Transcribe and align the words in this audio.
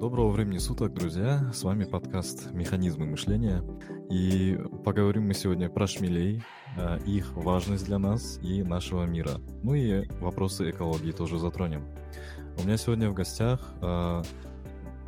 Доброго 0.00 0.30
времени 0.30 0.56
суток, 0.56 0.94
друзья! 0.94 1.50
С 1.52 1.62
вами 1.62 1.84
подкаст 1.84 2.52
«Механизмы 2.52 3.04
мышления». 3.04 3.62
И 4.08 4.58
поговорим 4.82 5.26
мы 5.26 5.34
сегодня 5.34 5.68
про 5.68 5.86
шмелей, 5.86 6.42
э, 6.78 6.98
их 7.04 7.30
важность 7.34 7.84
для 7.84 7.98
нас 7.98 8.38
и 8.42 8.62
нашего 8.62 9.04
мира. 9.04 9.42
Ну 9.62 9.74
и 9.74 10.08
вопросы 10.20 10.70
экологии 10.70 11.12
тоже 11.12 11.38
затронем. 11.38 11.84
У 12.56 12.62
меня 12.62 12.78
сегодня 12.78 13.10
в 13.10 13.14
гостях 13.14 13.60
э, 13.82 14.22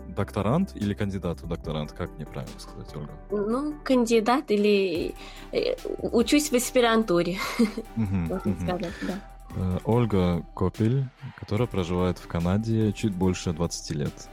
докторант 0.08 0.76
или 0.76 0.92
кандидат 0.92 1.40
в 1.40 1.48
докторант? 1.48 1.92
Как 1.92 2.14
мне 2.16 2.26
правильно 2.26 2.60
сказать, 2.60 2.94
Ольга? 2.94 3.14
Ну, 3.30 3.74
кандидат 3.82 4.50
или 4.50 5.14
э, 5.52 5.74
учусь 6.02 6.52
в 6.52 6.54
аспирантуре. 6.54 7.38
Ольга 9.84 10.44
Копель, 10.54 11.06
которая 11.40 11.66
проживает 11.66 12.18
в 12.18 12.26
Канаде 12.26 12.92
чуть 12.92 13.14
больше 13.14 13.54
20 13.54 13.90
лет. 13.96 14.28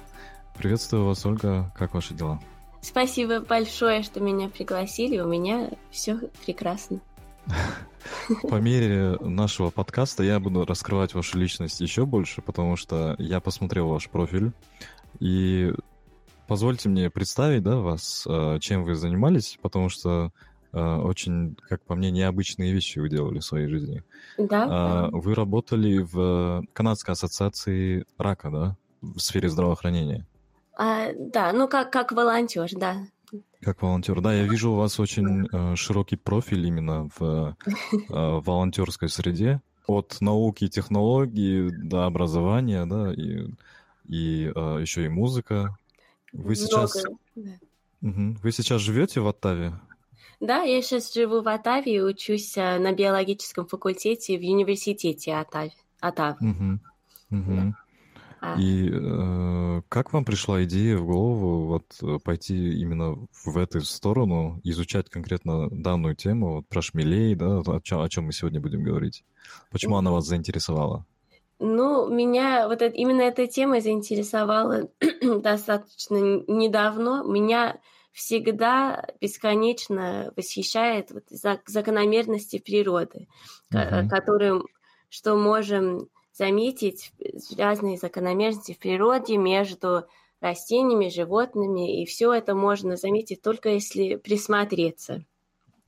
Приветствую 0.60 1.06
вас, 1.06 1.26
Ольга. 1.26 1.72
Как 1.74 1.94
ваши 1.94 2.14
дела? 2.14 2.38
Спасибо 2.82 3.40
большое, 3.40 4.04
что 4.04 4.20
меня 4.20 4.50
пригласили. 4.50 5.18
У 5.18 5.26
меня 5.26 5.70
все 5.90 6.20
прекрасно. 6.46 7.00
По 8.44 8.56
мере 8.56 9.16
нашего 9.22 9.70
подкаста 9.70 10.22
я 10.22 10.38
буду 10.42 10.66
раскрывать 10.66 11.14
вашу 11.14 11.38
личность 11.38 11.80
еще 11.80 12.06
больше, 12.06 12.42
потому 12.42 12.76
что 12.76 13.16
я 13.20 13.40
посмотрел 13.40 13.88
ваш 13.88 14.10
профиль. 14.10 14.52
И 15.22 15.72
позвольте 16.46 16.90
мне 16.90 17.10
представить 17.10 17.64
да, 17.64 17.78
вас, 17.78 18.28
э, 18.28 18.58
чем 18.60 18.84
вы 18.84 18.96
занимались, 18.96 19.58
потому 19.62 19.88
что 19.88 20.34
э, 20.74 20.78
очень, 20.78 21.56
как 21.70 21.82
по 21.84 21.96
мне, 21.96 22.12
необычные 22.12 22.74
вещи 22.74 23.00
вы 23.00 23.08
делали 23.08 23.40
в 23.40 23.46
своей 23.46 23.70
жизни. 23.70 24.04
Да. 24.38 24.68
А, 24.70 25.10
вы 25.14 25.36
работали 25.36 26.00
в 26.00 26.66
Канадской 26.74 27.14
ассоциации 27.14 28.06
рака, 28.18 28.50
да, 28.50 28.78
в 29.02 29.20
сфере 29.20 29.48
здравоохранения. 29.48 30.28
А, 30.82 31.12
да, 31.14 31.52
ну 31.52 31.68
как, 31.68 31.92
как 31.92 32.14
волонтер, 32.14 32.70
да. 32.74 33.06
Как 33.62 33.82
волонтер, 33.82 34.22
да, 34.22 34.34
я 34.34 34.46
вижу 34.46 34.72
у 34.72 34.76
вас 34.76 34.98
очень 34.98 35.46
э, 35.52 35.76
широкий 35.76 36.16
профиль 36.16 36.66
именно 36.66 37.10
в 37.20 37.58
э, 37.62 38.06
волонтерской 38.10 39.10
среде. 39.10 39.62
От 39.88 40.22
науки 40.22 40.64
и 40.64 40.70
технологий 40.70 41.70
до 41.70 42.06
образования, 42.06 42.86
да, 42.86 43.12
и, 43.14 43.50
и 44.08 44.54
э, 44.56 44.78
еще 44.80 45.04
и 45.04 45.10
музыка. 45.10 45.78
Вы 46.32 46.56
сейчас, 46.56 47.04
да. 47.36 47.52
угу. 48.02 48.38
вы 48.42 48.52
сейчас 48.54 48.80
живете 48.80 49.20
в 49.20 49.28
Оттаве? 49.28 49.74
Да, 50.40 50.62
я 50.62 50.82
сейчас 50.82 51.14
живу 51.14 51.42
в 51.42 51.50
Оттаве 51.50 51.98
и 51.98 52.02
учусь 52.02 52.56
э, 52.56 52.80
на 52.80 52.94
биологическом 52.94 53.68
факультете 53.68 54.38
в 54.38 54.42
университете 54.42 55.36
Оттаве. 55.36 55.74
Оттавы. 56.00 56.38
Угу. 56.40 57.38
Угу. 57.38 57.54
Да. 57.54 57.74
А. 58.42 58.60
И 58.60 58.90
э, 58.90 59.82
как 59.90 60.14
вам 60.14 60.24
пришла 60.24 60.64
идея 60.64 60.98
в 60.98 61.06
голову 61.06 61.66
вот 61.66 61.86
э, 62.02 62.20
пойти 62.24 62.80
именно 62.80 63.18
в 63.46 63.58
эту 63.58 63.82
сторону, 63.82 64.62
изучать 64.64 65.10
конкретно 65.10 65.70
данную 65.70 66.16
тему, 66.16 66.56
вот 66.56 66.68
про 66.68 66.82
шмелей, 66.82 67.36
да, 67.36 67.60
о 67.60 67.82
чем, 67.82 68.02
о 68.02 68.10
чем 68.10 68.26
мы 68.26 68.32
сегодня 68.32 68.62
будем 68.62 68.84
говорить? 68.84 69.26
Почему 69.72 69.98
она 69.98 70.12
вас 70.12 70.26
заинтересовала? 70.26 71.06
Ну, 71.60 72.10
меня 72.10 72.70
вот 72.70 72.82
это, 72.82 72.96
именно 72.96 73.22
эта 73.22 73.46
тема 73.48 73.82
заинтересовала 73.82 74.90
достаточно 75.22 76.16
недавно. 76.48 77.24
Меня 77.26 77.80
всегда 78.14 79.06
бесконечно 79.20 80.32
восхищает 80.38 81.12
вот 81.12 81.26
закономерности 81.30 82.60
природы, 82.60 83.28
uh-huh. 83.74 84.08
которым, 84.08 84.66
что 85.10 85.36
можем 85.36 86.08
заметить 86.40 87.12
разные 87.58 87.98
закономерности 87.98 88.72
в 88.72 88.80
природе 88.80 89.36
между 89.36 90.06
растениями, 90.40 91.10
животными, 91.10 92.02
и 92.02 92.06
все 92.06 92.32
это 92.32 92.56
можно 92.56 92.96
заметить 92.96 93.42
только 93.42 93.70
если 93.70 94.16
присмотреться. 94.16 95.26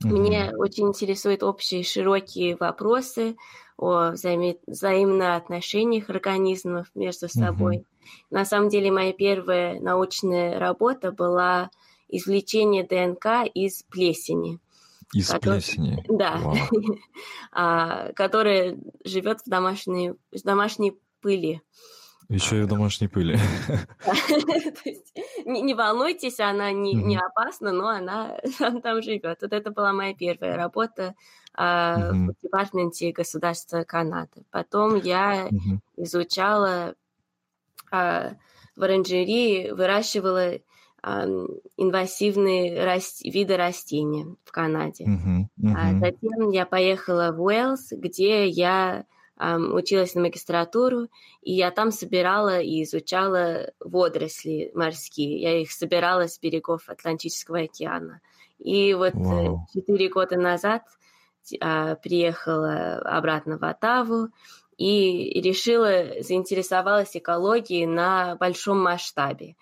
Mm-hmm. 0.04 0.10
Меня 0.10 0.52
очень 0.58 0.88
интересуют 0.88 1.42
общие 1.42 1.82
широкие 1.82 2.56
вопросы 2.56 3.36
о 3.78 4.10
взаим... 4.10 4.58
взаимных 4.66 5.36
отношениях 5.36 6.10
организмов 6.10 6.88
между 6.94 7.30
собой. 7.30 7.78
Mm-hmm. 7.78 8.16
На 8.30 8.44
самом 8.44 8.68
деле 8.68 8.92
моя 8.92 9.14
первая 9.14 9.80
научная 9.80 10.58
работа 10.58 11.12
была 11.12 11.70
извлечение 12.08 12.84
ДНК 12.84 13.48
из 13.54 13.84
плесени. 13.84 14.58
Из 15.14 15.28
который, 15.28 15.58
плесени. 15.58 16.04
Да, 16.08 16.40
а, 17.52 18.12
которая 18.12 18.78
живет 19.04 19.40
в 19.40 19.48
домашней, 19.48 20.12
в 20.12 20.42
домашней 20.42 20.98
пыли. 21.20 21.60
Еще 22.28 22.60
и 22.60 22.62
в 22.62 22.66
домашней 22.66 23.08
пыли. 23.08 23.38
не, 25.44 25.74
волнуйтесь, 25.74 26.40
она 26.40 26.72
не, 26.72 26.94
не 26.94 27.18
опасна, 27.18 27.72
но 27.72 27.88
она 27.88 28.38
там 28.82 29.02
живет. 29.02 29.38
Вот 29.42 29.52
это 29.52 29.70
была 29.70 29.92
моя 29.92 30.14
первая 30.14 30.56
работа 30.56 31.14
а, 31.54 32.12
в 32.12 32.34
департаменте 32.42 33.12
государства 33.12 33.84
Канады. 33.84 34.44
Потом 34.50 34.96
я 34.96 35.50
изучала 35.96 36.94
а, 37.90 38.32
в 38.76 38.82
оранжерии, 38.82 39.70
выращивала 39.70 40.54
инвазивные 41.04 42.84
раст... 42.84 43.22
виды 43.22 43.56
растений 43.56 44.26
в 44.44 44.52
Канаде. 44.52 45.04
Uh-huh, 45.04 45.46
uh-huh. 45.60 45.74
А 45.76 45.98
затем 45.98 46.50
я 46.50 46.64
поехала 46.64 47.32
в 47.32 47.42
Уэльс, 47.42 47.88
где 47.90 48.46
я 48.46 49.04
um, 49.36 49.72
училась 49.74 50.14
на 50.14 50.22
магистратуру, 50.22 51.08
и 51.42 51.52
я 51.54 51.72
там 51.72 51.90
собирала 51.90 52.60
и 52.60 52.84
изучала 52.84 53.72
водоросли 53.80 54.70
морские. 54.74 55.40
Я 55.40 55.60
их 55.60 55.72
собирала 55.72 56.28
с 56.28 56.38
берегов 56.38 56.88
Атлантического 56.88 57.60
океана. 57.60 58.20
И 58.58 58.94
вот 58.94 59.14
э, 59.14 59.46
четыре 59.74 60.06
wow. 60.06 60.12
года 60.12 60.36
назад 60.36 60.82
uh, 61.60 61.96
приехала 62.00 62.98
обратно 62.98 63.58
в 63.58 63.64
Оттаву 63.64 64.28
и 64.76 65.40
решила, 65.40 66.22
заинтересовалась 66.22 67.16
экологией 67.16 67.86
на 67.86 68.36
большом 68.36 68.80
масштабе. 68.80 69.56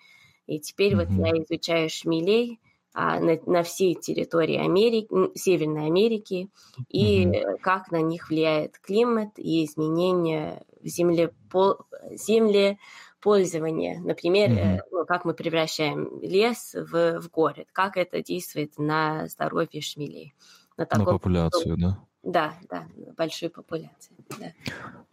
И 0.47 0.59
теперь 0.59 0.93
mm-hmm. 0.93 1.05
вот 1.15 1.27
я 1.27 1.43
изучаю 1.43 1.89
шмелей 1.89 2.59
а, 2.93 3.19
на, 3.19 3.39
на 3.45 3.63
всей 3.63 3.95
территории 3.95 4.57
Америки, 4.57 5.07
Северной 5.37 5.85
Америки, 5.85 6.49
и 6.89 7.25
mm-hmm. 7.25 7.57
как 7.61 7.91
на 7.91 8.01
них 8.01 8.29
влияет 8.29 8.79
климат 8.79 9.29
и 9.37 9.65
изменения 9.65 10.63
в 10.81 10.87
земле, 10.87 11.33
по, 11.49 11.85
землепользования. 12.11 13.99
Например, 14.01 14.49
mm-hmm. 14.49 14.79
ну, 14.91 15.05
как 15.05 15.25
мы 15.25 15.33
превращаем 15.33 16.19
лес 16.21 16.73
в, 16.73 17.19
в 17.19 17.29
город, 17.29 17.67
как 17.71 17.97
это 17.97 18.21
действует 18.21 18.77
на 18.77 19.27
здоровье 19.27 19.81
шмелей. 19.81 20.33
На, 20.77 20.85
таком, 20.85 21.05
на 21.05 21.11
популяцию, 21.13 21.77
да? 21.77 21.99
Да, 22.23 22.53
да, 22.69 22.87
большой 23.17 23.49
популяции. 23.49 24.15
Да. 24.39 24.53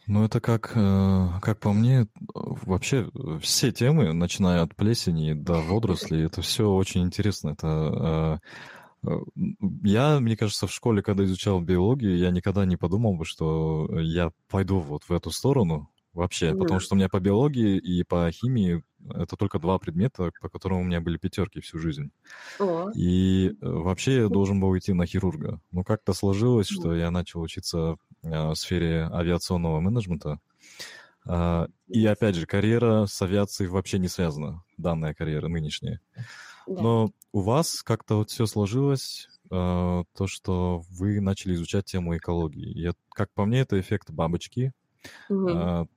Ну, 0.06 0.24
это 0.24 0.40
как, 0.40 0.72
э, 0.74 1.28
как 1.40 1.58
по 1.58 1.72
мне, 1.72 2.06
вообще 2.34 3.10
все 3.40 3.72
темы, 3.72 4.12
начиная 4.12 4.62
от 4.62 4.74
плесени 4.74 5.32
до 5.32 5.54
водорослей, 5.54 6.26
это 6.26 6.42
все 6.42 6.70
очень 6.70 7.02
интересно. 7.02 7.50
Это 7.50 8.40
э, 9.04 9.10
э, 9.10 9.18
я, 9.84 10.20
мне 10.20 10.36
кажется, 10.36 10.66
в 10.66 10.72
школе, 10.72 11.02
когда 11.02 11.24
изучал 11.24 11.60
биологию, 11.60 12.18
я 12.18 12.30
никогда 12.30 12.66
не 12.66 12.76
подумал 12.76 13.16
бы, 13.16 13.24
что 13.24 13.88
я 14.00 14.30
пойду 14.50 14.80
вот 14.80 15.04
в 15.04 15.12
эту 15.12 15.30
сторону 15.30 15.90
вообще, 16.12 16.50
mm. 16.50 16.58
потому 16.58 16.80
что 16.80 16.94
у 16.94 16.98
меня 16.98 17.08
по 17.08 17.20
биологии 17.20 17.78
и 17.78 18.02
по 18.04 18.30
химии 18.30 18.82
это 19.10 19.36
только 19.36 19.58
два 19.58 19.78
предмета, 19.78 20.30
по 20.40 20.48
которым 20.48 20.80
у 20.80 20.84
меня 20.84 21.00
были 21.00 21.16
пятерки 21.16 21.60
всю 21.60 21.78
жизнь. 21.78 22.10
О. 22.58 22.90
И 22.94 23.48
э, 23.48 23.54
вообще 23.60 24.16
я 24.16 24.28
должен 24.28 24.60
был 24.60 24.76
идти 24.76 24.92
на 24.92 25.06
хирурга. 25.06 25.60
Но 25.70 25.84
как-то 25.84 26.12
сложилось, 26.12 26.68
что 26.68 26.94
я 26.94 27.10
начал 27.10 27.40
учиться 27.40 27.96
э, 28.22 28.50
в 28.50 28.54
сфере 28.54 29.08
авиационного 29.12 29.80
менеджмента. 29.80 30.40
А, 31.26 31.68
и 31.88 32.04
опять 32.06 32.36
же, 32.36 32.46
карьера 32.46 33.06
с 33.06 33.20
авиацией 33.20 33.68
вообще 33.68 33.98
не 33.98 34.08
связана, 34.08 34.64
данная 34.76 35.14
карьера 35.14 35.48
нынешняя. 35.48 36.00
Да. 36.66 36.82
Но 36.82 37.10
у 37.32 37.40
вас 37.40 37.82
как-то 37.82 38.16
вот 38.16 38.30
все 38.30 38.46
сложилось, 38.46 39.28
э, 39.50 40.04
то, 40.16 40.26
что 40.26 40.82
вы 40.90 41.20
начали 41.20 41.54
изучать 41.54 41.86
тему 41.86 42.16
экологии. 42.16 42.70
И, 42.70 42.92
как 43.10 43.30
по 43.32 43.44
мне, 43.44 43.60
это 43.60 43.78
эффект 43.78 44.10
бабочки. 44.10 44.72
Угу. 45.28 45.88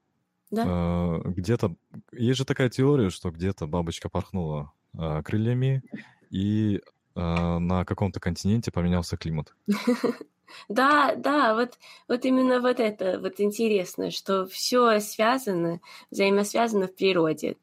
Да? 0.51 0.65
Э, 0.67 1.21
где-то 1.25 1.75
есть 2.11 2.37
же 2.37 2.45
такая 2.45 2.69
теория, 2.69 3.09
что 3.09 3.31
где-то 3.31 3.67
бабочка 3.67 4.09
порхнула 4.09 4.71
э, 4.97 5.21
крыльями, 5.23 5.81
и 6.29 6.81
э, 7.15 7.57
на 7.57 7.85
каком-то 7.85 8.19
континенте 8.19 8.71
поменялся 8.71 9.17
климат. 9.17 9.55
Да, 10.69 11.15
да, 11.15 11.55
вот, 11.55 11.77
вот 12.07 12.25
именно 12.25 12.59
вот 12.61 12.79
это 12.79 13.19
вот 13.19 13.39
интересно, 13.39 14.11
что 14.11 14.45
все 14.45 14.99
связано, 14.99 15.79
взаимосвязано 16.09 16.87
в 16.87 16.95
природе. 16.95 17.57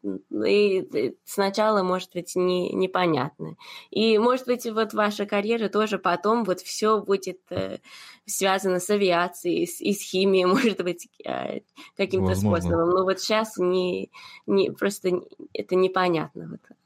И 0.47 1.15
сначала, 1.25 1.83
может 1.83 2.13
быть, 2.13 2.35
не, 2.37 2.73
непонятно. 2.73 3.57
И, 3.91 4.19
может 4.19 4.47
быть, 4.47 4.67
вот 4.67 4.93
ваша 4.95 5.27
карьера 5.27 5.69
тоже 5.69 5.99
потом 5.99 6.45
вот 6.45 6.61
все 6.61 7.01
будет 7.01 7.41
э, 7.51 7.79
связано 8.27 8.81
с 8.81 8.91
авиацией 8.91 9.67
с, 9.67 9.81
и 9.81 9.93
с 9.93 10.03
химией, 10.03 10.45
может 10.47 10.83
быть, 10.83 11.09
э, 11.25 11.61
каким-то 11.97 12.35
способом. 12.35 12.91
Но 12.91 13.05
вот 13.05 13.21
сейчас 13.21 13.57
не, 13.57 14.11
не, 14.47 14.71
просто 14.71 15.23
это 15.53 15.75
непонятно. 15.75 16.49
Вот. 16.51 16.77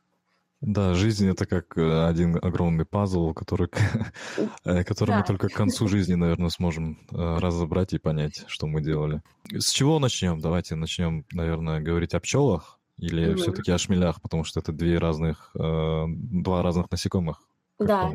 Да, 0.62 0.94
жизнь 0.94 1.28
это 1.28 1.44
как 1.44 1.76
э, 1.76 2.06
один 2.06 2.36
огромный 2.36 2.84
пазл, 2.84 3.34
который, 3.34 3.68
э, 4.64 4.84
который 4.84 5.10
да. 5.10 5.18
мы 5.18 5.24
только 5.24 5.48
к 5.48 5.52
концу 5.52 5.88
жизни, 5.88 6.14
наверное, 6.14 6.50
сможем 6.50 7.00
э, 7.10 7.38
разобрать 7.38 7.92
и 7.94 7.98
понять, 7.98 8.44
что 8.46 8.68
мы 8.68 8.80
делали. 8.80 9.22
С 9.50 9.70
чего 9.70 9.98
начнем? 9.98 10.38
Давайте 10.40 10.76
начнем, 10.76 11.26
наверное, 11.32 11.80
говорить 11.80 12.14
о 12.14 12.20
пчелах 12.20 12.78
или 12.96 13.32
mm-hmm. 13.32 13.36
все-таки 13.38 13.72
о 13.72 13.78
шмелях, 13.78 14.22
потому 14.22 14.44
что 14.44 14.60
это 14.60 14.70
две 14.70 14.98
разных, 14.98 15.50
два 15.54 16.62
разных 16.62 16.88
насекомых. 16.92 17.42
Да. 17.80 18.12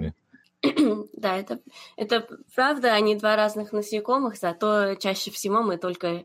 да, 1.17 1.35
это, 1.35 1.59
это 1.97 2.27
правда, 2.55 2.93
они 2.93 3.17
два 3.17 3.35
разных 3.35 3.73
насекомых, 3.73 4.38
зато 4.38 4.95
чаще 4.95 5.31
всего 5.31 5.63
мы 5.63 5.77
только 5.77 6.23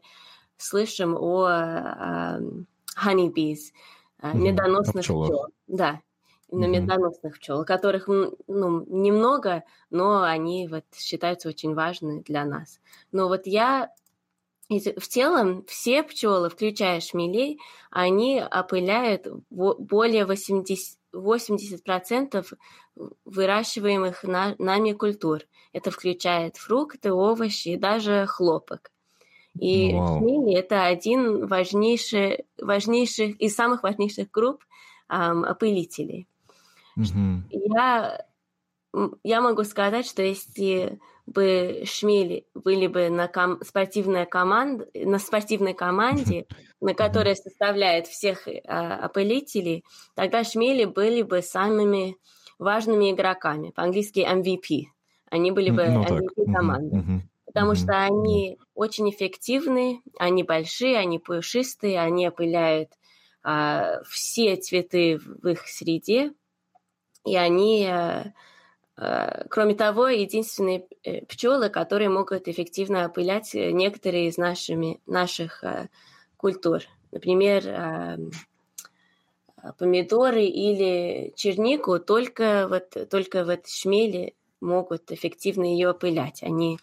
слышим 0.56 1.16
о, 1.16 1.46
о 1.46 2.40
honeybees, 3.04 3.72
медоносных 4.22 5.02
пчел. 5.02 5.48
Да 5.66 6.00
на 6.52 6.66
медоносных 6.66 7.38
пчел, 7.38 7.64
которых 7.64 8.08
ну, 8.08 8.84
немного, 8.86 9.64
но 9.90 10.22
они 10.22 10.68
вот 10.68 10.84
считаются 10.94 11.48
очень 11.48 11.74
важны 11.74 12.22
для 12.22 12.44
нас. 12.44 12.80
Но 13.10 13.28
вот 13.28 13.46
я 13.46 13.90
в 14.68 15.06
целом 15.06 15.64
все 15.66 16.02
пчелы, 16.02 16.48
включая 16.48 17.00
шмелей, 17.00 17.58
они 17.90 18.42
опыляют 18.42 19.26
более 19.50 20.24
80, 20.24 20.98
80% 21.12 22.46
выращиваемых 23.24 24.22
на, 24.24 24.54
нами 24.58 24.92
культур. 24.92 25.40
Это 25.72 25.90
включает 25.90 26.56
фрукты, 26.56 27.12
овощи 27.12 27.68
и 27.68 27.76
даже 27.76 28.26
хлопок. 28.26 28.90
И 29.58 29.92
wow. 29.92 30.18
шмели 30.18 30.54
это 30.54 30.86
один 30.86 31.46
важнейший, 31.46 32.46
важнейших 32.58 33.38
из 33.40 33.54
самых 33.54 33.82
важнейших 33.82 34.30
групп 34.30 34.64
эм, 35.10 35.44
опылителей. 35.44 36.26
Mm-hmm. 36.98 37.40
Я, 37.50 38.26
я 39.22 39.40
могу 39.40 39.64
сказать, 39.64 40.06
что 40.06 40.22
если 40.22 40.98
бы 41.26 41.82
Шмели 41.86 42.46
были 42.54 42.86
бы 42.86 43.08
на 43.08 43.28
ком- 43.28 43.62
спортивной 43.62 44.26
команде, 44.26 44.86
на 44.94 45.18
спортивной 45.18 45.74
команде, 45.74 46.46
на 46.80 46.94
которой 46.94 47.36
составляет 47.36 48.06
всех 48.06 48.48
э, 48.48 48.60
опылителей, 48.60 49.84
тогда 50.14 50.44
Шмели 50.44 50.84
были 50.84 51.22
бы 51.22 51.42
самыми 51.42 52.16
важными 52.58 53.12
игроками, 53.12 53.70
по-английски 53.70 54.20
MVP. 54.20 54.86
Они 55.30 55.50
были 55.50 55.70
бы 55.70 55.84
ну, 55.86 56.04
MVP 56.04 56.52
команды. 56.52 56.96
Mm-hmm. 56.96 57.20
Потому 57.46 57.72
mm-hmm. 57.72 57.76
что 57.76 58.04
они 58.04 58.58
очень 58.74 59.10
эффективны, 59.10 60.00
они 60.18 60.42
большие, 60.42 60.98
они 60.98 61.18
пушистые, 61.18 62.00
они 62.00 62.28
опыляют 62.28 62.90
а, 63.42 64.02
все 64.08 64.56
цветы 64.56 65.18
в 65.18 65.48
их 65.48 65.66
среде, 65.66 66.32
и 67.24 67.36
они, 67.36 67.86
э, 67.88 68.24
э, 68.96 69.44
кроме 69.48 69.74
того, 69.74 70.08
единственные 70.08 70.86
э, 71.04 71.24
пчелы, 71.26 71.68
которые 71.68 72.08
могут 72.08 72.48
эффективно 72.48 73.04
опылять 73.04 73.54
некоторые 73.54 74.28
из 74.28 74.36
нашими, 74.36 75.00
наших 75.06 75.62
культур. 76.36 76.82
Например, 77.12 78.18
помидоры 79.78 80.44
или 80.44 81.32
чернику 81.36 81.98
только 81.98 82.66
вот, 82.68 83.08
только 83.08 83.44
вот 83.44 83.68
шмели 83.68 84.34
могут 84.60 85.12
эффективно 85.12 85.64
ее 85.64 85.90
опылять. 85.90 86.42
Они, 86.42 86.78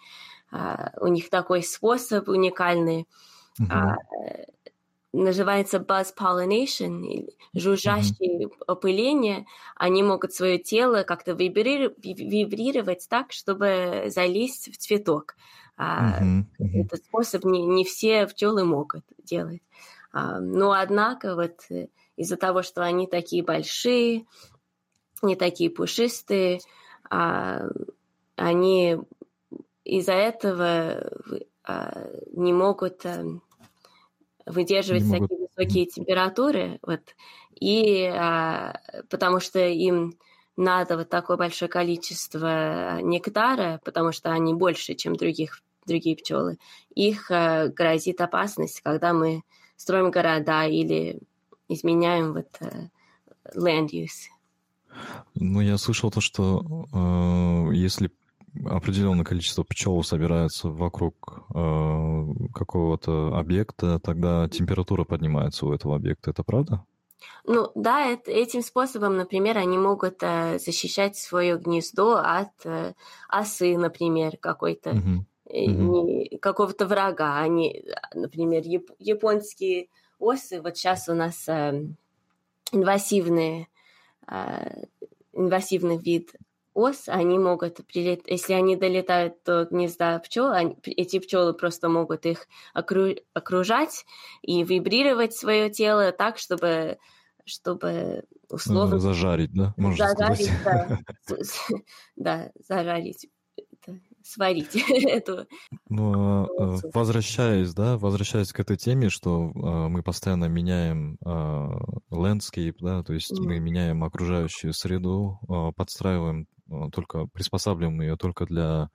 у 1.02 1.08
них 1.08 1.30
такой 1.30 1.64
способ 1.64 2.30
уникальный. 2.30 3.08
Uh-huh 3.60 3.96
называется 5.12 5.78
buzz 5.78 6.14
pollination, 6.18 7.30
жужжащее 7.54 8.46
mm-hmm. 8.46 8.64
опыление, 8.68 9.46
они 9.76 10.04
могут 10.04 10.34
свое 10.34 10.60
тело 10.60 11.04
как-то 11.04 11.32
вибрировать 11.32 13.08
так, 13.10 13.32
чтобы 13.32 14.06
залезть 14.08 14.72
в 14.74 14.78
цветок. 14.78 15.36
Mm-hmm. 15.78 16.44
Mm-hmm. 16.60 16.82
Этот 16.86 17.04
способ 17.06 17.46
не, 17.46 17.66
не 17.66 17.86
все 17.86 18.28
пчелы 18.28 18.66
могут 18.66 19.04
делать. 19.24 19.62
А, 20.12 20.40
но 20.40 20.74
однако 20.74 21.36
вот 21.36 21.54
э, 21.70 21.88
из-за 22.16 22.36
того, 22.36 22.64
что 22.64 22.84
они 22.84 23.08
такие 23.08 23.44
большие, 23.44 24.26
не 25.22 25.36
такие 25.36 25.70
пушистые, 25.70 26.60
а, 27.10 27.68
они 28.36 28.98
из-за 29.84 30.14
этого 30.14 31.10
а, 31.64 32.08
не 32.34 32.54
могут 32.54 33.06
эм, 33.06 33.42
выдерживать 34.50 35.04
не 35.04 35.20
такие 35.20 35.48
высокие 35.56 35.86
температуры, 35.86 36.80
вот, 36.82 37.02
и 37.60 38.04
а, 38.06 38.80
потому 39.10 39.40
что 39.40 39.60
им 39.60 40.16
надо 40.58 40.98
вот 40.98 41.10
такое 41.10 41.38
большое 41.38 41.70
количество 41.70 43.00
нектара, 43.02 43.80
потому 43.86 44.12
что 44.12 44.32
они 44.32 44.54
больше, 44.54 44.96
чем 44.96 45.16
других, 45.16 45.62
другие 45.86 46.16
пчелы, 46.16 46.58
их 46.94 47.32
а, 47.32 47.68
грозит 47.68 48.20
опасность, 48.22 48.82
когда 48.82 49.14
мы 49.14 49.44
строим 49.78 50.12
города 50.12 50.66
или 50.66 51.20
изменяем 51.70 52.34
вот 52.34 52.48
а, 52.60 52.90
land 53.56 53.90
use. 53.92 54.30
Ну, 55.36 55.62
я 55.62 55.78
слышал 55.78 56.12
то, 56.12 56.20
что 56.20 56.88
э, 56.92 57.76
если 57.76 58.12
определенное 58.66 59.26
количество 59.26 59.64
пчел 59.64 60.04
собирается 60.04 60.70
вокруг 60.70 61.44
э, 61.54 62.26
какого-то 62.54 63.38
объекта, 63.38 64.00
тогда 64.00 64.48
температура 64.50 65.04
поднимается 65.04 65.66
у 65.66 65.74
этого 65.74 65.96
объекта. 65.96 66.32
Это 66.32 66.44
правда? 66.44 66.84
Ну 67.46 67.72
да, 67.76 68.06
это, 68.06 68.32
этим 68.32 68.62
способом, 68.62 69.18
например, 69.18 69.58
они 69.58 69.78
могут 69.78 70.18
э, 70.22 70.60
защищать 70.60 71.18
свое 71.18 71.58
гнездо 71.58 72.18
от 72.18 72.52
э, 72.66 72.94
осы, 73.28 73.78
например, 73.78 74.38
какой-то 74.38 74.92
uh-huh. 74.92 75.24
Uh-huh. 75.50 76.40
какого-то 76.40 76.86
врага. 76.86 77.40
Они, 77.40 77.84
например, 78.14 78.64
яп, 78.66 78.92
японские 79.00 79.88
осы. 80.20 80.62
Вот 80.62 80.78
сейчас 80.78 81.10
у 81.10 81.14
нас 81.14 81.48
э, 81.48 81.86
инвазивные 82.72 83.68
э, 84.28 84.84
инвазивный 85.34 85.98
вид 85.98 86.34
ос, 86.80 87.04
они 87.08 87.38
могут 87.38 87.86
прилетать, 87.88 88.28
если 88.28 88.54
они 88.54 88.76
долетают 88.76 89.36
до 89.46 89.66
гнезда 89.66 90.20
пчел, 90.20 90.52
они, 90.52 90.78
эти 90.86 91.20
пчелы 91.20 91.54
просто 91.54 91.90
могут 91.90 92.26
их 92.26 92.48
окру, 92.74 93.16
окружать 93.34 94.06
и 94.42 94.64
вибрировать 94.64 95.34
свое 95.34 95.70
тело 95.70 96.12
так, 96.12 96.38
чтобы 96.38 96.98
чтобы 97.46 98.26
условно... 98.50 99.00
Зажарить, 99.00 99.52
да? 99.54 99.74
Можно 99.76 100.10
зажарить, 100.10 100.52
сказать. 100.52 101.00
да. 101.28 101.36
да, 102.16 102.52
зажарить 102.68 103.28
сварить 104.30 104.76
эту. 105.06 105.48
Ну, 105.90 106.44
а, 106.44 106.78
возвращаясь, 106.94 107.74
да, 107.74 107.98
возвращаясь 107.98 108.52
к 108.52 108.60
этой 108.60 108.78
теме, 108.78 109.10
что 109.10 109.52
э, 109.56 109.88
мы 109.88 110.04
постоянно 110.04 110.46
меняем 110.46 111.18
landscape, 112.12 112.76
да, 112.80 113.04
то 113.04 113.14
есть 113.14 113.40
мы 113.40 113.60
меняем 113.60 114.04
окружающую 114.04 114.74
среду, 114.74 115.40
подстраиваем 115.76 116.48
только 116.92 117.28
приспосабливаем 117.28 118.02
ее 118.02 118.18
только 118.18 118.46
для, 118.46 118.90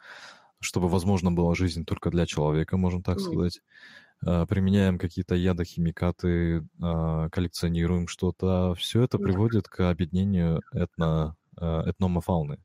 чтобы 0.61 0.89
возможно 0.89 1.33
была 1.33 1.55
жизнь 1.55 1.85
только 1.85 2.11
для 2.11 2.27
человека, 2.27 2.77
можно 2.77 3.03
так 3.03 3.21
сказать. 3.21 3.61
Mm. 4.25 4.47
Применяем 4.47 4.99
какие-то 4.99 5.35
ядохимикаты, 5.35 6.67
а, 6.81 7.29
коллекционируем 7.29 8.09
что-то. 8.09 8.75
Все 8.75 9.03
это 9.03 9.19
приводит 9.19 9.69
к 9.69 9.91
объединению 9.91 10.63
этно, 10.73 11.37
этномофауны. 11.57 12.59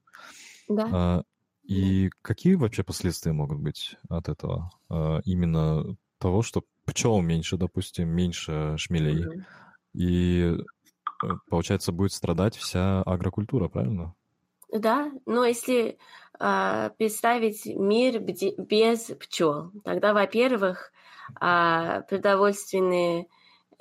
Да. 0.70 1.24
И 1.63 2.10
какие 2.22 2.56
вообще 2.56 2.84
последствия 2.84 3.34
могут 3.34 3.60
быть 3.60 3.98
от 4.08 4.30
этого? 4.30 4.72
Именно 5.25 5.98
того, 6.18 6.44
что 6.44 6.63
пчел 6.86 7.20
меньше, 7.22 7.58
допустим, 7.58 8.10
меньше 8.10 8.75
шмелей. 8.78 9.25
Mm-hmm. 9.25 9.44
И 9.94 10.58
э, 11.24 11.28
получается, 11.50 11.92
будет 11.92 12.12
страдать 12.12 12.56
вся 12.56 13.01
агрокультура, 13.04 13.68
правильно? 13.68 14.13
Да, 14.72 15.12
но 15.26 15.46
если 15.46 15.98
э, 16.40 16.90
представить 16.98 17.66
мир 17.66 18.20
без 18.20 19.12
пчел, 19.20 19.72
тогда, 19.84 20.14
во-первых, 20.14 20.92
э, 21.42 22.02
продовольственный 22.08 23.28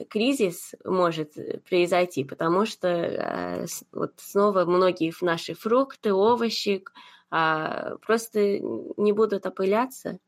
кризис 0.09 0.75
может 0.85 1.35
произойти, 1.69 2.25
потому 2.25 2.65
что 2.65 2.89
э, 2.89 3.67
вот 3.93 4.15
снова 4.17 4.65
многие 4.65 5.13
наши 5.21 5.55
фрукты, 5.55 6.13
овощи, 6.15 6.83
а, 7.31 7.97
просто 7.97 8.59
не 8.59 9.13
будут 9.13 9.47
опыляться, 9.47 10.19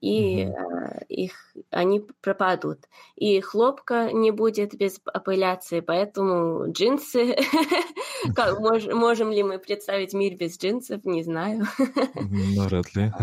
и 0.00 0.44
mm-hmm. 0.44 1.06
их, 1.08 1.54
они 1.70 2.00
пропадут. 2.22 2.78
И 3.16 3.40
хлопка 3.40 4.10
не 4.12 4.30
будет 4.30 4.74
без 4.74 5.00
апелляции, 5.04 5.80
поэтому 5.80 6.72
джинсы... 6.72 7.36
Можем 8.94 9.30
ли 9.30 9.42
мы 9.42 9.58
представить 9.58 10.14
мир 10.14 10.36
без 10.36 10.58
джинсов? 10.58 11.04
Не 11.04 11.22
знаю. 11.22 11.66
Вряд 12.14 12.94
ли. 12.94 13.12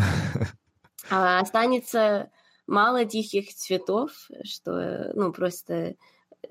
А, 1.10 1.40
останется 1.40 2.30
мало 2.66 3.06
диких 3.06 3.56
цветов, 3.56 4.12
что, 4.44 5.14
ну, 5.14 5.32
просто 5.32 5.96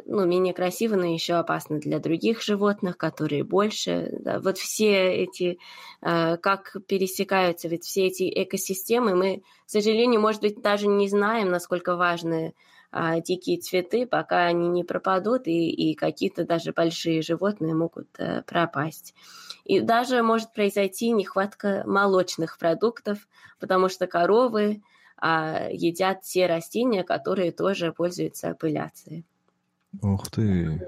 ну, 0.04 0.24
менее 0.26 0.54
красиво, 0.54 0.96
но 0.96 1.06
еще 1.06 1.34
опасно 1.34 1.78
для 1.78 1.98
других 1.98 2.42
животных, 2.42 2.96
которые 2.96 3.44
больше. 3.44 4.10
Да. 4.20 4.40
Вот 4.40 4.58
все 4.58 5.12
эти, 5.24 5.58
э, 6.02 6.36
как 6.36 6.76
пересекаются, 6.86 7.68
ведь 7.68 7.84
все 7.84 8.06
эти 8.06 8.30
экосистемы, 8.42 9.14
мы, 9.14 9.42
к 9.66 9.70
сожалению, 9.70 10.20
может 10.20 10.42
быть, 10.42 10.60
даже 10.60 10.86
не 10.86 11.08
знаем, 11.08 11.48
насколько 11.48 11.96
важны 11.96 12.54
э, 12.92 13.20
дикие 13.22 13.58
цветы, 13.58 14.06
пока 14.06 14.46
они 14.46 14.68
не 14.68 14.84
пропадут, 14.84 15.46
и, 15.46 15.70
и 15.70 15.94
какие-то 15.94 16.44
даже 16.44 16.72
большие 16.72 17.22
животные 17.22 17.74
могут 17.74 18.08
э, 18.18 18.42
пропасть. 18.42 19.14
И 19.64 19.80
даже 19.80 20.22
может 20.22 20.52
произойти 20.52 21.10
нехватка 21.10 21.82
молочных 21.86 22.58
продуктов, 22.58 23.26
потому 23.58 23.88
что 23.88 24.06
коровы 24.06 24.82
э, 25.20 25.68
едят 25.72 26.22
те 26.22 26.46
растения, 26.46 27.04
которые 27.04 27.52
тоже 27.52 27.92
пользуются 27.92 28.50
апелляцией. 28.50 29.24
Ух 30.02 30.30
ты. 30.30 30.80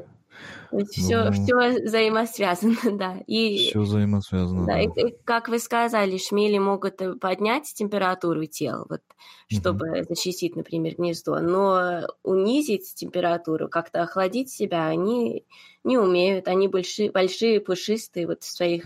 То 0.70 0.78
есть 0.78 0.92
все, 0.92 1.24
ну, 1.24 1.32
все 1.32 1.82
взаимосвязано, 1.82 2.76
да. 2.92 3.16
И, 3.26 3.68
все 3.70 3.80
взаимосвязано. 3.80 4.66
Да, 4.66 4.74
да. 4.74 4.80
И, 4.80 4.86
и, 4.86 5.16
как 5.24 5.48
вы 5.48 5.58
сказали, 5.58 6.18
шмели 6.18 6.58
могут 6.58 7.00
э, 7.00 7.14
поднять 7.14 7.72
температуру 7.74 8.44
тела, 8.46 8.86
вот, 8.88 9.00
чтобы 9.50 9.90
угу. 9.90 10.06
защитить, 10.08 10.56
например, 10.56 10.96
гнездо, 10.96 11.40
но 11.40 12.06
унизить 12.22 12.94
температуру, 12.94 13.68
как-то 13.68 14.02
охладить 14.02 14.50
себя 14.50 14.86
они 14.86 15.46
не 15.84 15.96
умеют. 15.98 16.48
Они 16.48 16.68
большие, 16.68 17.10
большие 17.10 17.60
пушистые, 17.60 18.26
вот 18.26 18.42
в 18.42 18.50
своих 18.50 18.84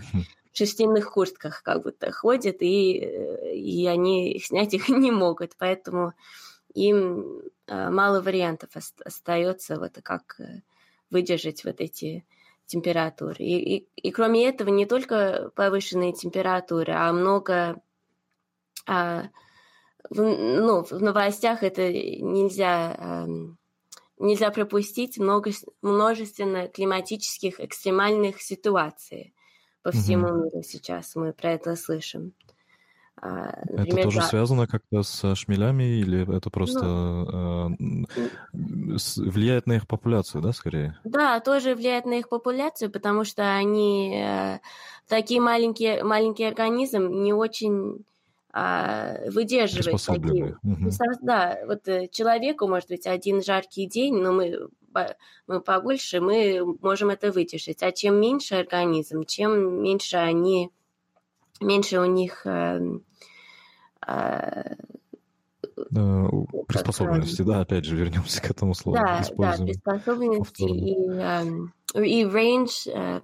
шерстяных 0.53 1.11
куртках 1.11 1.63
как 1.63 1.83
будто 1.83 2.11
ходят, 2.11 2.57
и, 2.61 2.99
э, 2.99 3.55
и 3.55 3.85
они 3.87 4.39
снять 4.39 4.73
их 4.73 4.87
не 4.87 5.11
могут. 5.11 5.51
Поэтому 5.57 6.13
им 6.73 7.41
э, 7.67 7.89
мало 7.89 8.21
вариантов 8.21 8.71
остается 9.03 9.79
вот 9.79 9.97
как 10.03 10.39
э, 10.39 10.61
выдержать 11.09 11.63
вот 11.63 11.79
эти 11.79 12.25
температуры. 12.65 13.43
И, 13.43 13.77
и, 13.77 13.87
и 13.95 14.11
кроме 14.11 14.47
этого, 14.47 14.69
не 14.69 14.85
только 14.85 15.51
повышенные 15.55 16.13
температуры, 16.13 16.93
а 16.93 17.11
много... 17.13 17.81
А, 18.87 19.29
в, 20.09 20.21
ну, 20.21 20.83
в 20.83 20.91
новостях 20.91 21.63
это 21.63 21.91
нельзя, 21.91 22.95
а, 22.97 23.27
нельзя 24.17 24.51
пропустить 24.51 25.17
много, 25.17 25.51
множественно 25.81 26.67
климатических 26.67 27.59
экстремальных 27.59 28.41
ситуаций 28.41 29.33
по 29.81 29.91
всему 29.91 30.27
mm-hmm. 30.27 30.43
миру 30.43 30.63
сейчас. 30.63 31.15
Мы 31.15 31.31
про 31.33 31.53
это 31.53 31.75
слышим. 31.75 32.33
А, 33.25 33.57
например, 33.69 33.99
это 33.99 34.03
тоже 34.03 34.19
да. 34.19 34.25
связано 34.25 34.67
как-то 34.67 35.01
с 35.01 35.35
шмелями 35.35 35.83
или 35.83 36.35
это 36.35 36.49
просто 36.49 36.83
ну, 37.79 38.05
э, 38.09 38.97
влияет 39.15 39.65
на 39.65 39.73
их 39.73 39.87
популяцию, 39.87 40.41
да, 40.41 40.51
скорее? 40.51 40.99
Да, 41.05 41.39
тоже 41.39 41.73
влияет 41.73 42.05
на 42.05 42.15
их 42.15 42.27
популяцию, 42.27 42.91
потому 42.91 43.23
что 43.23 43.55
они 43.55 44.13
э, 44.13 44.59
такие 45.07 45.39
маленькие, 45.39 46.03
маленький 46.03 46.43
организм 46.43 47.23
не 47.23 47.31
очень 47.31 48.03
э, 48.53 49.29
выдерживает 49.29 50.05
такие. 50.05 50.57
Угу. 50.61 50.89
Да, 51.21 51.59
вот 51.65 51.87
э, 51.87 52.09
человеку 52.11 52.67
может 52.67 52.89
быть 52.89 53.07
один 53.07 53.41
жаркий 53.41 53.87
день, 53.87 54.15
но 54.15 54.33
мы 54.33 54.67
мы 55.47 55.59
побольше, 55.61 56.19
мы 56.19 56.61
можем 56.81 57.09
это 57.09 57.31
выдержать. 57.31 57.81
А 57.81 57.91
чем 57.91 58.19
меньше 58.19 58.55
организм, 58.55 59.23
чем 59.23 59.81
меньше 59.81 60.17
они 60.17 60.69
меньше 61.59 61.99
у 61.99 62.05
них 62.05 62.45
э, 62.45 62.79
э, 64.07 64.75
приспособленности, 66.67 67.41
да, 67.41 67.61
опять 67.61 67.85
же, 67.85 67.95
вернемся 67.95 68.41
к 68.41 68.49
этому 68.49 68.73
слову. 68.73 68.97
Да, 68.97 69.23
да, 69.37 69.57
приспособленности 69.57 70.63
и, 70.63 71.09
эм, 71.09 71.73
и 71.95 72.23
range, 72.23 72.91
э, 72.91 73.21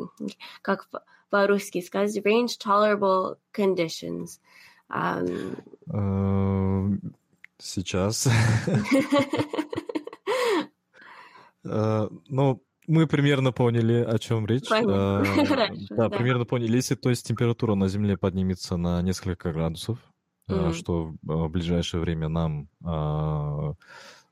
как 0.61 0.89
по-русски 1.29 1.81
сказать, 1.81 2.17
range 2.25 2.57
tolerable 2.63 3.37
conditions. 3.53 4.39
Сейчас. 7.61 8.29
Ну, 11.63 12.61
мы 12.89 13.05
примерно 13.05 13.51
поняли, 13.51 14.03
о 14.03 14.17
чем 14.17 14.47
речь. 14.47 14.67
А, 14.71 15.23
да, 15.91 16.09
примерно 16.09 16.45
поняли. 16.45 16.75
Если, 16.75 16.95
то 16.95 17.11
есть, 17.11 17.27
температура 17.27 17.75
на 17.75 17.87
Земле 17.87 18.17
поднимется 18.17 18.77
на 18.77 19.01
несколько 19.03 19.53
градусов, 19.53 19.99
а, 20.47 20.73
что 20.73 21.13
в 21.21 21.47
ближайшее 21.49 22.01
время 22.01 22.29
нам 22.29 22.67
а, 22.83 23.73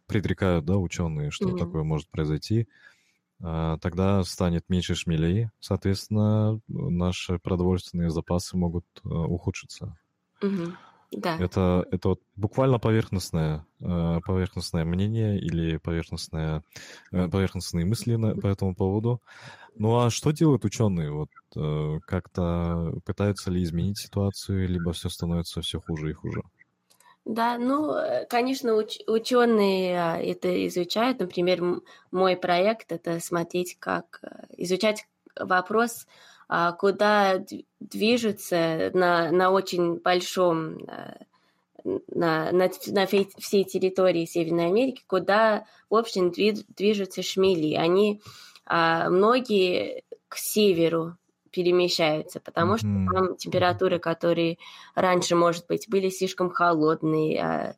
предрекают, 0.07 0.65
да, 0.65 0.77
ученые, 0.77 1.29
что 1.29 1.55
такое 1.55 1.83
может 1.83 2.09
произойти, 2.09 2.67
тогда 3.39 4.23
станет 4.23 4.67
меньше 4.67 4.95
шмелей, 4.95 5.49
соответственно, 5.59 6.59
наши 6.67 7.37
продовольственные 7.37 8.09
запасы 8.09 8.57
могут 8.57 8.85
ухудшиться. 9.03 9.95
Да. 11.11 11.37
Это, 11.39 11.85
это 11.91 12.09
вот 12.09 12.21
буквально 12.35 12.79
поверхностное, 12.79 13.65
э, 13.79 14.19
поверхностное 14.25 14.83
мнение 14.83 15.39
или 15.39 15.77
поверхностное, 15.77 16.63
э, 17.11 17.27
поверхностные 17.29 17.85
мысли 17.85 18.15
на, 18.15 18.35
по 18.35 18.47
этому 18.47 18.75
поводу. 18.75 19.21
Ну 19.75 19.97
а 19.99 20.09
что 20.09 20.31
делают 20.31 20.65
ученые? 20.65 21.11
Вот 21.11 21.29
э, 21.55 21.99
как-то 22.05 22.93
пытаются 23.05 23.51
ли 23.51 23.63
изменить 23.63 23.99
ситуацию, 23.99 24.67
либо 24.67 24.91
все 24.91 25.09
становится 25.09 25.61
все 25.61 25.79
хуже 25.79 26.09
и 26.09 26.13
хуже? 26.13 26.41
Да, 27.23 27.57
ну, 27.57 27.93
конечно, 28.29 28.69
уч- 28.69 29.03
ученые 29.05 29.99
а, 29.99 30.17
это 30.17 30.67
изучают. 30.67 31.19
Например, 31.19 31.81
мой 32.11 32.37
проект 32.37 32.91
это 32.91 33.19
смотреть, 33.19 33.77
как 33.79 34.21
изучать 34.57 35.07
вопрос 35.39 36.07
куда 36.79 37.43
движутся 37.79 38.91
на, 38.93 39.31
на 39.31 39.51
очень 39.51 39.95
большом, 39.95 40.77
а, 40.87 41.17
на, 41.83 42.51
на, 42.51 42.69
на 42.87 43.05
всей 43.05 43.63
территории 43.63 44.25
Северной 44.25 44.67
Америки, 44.67 45.03
куда, 45.07 45.65
в 45.89 45.95
общем, 45.95 46.31
движутся 46.31 47.21
шмели. 47.21 47.75
Они 47.75 48.21
а, 48.65 49.09
многие 49.09 50.03
к 50.27 50.37
северу 50.37 51.17
перемещаются, 51.51 52.39
потому 52.39 52.75
mm-hmm. 52.75 53.07
что 53.07 53.13
там 53.13 53.35
температуры, 53.37 53.99
которые 53.99 54.57
раньше, 54.95 55.35
может 55.35 55.65
быть, 55.67 55.89
были 55.89 56.09
слишком 56.09 56.51
холодные, 56.51 57.41
а 57.41 57.75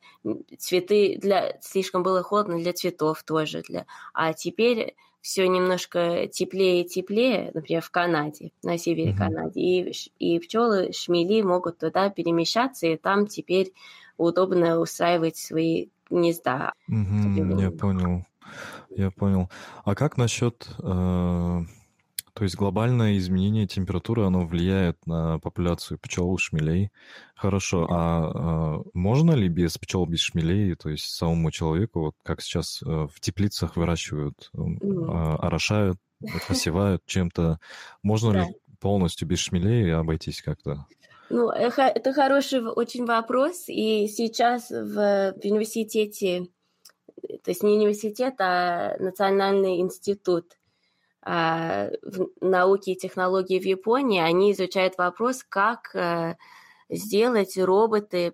цветы 0.58 1.18
для 1.18 1.58
слишком 1.62 2.04
было 2.04 2.24
холодно 2.24 2.58
для 2.58 2.74
цветов 2.74 3.24
тоже, 3.24 3.62
для, 3.62 3.86
а 4.14 4.34
теперь 4.34 4.96
все 5.22 5.48
немножко 5.48 6.28
теплее 6.28 6.82
и 6.82 6.88
теплее, 6.88 7.52
например, 7.54 7.82
в 7.82 7.92
Канаде, 7.92 8.52
на 8.64 8.78
севере 8.78 9.12
mm-hmm. 9.12 9.18
Канады, 9.18 9.60
и, 9.60 9.92
и 10.20 10.40
пчелы, 10.40 10.92
шмели 10.94 11.42
могут 11.42 11.78
туда 11.78 12.10
перемещаться, 12.10 12.88
и 12.88 12.98
там 12.98 13.28
теперь 13.28 13.74
удобно 14.18 14.80
устраивать 14.80 15.38
свои 15.38 15.88
гнезда. 16.10 16.74
Mm-hmm, 16.90 17.62
я 17.62 17.72
понял, 17.72 18.26
я 18.90 19.12
понял. 19.12 19.50
А 19.84 19.96
как 19.96 20.18
насчет 20.18 20.70
э, 20.82 21.60
то 22.34 22.44
есть 22.44 22.56
глобальное 22.56 23.18
изменение 23.18 23.68
температуры, 23.68 24.26
оно 24.26 24.46
влияет 24.46 25.06
на 25.06 25.40
популяцию 25.40 26.00
пчел, 26.00 26.38
шмелей. 26.38 26.92
Хорошо, 27.36 27.88
а, 27.90 28.32
а 28.34 28.84
можно 28.94 29.32
ли 29.32 29.48
без 29.48 29.78
пчел, 29.78 30.06
без 30.06 30.20
шмелей, 30.20 30.76
то 30.76 30.90
есть 30.90 31.06
самому 31.06 31.52
человеку, 31.52 32.02
вот 32.02 32.16
как 32.24 32.42
сейчас 32.42 32.82
э, 32.82 32.86
в 32.86 33.20
теплицах 33.20 33.76
выращивают, 33.76 34.50
mm. 34.56 35.38
орошают, 35.38 35.98
посевают 36.48 37.04
чем-то, 37.06 37.60
можно 38.04 38.34
да. 38.34 38.40
ли 38.40 38.56
полностью 38.80 39.28
без 39.28 39.40
шмелей 39.40 39.94
обойтись 39.94 40.42
как-то? 40.42 40.86
Ну, 41.30 41.50
это 41.50 42.12
хороший 42.14 42.62
очень 42.62 43.06
вопрос, 43.06 43.66
и 43.68 44.08
сейчас 44.08 44.72
в, 44.72 45.34
в 45.34 45.46
университете, 45.46 46.48
то 47.44 47.52
есть 47.52 47.62
не 47.62 47.78
университет, 47.78 48.36
а 48.40 48.98
Национальный 48.98 49.80
институт 49.80 50.59
а, 51.22 51.90
в 52.02 52.30
науке 52.42 52.94
и 52.94 52.98
технологии 52.98 53.60
в 53.60 53.66
Японии, 53.66 54.22
они 54.22 54.54
изучают 54.54 54.98
вопрос, 54.98 55.44
как 55.48 55.94
э, 55.94 56.38
сделать 56.90 57.58
роботы, 57.58 58.34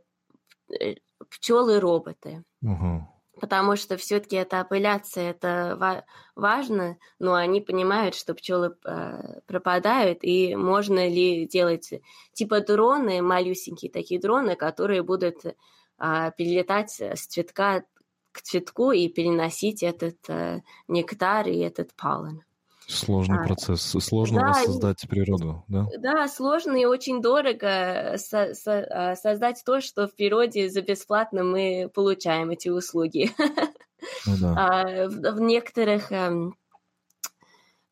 э, 0.70 0.96
пчелы-роботы. 1.30 2.44
Угу. 2.62 3.08
потому 3.42 3.76
что 3.76 3.98
все-таки 3.98 4.38
эта 4.38 4.62
апелляция 4.62 5.32
это 5.32 5.76
ва- 5.78 6.06
важно, 6.36 6.98
но 7.20 7.34
они 7.34 7.62
понимают, 7.62 8.16
что 8.16 8.34
пчелы 8.34 8.76
э, 8.86 9.40
пропадают, 9.46 10.20
и 10.22 10.56
можно 10.56 11.08
ли 11.08 11.48
делать 11.48 11.92
типа 12.34 12.62
дроны, 12.62 13.22
малюсенькие 13.22 13.92
такие 13.92 14.20
дроны, 14.20 14.56
которые 14.56 15.04
будут 15.04 15.46
э, 15.46 15.54
перелетать 16.38 17.00
с 17.00 17.28
цветка 17.28 17.84
к 18.32 18.42
цветку 18.42 18.92
и 18.92 19.08
переносить 19.08 19.84
этот 19.84 20.18
э, 20.30 20.62
нектар 20.88 21.48
и 21.48 21.60
этот 21.60 21.92
полlen. 21.96 22.42
Сложный 22.88 23.40
а, 23.40 23.44
процесс, 23.44 23.82
сложно 23.82 24.42
да, 24.42 24.48
воссоздать 24.48 25.08
природу, 25.10 25.64
да? 25.68 25.88
Да, 25.98 26.28
сложно 26.28 26.76
и 26.76 26.86
очень 26.86 27.22
дорого 27.22 28.16
со 28.18 28.54
со 28.54 28.80
а, 28.80 29.16
создать 29.16 29.64
то, 29.66 29.82
что 29.82 30.08
в 30.08 30.16
природе 30.16 30.70
за 30.70 30.82
бесплатно 30.82 31.44
мы 31.44 31.90
получаем 31.94 32.52
эти 32.52 32.70
услуги. 32.70 33.32
Ну, 34.28 34.34
да. 34.40 34.54
а, 34.56 35.08
в, 35.08 35.36
в 35.36 35.42
некоторых 35.42 36.12
эм, 36.12 36.56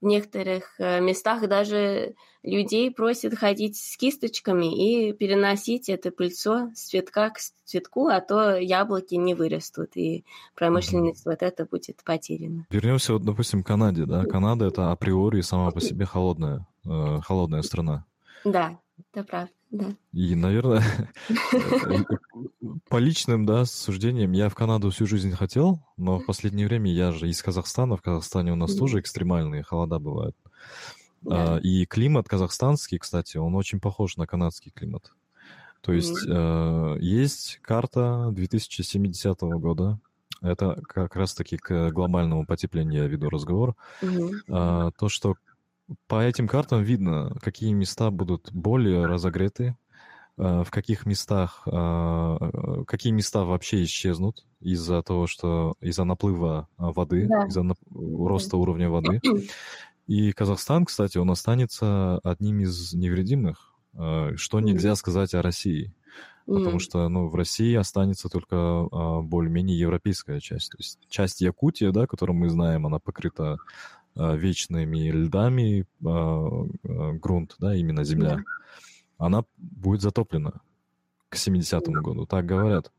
в 0.03 0.05
некоторых 0.05 0.75
э, 0.79 0.99
местах 0.99 1.47
даже 1.47 2.13
людей 2.43 2.91
просят 2.91 3.35
ходить 3.35 3.77
с 3.77 3.97
кисточками 3.97 5.09
и 5.09 5.13
переносить 5.13 5.89
это 5.89 6.11
пыльцо 6.11 6.69
с 6.75 6.89
цветка 6.89 7.29
к 7.29 7.39
цветку, 7.65 8.07
а 8.07 8.21
то 8.21 8.57
яблоки 8.57 9.15
не 9.15 9.33
вырастут, 9.33 9.95
и 9.95 10.25
промышленность 10.55 11.25
вот 11.25 11.41
это 11.41 11.65
будет 11.65 12.03
потеряна. 12.03 12.67
Вернемся, 12.69 13.13
вот, 13.13 13.23
допустим, 13.23 13.63
к 13.63 13.67
Канаде, 13.67 14.05
да? 14.05 14.25
Канада— 14.25 14.65
это 14.67 14.91
априори 14.91 15.41
сама 15.41 15.71
по 15.71 15.81
себе 15.81 16.05
холодная, 16.05 16.67
э, 16.85 17.19
холодная 17.21 17.61
страна. 17.61 18.05
Да, 18.43 18.77
это 19.13 19.23
правда. 19.23 19.51
Да. 19.71 19.87
И, 20.11 20.35
наверное, 20.35 20.83
по 22.89 22.97
личным, 22.97 23.47
да, 23.47 23.65
суждениям, 23.65 24.31
я 24.31 24.49
в 24.49 24.53
Канаду 24.53 24.91
всю 24.91 25.07
жизнь 25.07 25.31
хотел, 25.31 25.79
но 25.97 26.19
в 26.19 26.27
последнее 26.27 26.67
время 26.67 26.91
я 26.93 27.11
же 27.11 27.27
из 27.27 27.41
Казахстана, 27.41 27.97
в 27.97 28.03
Казахстане 28.03 28.51
у 28.51 28.55
нас 28.55 28.75
тоже 28.75 28.99
экстремальные 28.99 29.63
холода 29.63 29.97
бывают. 29.97 30.35
Да. 31.23 31.55
А, 31.55 31.57
и 31.57 31.85
климат 31.85 32.27
казахстанский, 32.27 32.97
кстати, 32.97 33.37
он 33.37 33.55
очень 33.55 33.79
похож 33.79 34.17
на 34.17 34.27
канадский 34.27 34.71
климат. 34.71 35.11
То 35.81 35.91
есть 35.91 36.27
mm-hmm. 36.27 36.99
есть 36.99 37.59
карта 37.61 38.29
2070 38.31 39.41
года, 39.41 39.99
это 40.41 40.81
как 40.87 41.15
раз-таки 41.15 41.57
к 41.57 41.91
глобальному 41.91 42.45
потеплению 42.45 43.03
я 43.03 43.07
веду 43.07 43.29
разговор. 43.29 43.75
Mm-hmm. 44.01 44.93
То, 44.97 45.09
что 45.09 45.35
по 46.07 46.23
этим 46.23 46.47
картам 46.47 46.83
видно, 46.83 47.35
какие 47.41 47.73
места 47.73 48.11
будут 48.11 48.49
более 48.53 49.05
разогреты, 49.05 49.75
в 50.35 50.67
каких 50.71 51.05
местах, 51.05 51.61
а, 51.67 52.83
какие 52.87 53.13
места 53.13 53.43
вообще 53.43 53.83
исчезнут 53.83 54.45
из-за 54.61 55.03
того, 55.03 55.27
что 55.27 55.75
из-за 55.79 56.05
наплыва 56.05 56.67
воды, 56.77 57.27
да. 57.27 57.45
из-за 57.45 57.63
роста 57.93 58.57
уровня 58.57 58.89
воды. 58.89 59.21
И 60.07 60.31
Казахстан, 60.31 60.85
кстати, 60.85 61.17
он 61.17 61.31
останется 61.31 62.19
одним 62.23 62.61
из 62.61 62.93
невредимых, 62.93 63.73
а, 63.93 64.35
что 64.35 64.59
нельзя 64.59 64.95
сказать 64.95 65.33
о 65.33 65.41
России. 65.41 65.93
Потому 66.45 66.79
что 66.79 67.07
ну, 67.07 67.27
в 67.27 67.35
России 67.35 67.73
останется 67.73 68.27
только 68.27 68.55
а, 68.57 69.21
более-менее 69.21 69.79
европейская 69.79 70.39
часть. 70.41 70.71
То 70.71 70.77
есть 70.77 70.99
часть 71.07 71.41
Якутии, 71.41 71.89
да, 71.89 72.05
которую 72.05 72.37
мы 72.37 72.49
знаем, 72.49 72.85
она 72.85 72.99
покрыта 72.99 73.57
а, 74.15 74.35
вечными 74.35 75.09
льдами 75.09 75.85
а, 76.05 76.09
а, 76.09 77.13
грунт, 77.13 77.55
да, 77.59 77.75
именно 77.75 78.03
земля, 78.03 78.35
да. 78.35 78.43
она 79.17 79.43
будет 79.57 80.01
затоплена 80.01 80.61
к 81.29 81.35
70-му 81.35 82.01
году, 82.03 82.25
так 82.27 82.45
говорят. 82.45 82.91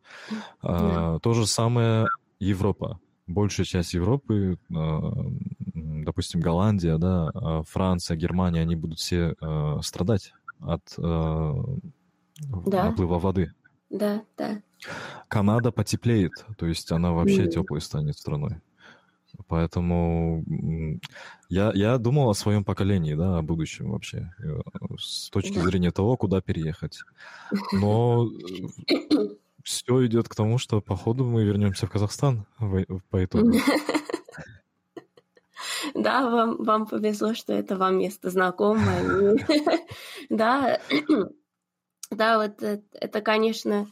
Да. 0.61 1.21
То 1.21 1.35
же 1.35 1.47
самое 1.47 2.09
Европа. 2.41 2.99
Большая 3.27 3.65
часть 3.65 3.95
Европы, 3.95 4.59
допустим, 4.69 6.41
Голландия, 6.41 6.99
да, 6.99 7.63
Франция, 7.69 8.17
Германия, 8.17 8.61
они 8.61 8.77
будут 8.77 8.99
все 8.99 9.35
страдать 9.83 10.33
от 10.61 10.83
да. 10.97 12.85
наплыва 12.85 13.19
воды. 13.19 13.53
Да, 13.91 14.23
да. 14.37 14.61
Канада 15.29 15.73
потеплеет, 15.73 16.33
то 16.59 16.67
есть 16.67 16.91
она 16.93 17.13
вообще 17.13 17.45
mm. 17.45 17.51
теплой 17.51 17.81
станет 17.81 18.17
страной. 18.17 18.61
Поэтому 19.49 20.45
я, 21.49 21.73
я 21.75 21.99
думал 21.99 22.31
о 22.31 22.35
своем 22.35 22.65
поколении, 22.65 23.15
да, 23.15 23.39
о 23.39 23.43
будущем 23.43 23.91
вообще, 23.91 24.33
э, 24.39 24.61
с 24.99 25.29
точки 25.31 25.59
зрения 25.59 25.91
того, 25.91 26.17
куда 26.17 26.41
переехать. 26.41 27.01
Но 27.73 28.29
э, 28.29 29.29
все 29.65 30.07
идет 30.07 30.29
к 30.29 30.35
тому, 30.35 30.59
что, 30.59 30.81
походу, 30.81 31.25
мы 31.25 31.43
вернемся 31.43 31.87
в 31.87 31.91
Казахстан 31.91 32.47
по 33.11 33.25
итогу. 33.25 33.53
Да, 35.95 36.29
вам, 36.29 36.63
вам 36.65 36.87
повезло, 36.87 37.35
что 37.35 37.53
это 37.53 37.77
вам 37.77 37.99
место 37.99 38.31
знакомое. 38.31 39.37
Да, 40.31 40.81
да, 42.11 42.39
вот 42.39 42.63
это, 42.63 43.21
конечно, 43.21 43.87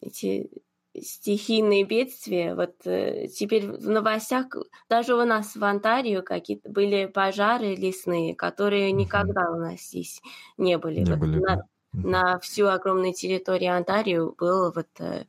эти 0.00 0.50
стихийные 0.98 1.84
бедствия. 1.84 2.54
Вот 2.54 2.74
э, 2.84 3.28
теперь 3.28 3.66
в 3.68 3.88
новостях, 3.88 4.46
даже 4.88 5.14
у 5.14 5.24
нас 5.24 5.54
в 5.54 5.64
Онтарио 5.64 6.22
какие-то 6.22 6.68
были 6.68 7.06
пожары 7.06 7.76
лесные, 7.76 8.34
которые 8.34 8.90
никогда 8.92 9.50
у 9.52 9.56
нас 9.56 9.80
здесь 9.80 10.20
не 10.58 10.78
были. 10.78 11.00
Не 11.00 11.10
вот 11.10 11.18
были 11.18 11.38
на, 11.38 11.64
на 11.92 12.38
всю 12.38 12.66
огромную 12.66 13.12
территорию 13.12 13.76
Онтарио 13.76 14.32
был 14.32 14.72
вот, 14.72 14.88
э, 14.98 15.24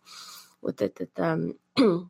вот 0.61 0.81
этот... 0.81 1.09
Э, 1.17 1.53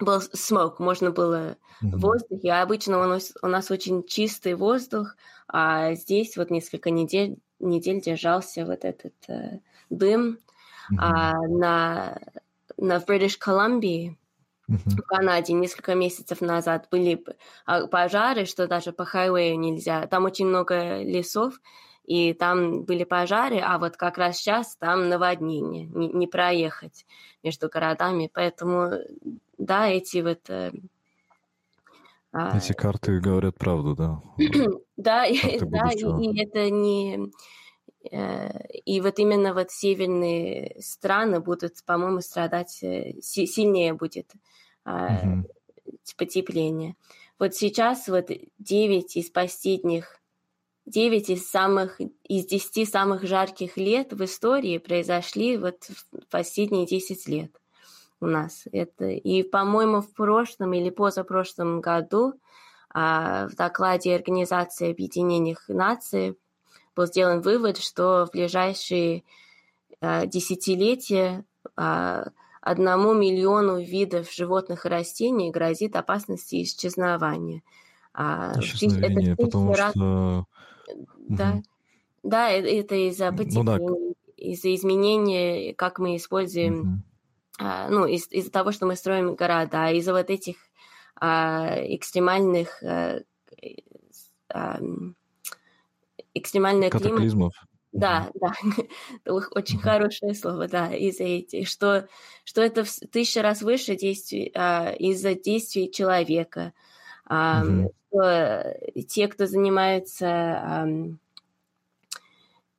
был 0.00 0.20
смог, 0.20 0.78
можно 0.78 1.10
было 1.10 1.56
mm-hmm. 1.82 1.96
воздух, 1.96 2.38
и 2.44 2.48
обычно 2.48 3.02
у 3.02 3.06
нас, 3.06 3.32
у 3.42 3.48
нас 3.48 3.70
очень 3.70 4.04
чистый 4.06 4.54
воздух, 4.54 5.16
а 5.48 5.94
здесь 5.94 6.36
вот 6.36 6.50
несколько 6.50 6.90
недель, 6.90 7.38
недель 7.58 8.00
держался 8.00 8.64
вот 8.64 8.84
этот 8.84 9.14
э, 9.26 9.58
дым, 9.90 10.38
mm-hmm. 10.92 10.96
а 10.98 11.32
на 11.48 12.18
на, 12.78 13.00
в 13.00 13.06
Бритиш 13.06 13.36
Колумбии, 13.36 14.16
в 14.68 15.02
Канаде 15.02 15.54
несколько 15.54 15.94
месяцев 15.94 16.40
назад 16.40 16.88
были 16.90 17.24
а, 17.64 17.86
пожары, 17.86 18.44
что 18.44 18.66
даже 18.66 18.92
по 18.92 19.04
хайвею 19.04 19.58
нельзя. 19.58 20.06
Там 20.06 20.26
очень 20.26 20.46
много 20.46 21.02
лесов, 21.02 21.54
и 22.08 22.32
там 22.32 22.82
были 22.84 23.04
пожары, 23.04 23.58
а 23.58 23.78
вот 23.78 23.96
как 23.96 24.18
раз 24.18 24.38
сейчас 24.38 24.76
там 24.76 25.08
наводнение, 25.08 25.86
не, 25.86 26.08
не 26.08 26.26
проехать 26.26 27.06
между 27.42 27.68
городами. 27.68 28.30
Поэтому, 28.32 28.92
да, 29.58 29.88
эти 29.88 30.18
вот... 30.18 30.48
Э, 30.48 30.72
а, 32.32 32.56
эти 32.56 32.72
карты 32.72 33.20
говорят 33.20 33.56
правду, 33.56 33.94
да? 33.94 34.22
да, 34.96 35.26
да, 35.26 35.90
и 35.92 36.38
это 36.40 36.70
не 36.70 37.30
Э, 38.10 38.50
и 38.84 39.00
вот 39.00 39.18
именно 39.18 39.54
вот 39.54 39.70
северные 39.70 40.76
страны 40.80 41.40
будут, 41.40 41.84
по-моему, 41.84 42.20
страдать, 42.20 42.78
э, 42.82 43.14
сильнее 43.20 43.92
будет 43.92 44.32
mm-hmm. 44.84 45.44
потепление. 46.16 46.94
Вот 47.38 47.54
сейчас 47.54 48.08
вот 48.08 48.30
9 48.58 49.16
из 49.16 49.30
последних, 49.30 50.17
9 50.88 51.30
из 51.30 51.50
самых, 51.50 52.00
из 52.24 52.46
10 52.46 52.90
самых 52.90 53.24
жарких 53.24 53.76
лет 53.76 54.12
в 54.12 54.24
истории 54.24 54.78
произошли 54.78 55.56
вот 55.56 55.84
в 56.12 56.26
последние 56.30 56.86
10 56.86 57.28
лет 57.28 57.52
у 58.20 58.26
нас. 58.26 58.64
Это, 58.72 59.06
и, 59.06 59.42
по-моему, 59.42 60.00
в 60.00 60.12
прошлом 60.14 60.72
или 60.72 60.90
позапрошлом 60.90 61.80
году 61.80 62.34
а, 62.90 63.48
в 63.48 63.54
докладе 63.54 64.14
Организации 64.14 64.90
Объединенных 64.90 65.68
Наций 65.68 66.36
был 66.96 67.06
сделан 67.06 67.42
вывод, 67.42 67.76
что 67.76 68.26
в 68.26 68.32
ближайшие 68.32 69.22
э, 70.00 70.26
десятилетия 70.26 71.44
э, 71.76 72.24
одному 72.60 73.14
миллиону 73.14 73.78
видов 73.78 74.32
животных 74.32 74.84
и 74.84 74.88
растений 74.88 75.52
грозит 75.52 75.94
опасность 75.94 76.52
исчезнования. 76.52 77.62
Исчезновение, 78.16 79.34
это 79.34 79.44
потому 79.44 79.74
раз... 79.74 79.92
что... 79.92 80.46
Да, 81.28 81.50
угу. 81.50 81.62
да 82.22 82.50
это 82.50 82.94
из-за 83.08 83.32
потепления, 83.32 83.78
ну, 83.78 84.14
да. 84.16 84.32
из-за 84.36 84.74
изменения, 84.74 85.74
как 85.74 85.98
мы 85.98 86.16
используем, 86.16 86.80
угу. 86.80 86.88
а, 87.58 87.88
ну, 87.88 88.06
из- 88.06 88.30
из-за 88.30 88.50
того, 88.50 88.72
что 88.72 88.86
мы 88.86 88.96
строим 88.96 89.34
города, 89.34 89.90
из-за 89.90 90.12
вот 90.12 90.30
этих 90.30 90.56
а, 91.20 91.76
экстремальных 91.86 92.82
а, 92.82 93.20
а, 94.48 94.80
экстремальный 96.34 96.90
Катаклизмов. 96.90 97.52
климат. 97.52 97.68
Да, 97.90 98.30
да, 98.34 98.52
очень 99.26 99.78
хорошее 99.78 100.34
слово, 100.34 100.68
да, 100.68 100.94
из-за 100.94 101.24
этих, 101.24 101.68
что, 101.68 102.06
что 102.44 102.60
это 102.60 102.84
в 102.84 102.90
тысячу 103.10 103.40
раз 103.40 103.62
выше 103.62 103.96
действий, 103.96 104.52
а, 104.54 104.92
из-за 104.92 105.34
действий 105.34 105.90
человека, 105.90 106.74
а, 107.28 107.62
угу. 107.62 107.92
что 108.10 108.76
те, 109.08 109.28
кто 109.28 109.46
занимается 109.46 110.86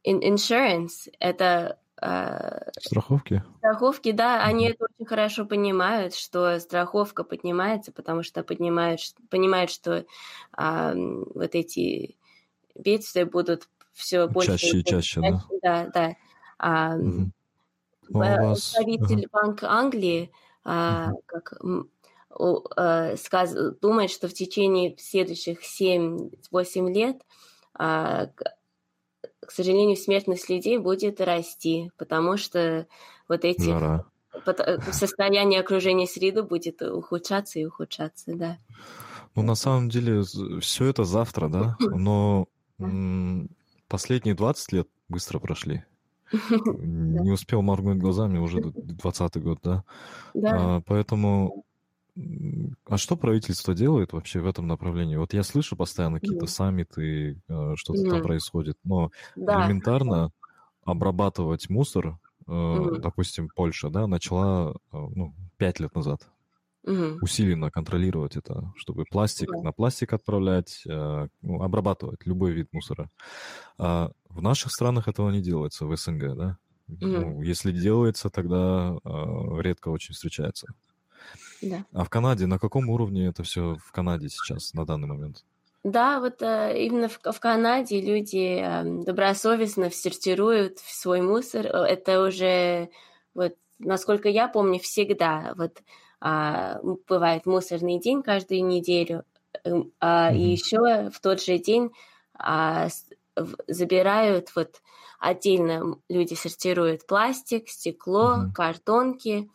insurance, 0.05 1.09
это 1.19 1.79
э, 2.01 2.71
Страховки? 2.79 3.43
страховки, 3.59 4.11
да, 4.11 4.43
они 4.43 4.69
это 4.69 4.85
очень 4.85 5.05
хорошо 5.05 5.45
понимают, 5.45 6.15
что 6.15 6.59
страховка 6.59 7.23
поднимается, 7.23 7.91
потому 7.91 8.23
что 8.23 8.43
поднимают, 8.43 9.01
ш- 9.01 9.15
понимают, 9.29 9.69
что 9.69 10.05
а, 10.53 10.93
вот 10.95 11.55
эти 11.55 12.17
бедствия 12.75 13.25
будут 13.25 13.67
все 13.93 14.27
больше 14.27 14.51
Чаще 14.57 14.79
и 14.79 14.83
чаще, 14.85 15.21
да? 15.21 15.43
Да, 15.61 15.87
да. 15.93 16.15
А, 16.57 16.95
Мгм. 16.95 17.33
Ну, 18.07 18.21
а 18.23 18.37
вас... 18.37 18.73
ага. 18.75 18.83
Правитель 18.85 19.27
Банка 19.31 19.69
Англии 19.69 20.31
а, 20.63 21.09
Мгм. 21.09 21.17
как, 21.25 21.53
сказ- 22.31 23.79
думает, 23.81 24.11
что 24.11 24.27
в 24.27 24.33
течение 24.33 24.95
следующих 24.97 25.59
7-8 25.63 26.93
лет, 26.93 27.17
а, 27.73 28.27
к 29.39 29.51
сожалению, 29.51 29.97
смертность 29.97 30.49
людей 30.49 30.77
будет 30.77 31.19
расти, 31.21 31.91
потому 31.97 32.37
что 32.37 32.87
вот 33.27 33.45
эти 33.45 33.69
э, 34.45 34.79
состояние 34.91 35.61
окружения 35.61 36.05
среды 36.05 36.43
будет 36.43 36.81
ухудшаться 36.81 37.59
и 37.59 37.65
ухудшаться, 37.65 38.35
да. 38.35 38.57
Ну, 39.35 39.41
на 39.43 39.55
самом 39.55 39.89
деле, 39.89 40.23
все 40.61 40.85
это 40.85 41.03
завтра, 41.03 41.49
да? 41.49 41.77
Но 41.79 42.47
последние 43.87 44.35
20 44.35 44.71
лет 44.71 44.87
быстро 45.07 45.39
прошли. 45.39 45.83
Не 46.31 47.31
успел 47.31 47.61
моргнуть 47.61 47.97
глазами, 47.97 48.37
уже 48.37 48.61
20 48.61 49.41
год, 49.41 49.59
да? 49.63 49.83
Да. 50.33 50.77
А, 50.77 50.81
поэтому... 50.85 51.65
А 52.85 52.97
что 52.97 53.15
правительство 53.17 53.73
делает 53.73 54.13
вообще 54.13 54.39
в 54.41 54.47
этом 54.47 54.67
направлении? 54.67 55.15
Вот 55.15 55.33
я 55.33 55.43
слышу 55.43 55.75
постоянно 55.77 56.19
какие-то 56.19 56.47
Мгм. 56.47 56.47
саммиты, 56.47 57.41
э, 57.47 57.73
что-то 57.75 58.03
там 58.07 58.21
Мгм. 58.21 58.21
происходит, 58.21 58.77
но 58.83 59.11
Да. 59.35 59.71
элементарно 59.71 60.31
обрабатывать 60.85 61.69
мусор, 61.69 62.19
Мгм. 62.71 63.03
допустим, 63.03 63.49
Польша, 63.55 63.89
да, 63.91 64.07
начала 64.07 64.71
э, 64.71 64.75
ну, 64.91 65.35
5 65.57 65.79
лет 65.79 65.93
назад 65.95 66.31
Мгм. 66.83 67.21
усиленно 67.21 67.71
контролировать 67.71 68.37
это, 68.37 68.73
чтобы 68.77 69.05
пластик 69.05 69.49
Да. 69.49 69.61
на 69.61 69.73
пластик 69.73 70.13
отправлять, 70.13 70.83
ну, 70.85 71.63
обрабатывать 71.63 72.25
любой 72.25 72.53
вид 72.53 72.69
мусора. 72.73 73.09
А 73.79 74.11
в 74.29 74.41
наших 74.41 74.71
странах 74.73 75.07
этого 75.09 75.31
не 75.31 75.41
делается, 75.41 75.85
в 75.87 75.95
СНГ, 75.97 76.35
да? 76.37 76.57
Ну, 76.87 77.41
если 77.43 77.71
делается, 77.73 78.29
тогда 78.31 78.97
редко 79.05 79.89
очень 79.89 80.13
встречается. 80.15 80.67
Да. 81.61 81.83
А 81.93 82.03
в 82.03 82.09
Канаде 82.09 82.45
на 82.47 82.59
каком 82.59 82.89
уровне 82.89 83.27
это 83.27 83.43
все 83.43 83.75
в 83.75 83.91
Канаде 83.91 84.29
сейчас, 84.29 84.73
на 84.73 84.85
данный 84.85 85.07
момент? 85.07 85.43
Да, 85.83 86.19
вот 86.19 86.41
э, 86.41 86.85
именно 86.85 87.07
в, 87.07 87.19
в 87.23 87.39
Канаде 87.39 88.01
люди 88.01 88.59
э, 88.61 88.83
добросовестно 89.05 89.89
сортируют 89.89 90.79
свой 90.79 91.21
мусор. 91.21 91.65
Э, 91.67 91.69
Это 91.85 92.21
уже, 92.21 92.89
вот, 93.33 93.55
насколько 93.79 94.27
я 94.29 94.49
помню, 94.49 94.79
всегда. 94.79 95.53
Вот 95.55 95.81
м, 96.21 96.99
бывает 97.07 97.45
мусорный 97.45 97.97
день 97.99 98.23
каждую 98.23 98.65
неделю, 98.65 99.23
э, 99.63 99.71
а, 100.01 100.33
и 100.33 100.39
Мгм. 100.39 100.51
еще 100.51 101.09
в 101.11 101.19
тот 101.21 101.41
же 101.41 101.57
день 101.59 101.91
в- 103.35 103.55
забирают 103.67 104.51
вот 104.55 104.81
отдельно 105.19 105.97
люди 106.09 106.33
сортируют 106.33 107.05
пластик, 107.07 107.69
стекло, 107.69 108.37
Мгм. 108.37 108.51
картонки. 108.53 109.49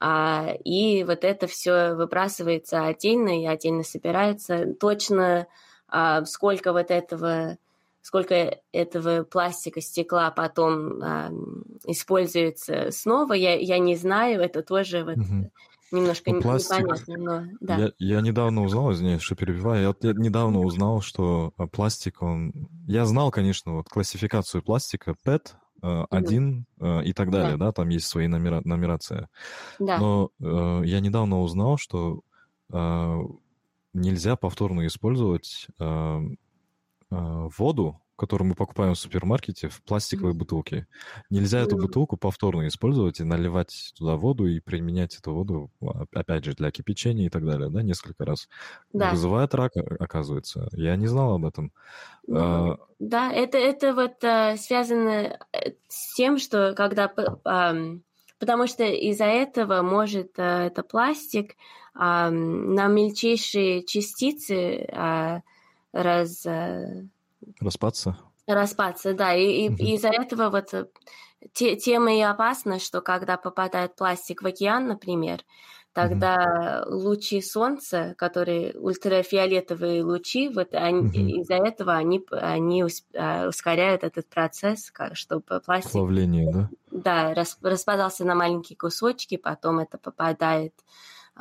А, 0.00 0.54
и 0.64 1.04
вот 1.04 1.24
это 1.24 1.46
все 1.46 1.94
выбрасывается 1.94 2.86
отдельно 2.86 3.40
и 3.40 3.46
отдельно 3.46 3.82
собирается. 3.82 4.74
Точно 4.80 5.46
а, 5.88 6.24
сколько 6.24 6.72
вот 6.72 6.90
этого, 6.90 7.58
сколько 8.00 8.60
этого 8.72 9.24
пластика, 9.24 9.82
стекла 9.82 10.30
потом 10.30 11.02
а, 11.02 11.30
используется 11.84 12.90
снова, 12.90 13.34
я, 13.34 13.54
я 13.56 13.78
не 13.78 13.94
знаю. 13.94 14.40
Это 14.40 14.62
тоже 14.62 15.04
вот 15.04 15.16
Мгм. 15.16 15.50
немножко 15.90 16.30
Ну, 16.30 16.40
пластик- 16.40 16.78
непонятно, 16.78 17.16
но 17.18 17.42
да. 17.60 17.76
Я, 17.78 17.92
я 17.98 18.20
недавно 18.22 18.64
узнал, 18.64 18.92
извиняюсь, 18.92 19.22
что 19.22 19.34
перебиваю, 19.36 19.82
я, 19.82 20.08
я 20.08 20.14
недавно 20.14 20.62
узнал, 20.62 21.02
что 21.02 21.52
а, 21.58 21.66
пластик, 21.66 22.22
он... 22.22 22.52
Я 22.86 23.04
знал, 23.04 23.30
конечно, 23.30 23.74
вот 23.74 23.88
классификацию 23.88 24.62
пластика 24.62 25.14
PET, 25.26 25.54
э, 25.82 26.04
1 26.10 26.64
э, 26.80 27.04
и 27.04 27.12
так 27.12 27.30
далее, 27.30 27.56
да, 27.56 27.72
там 27.72 27.88
есть 27.88 28.06
свои 28.06 28.26
номера, 28.26 28.60
нумерация. 28.64 29.28
да. 29.78 29.98
Но 29.98 30.30
э, 30.40 30.82
я 30.84 31.00
недавно 31.00 31.40
узнал, 31.40 31.76
что 31.78 32.20
э, 32.72 33.18
нельзя 33.92 34.36
повторно 34.36 34.86
использовать 34.86 35.66
э, 35.78 36.20
э, 37.10 37.48
воду, 37.58 38.00
которую 38.20 38.48
мы 38.48 38.54
покупаем 38.54 38.92
в 38.92 38.98
супермаркете, 38.98 39.70
в 39.70 39.82
пластиковой 39.82 40.34
бутылке. 40.34 40.86
Нельзя 41.30 41.60
эту 41.60 41.78
бутылку 41.78 42.18
повторно 42.18 42.68
использовать 42.68 43.18
и 43.18 43.24
наливать 43.24 43.94
туда 43.96 44.16
воду 44.16 44.46
и 44.46 44.60
применять 44.60 45.16
эту 45.16 45.32
воду, 45.32 45.70
а, 45.80 46.04
опять 46.12 46.44
же, 46.44 46.52
для 46.52 46.70
кипячения 46.70 47.26
и 47.26 47.30
так 47.30 47.46
далее, 47.46 47.70
да, 47.70 47.82
несколько 47.82 48.26
раз. 48.26 48.46
Да. 48.92 49.12
Вызывает 49.12 49.54
рак, 49.54 49.74
о- 49.78 50.04
оказывается. 50.04 50.68
Я 50.72 50.96
не 50.96 51.06
знал 51.06 51.32
об 51.36 51.46
этом. 51.46 51.72
Ну, 52.26 52.72
А, 52.72 52.78
Да, 52.98 53.32
это, 53.32 53.56
это 53.56 53.94
вот 53.94 54.22
э, 54.22 54.58
связано 54.58 55.38
э, 55.52 55.72
с 55.88 56.14
тем, 56.14 56.36
что 56.36 56.74
когда... 56.74 57.10
ам, 57.44 58.02
потому 58.38 58.66
что 58.66 58.84
из-за 58.84 59.24
этого 59.24 59.80
может 59.80 60.38
э, 60.38 60.66
это 60.66 60.82
пластик 60.82 61.56
ам, 61.94 62.74
на 62.74 62.86
мельчайшие 62.88 63.82
частицы 63.86 64.86
а, 64.92 65.40
раз, 65.92 66.44
э, 66.44 67.06
распаться. 67.60 68.16
распаться, 68.46 69.14
да, 69.14 69.34
и, 69.34 69.68
и- 69.68 69.74
и 69.78 69.94
из-за 69.94 70.08
этого 70.08 70.50
вот 70.50 70.74
э, 70.74 70.86
те, 71.52 71.76
тем 71.76 72.08
и 72.08 72.20
опасно, 72.20 72.78
что 72.80 73.00
когда 73.02 73.36
попадает 73.36 73.96
пластик 73.96 74.42
в 74.42 74.46
океан, 74.46 74.86
например, 74.88 75.44
тогда 75.92 76.84
лучи 76.86 77.40
солнца, 77.42 78.14
которые 78.18 78.74
ультрафиолетовые 78.78 80.02
лучи, 80.04 80.48
вот 80.48 80.74
они, 80.74 81.04
Мгм. 81.06 81.28
из-за 81.40 81.54
этого 81.56 81.94
они, 81.94 82.22
они 82.32 82.84
а, 83.16 83.48
ускоряют 83.48 84.04
этот 84.04 84.28
процесс, 84.28 84.90
как- 84.90 85.16
чтобы 85.16 85.60
пластик 85.60 85.92
Плавление, 85.92 86.46
да? 86.52 86.70
да, 86.90 87.34
рас- 87.34 87.58
распадался 87.62 88.24
на 88.24 88.34
маленькие 88.34 88.76
кусочки, 88.76 89.36
потом 89.36 89.78
это 89.80 89.98
попадает 89.98 90.74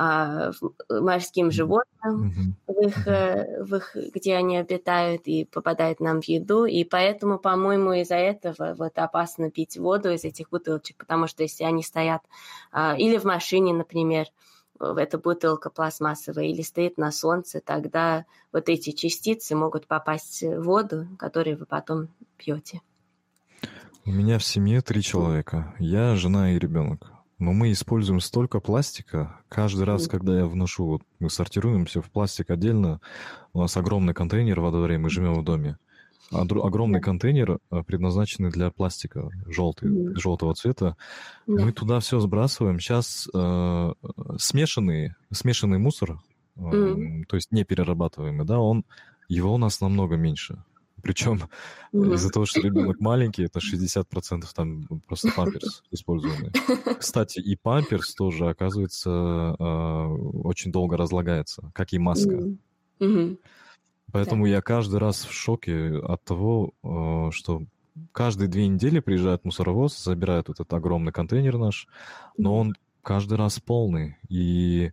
а, 0.01 0.53
в- 0.53 1.01
морским 1.01 1.51
животным, 1.51 2.31
в 2.67 2.81
их, 2.81 3.05
э, 3.05 3.61
в 3.61 3.75
их, 3.75 3.97
где 4.15 4.35
они 4.35 4.55
обитают, 4.55 5.23
и 5.25 5.43
попадает 5.43 5.99
нам 5.99 6.21
в 6.21 6.25
еду. 6.29 6.63
И 6.63 6.85
поэтому, 6.85 7.37
по-моему, 7.37 7.91
из-за 7.91 8.15
этого 8.15 8.75
вот 8.77 8.97
опасно 8.97 9.51
пить 9.51 9.77
воду 9.77 10.09
из 10.09 10.23
этих 10.23 10.51
бутылочек, 10.51 10.95
потому 10.95 11.27
что 11.27 11.43
если 11.43 11.65
они 11.65 11.83
стоят 11.83 12.21
а, 12.71 12.95
или 12.97 13.17
в 13.17 13.25
машине, 13.25 13.73
например, 13.73 14.27
эта 14.79 15.17
бутылка 15.17 15.69
пластмассовая, 15.69 16.45
или 16.45 16.61
стоит 16.61 16.97
на 16.97 17.11
солнце, 17.11 17.59
тогда 17.59 18.23
вот 18.53 18.69
эти 18.69 18.91
частицы 18.91 19.53
могут 19.53 19.85
попасть 19.85 20.43
в 20.43 20.61
воду, 20.61 21.09
которую 21.17 21.57
вы 21.57 21.65
потом 21.65 22.07
пьете. 22.37 22.79
У 24.05 24.11
меня 24.11 24.39
в 24.39 24.45
семье 24.45 24.79
три 24.79 25.01
человека. 25.01 25.75
Я, 25.77 26.15
жена 26.15 26.53
и 26.53 26.57
ребенок. 26.57 27.11
Но 27.39 27.53
мы 27.53 27.71
используем 27.71 28.19
столько 28.19 28.59
пластика. 28.59 29.39
Каждый 29.47 29.85
раз, 29.85 30.07
когда 30.07 30.37
я 30.37 30.45
вношу, 30.45 30.85
вот 30.85 31.01
мы 31.19 31.29
сортируем 31.29 31.85
все 31.85 32.01
в 32.01 32.11
пластик 32.11 32.49
отдельно. 32.49 32.99
У 33.53 33.61
нас 33.61 33.77
огромный 33.77 34.13
контейнер 34.13 34.59
во 34.59 34.71
дворе, 34.71 34.97
мы 34.97 35.09
живем 35.09 35.35
в 35.35 35.43
доме. 35.43 35.77
А 36.31 36.41
огромный 36.41 37.01
контейнер 37.01 37.59
э, 37.71 37.83
предназначенный 37.83 38.51
для 38.51 38.69
пластика, 38.69 39.29
желтый, 39.47 40.15
желтого 40.15 40.53
цвета. 40.53 40.95
Мы 41.47 41.71
туда 41.71 41.99
все 42.01 42.19
сбрасываем. 42.19 42.79
Сейчас 42.79 43.27
э, 43.33 43.93
смешанный, 44.37 45.15
смешанный 45.31 45.79
мусор, 45.79 46.21
э, 46.57 47.23
то 47.27 47.35
есть 47.35 47.51
не 47.51 47.63
перерабатываемый, 47.63 48.45
да, 48.45 48.59
он, 48.59 48.83
его 49.27 49.53
у 49.53 49.57
нас 49.57 49.81
намного 49.81 50.17
меньше. 50.17 50.63
Причем 50.99 51.41
Мгм. 51.91 52.13
из-за 52.13 52.29
того, 52.29 52.45
что 52.45 52.61
ребенок 52.61 52.99
маленький, 52.99 53.43
это 53.43 53.59
60% 53.59 54.51
там 54.53 54.87
просто 55.07 55.31
памперс 55.35 55.83
используемый. 55.91 56.51
Кстати, 56.99 57.39
и 57.39 57.55
памперс 57.55 58.13
тоже, 58.13 58.49
оказывается, 58.49 59.09
э, 59.09 59.63
очень 60.43 60.71
долго 60.71 60.97
разлагается, 60.97 61.71
как 61.73 61.93
и 61.93 61.99
маска. 61.99 62.39
Мгм. 62.99 63.39
Поэтому 64.11 64.45
я 64.45 64.61
каждый 64.61 64.99
раз 64.99 65.25
в 65.25 65.31
шоке 65.31 65.97
от 65.97 66.23
того, 66.23 66.73
э, 66.83 67.31
что 67.31 67.63
каждые 68.11 68.47
две 68.47 68.67
недели 68.67 68.99
приезжает 68.99 69.45
мусоровоз, 69.45 70.01
забирает 70.01 70.47
вот 70.47 70.59
этот 70.59 70.73
огромный 70.73 71.11
контейнер 71.11 71.57
наш, 71.57 71.87
но 72.37 72.57
он 72.57 72.73
каждый 73.01 73.37
раз 73.37 73.59
полный. 73.59 74.17
И 74.27 74.91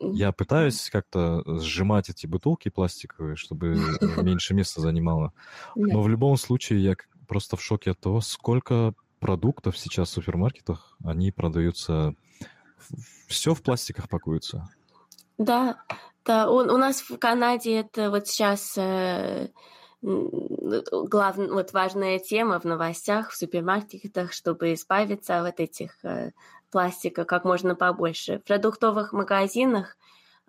я 0.00 0.32
пытаюсь 0.32 0.90
как-то 0.90 1.42
сжимать 1.60 2.10
эти 2.10 2.26
бутылки 2.26 2.68
пластиковые, 2.68 3.36
чтобы 3.36 3.76
меньше 4.22 4.54
места 4.54 4.80
занимало. 4.80 5.32
Но 5.74 6.02
в 6.02 6.08
любом 6.08 6.36
случае 6.36 6.82
я 6.82 6.96
просто 7.26 7.56
в 7.56 7.62
шоке 7.62 7.92
от 7.92 8.00
того, 8.00 8.20
сколько 8.20 8.94
продуктов 9.20 9.78
сейчас 9.78 10.10
в 10.10 10.12
супермаркетах, 10.12 10.96
они 11.04 11.32
продаются... 11.32 12.14
Все 13.26 13.54
в 13.54 13.62
пластиках 13.62 14.08
пакуется. 14.08 14.68
Да, 15.38 15.82
да, 16.24 16.48
он, 16.48 16.70
у 16.70 16.76
нас 16.76 17.00
в 17.00 17.18
Канаде 17.18 17.80
это 17.80 18.10
вот 18.10 18.28
сейчас 18.28 18.74
э, 18.76 19.48
главная, 20.02 21.50
вот 21.50 21.72
важная 21.72 22.18
тема 22.18 22.60
в 22.60 22.64
новостях, 22.64 23.30
в 23.30 23.36
супермаркетах, 23.36 24.32
чтобы 24.32 24.74
избавиться 24.74 25.44
от 25.44 25.60
этих 25.60 26.04
э, 26.04 26.32
пластика 26.76 27.24
как 27.24 27.44
можно 27.44 27.74
побольше. 27.74 28.38
В 28.38 28.44
продуктовых 28.44 29.14
магазинах, 29.14 29.96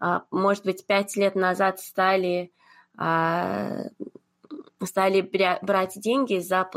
э, 0.01 0.19
может 0.29 0.65
быть, 0.65 0.85
пять 0.85 1.15
лет 1.15 1.35
назад 1.35 1.79
стали, 1.79 2.51
э, 2.99 3.89
стали 4.83 5.21
брать 5.21 5.93
деньги 5.95 6.39
за, 6.39 6.69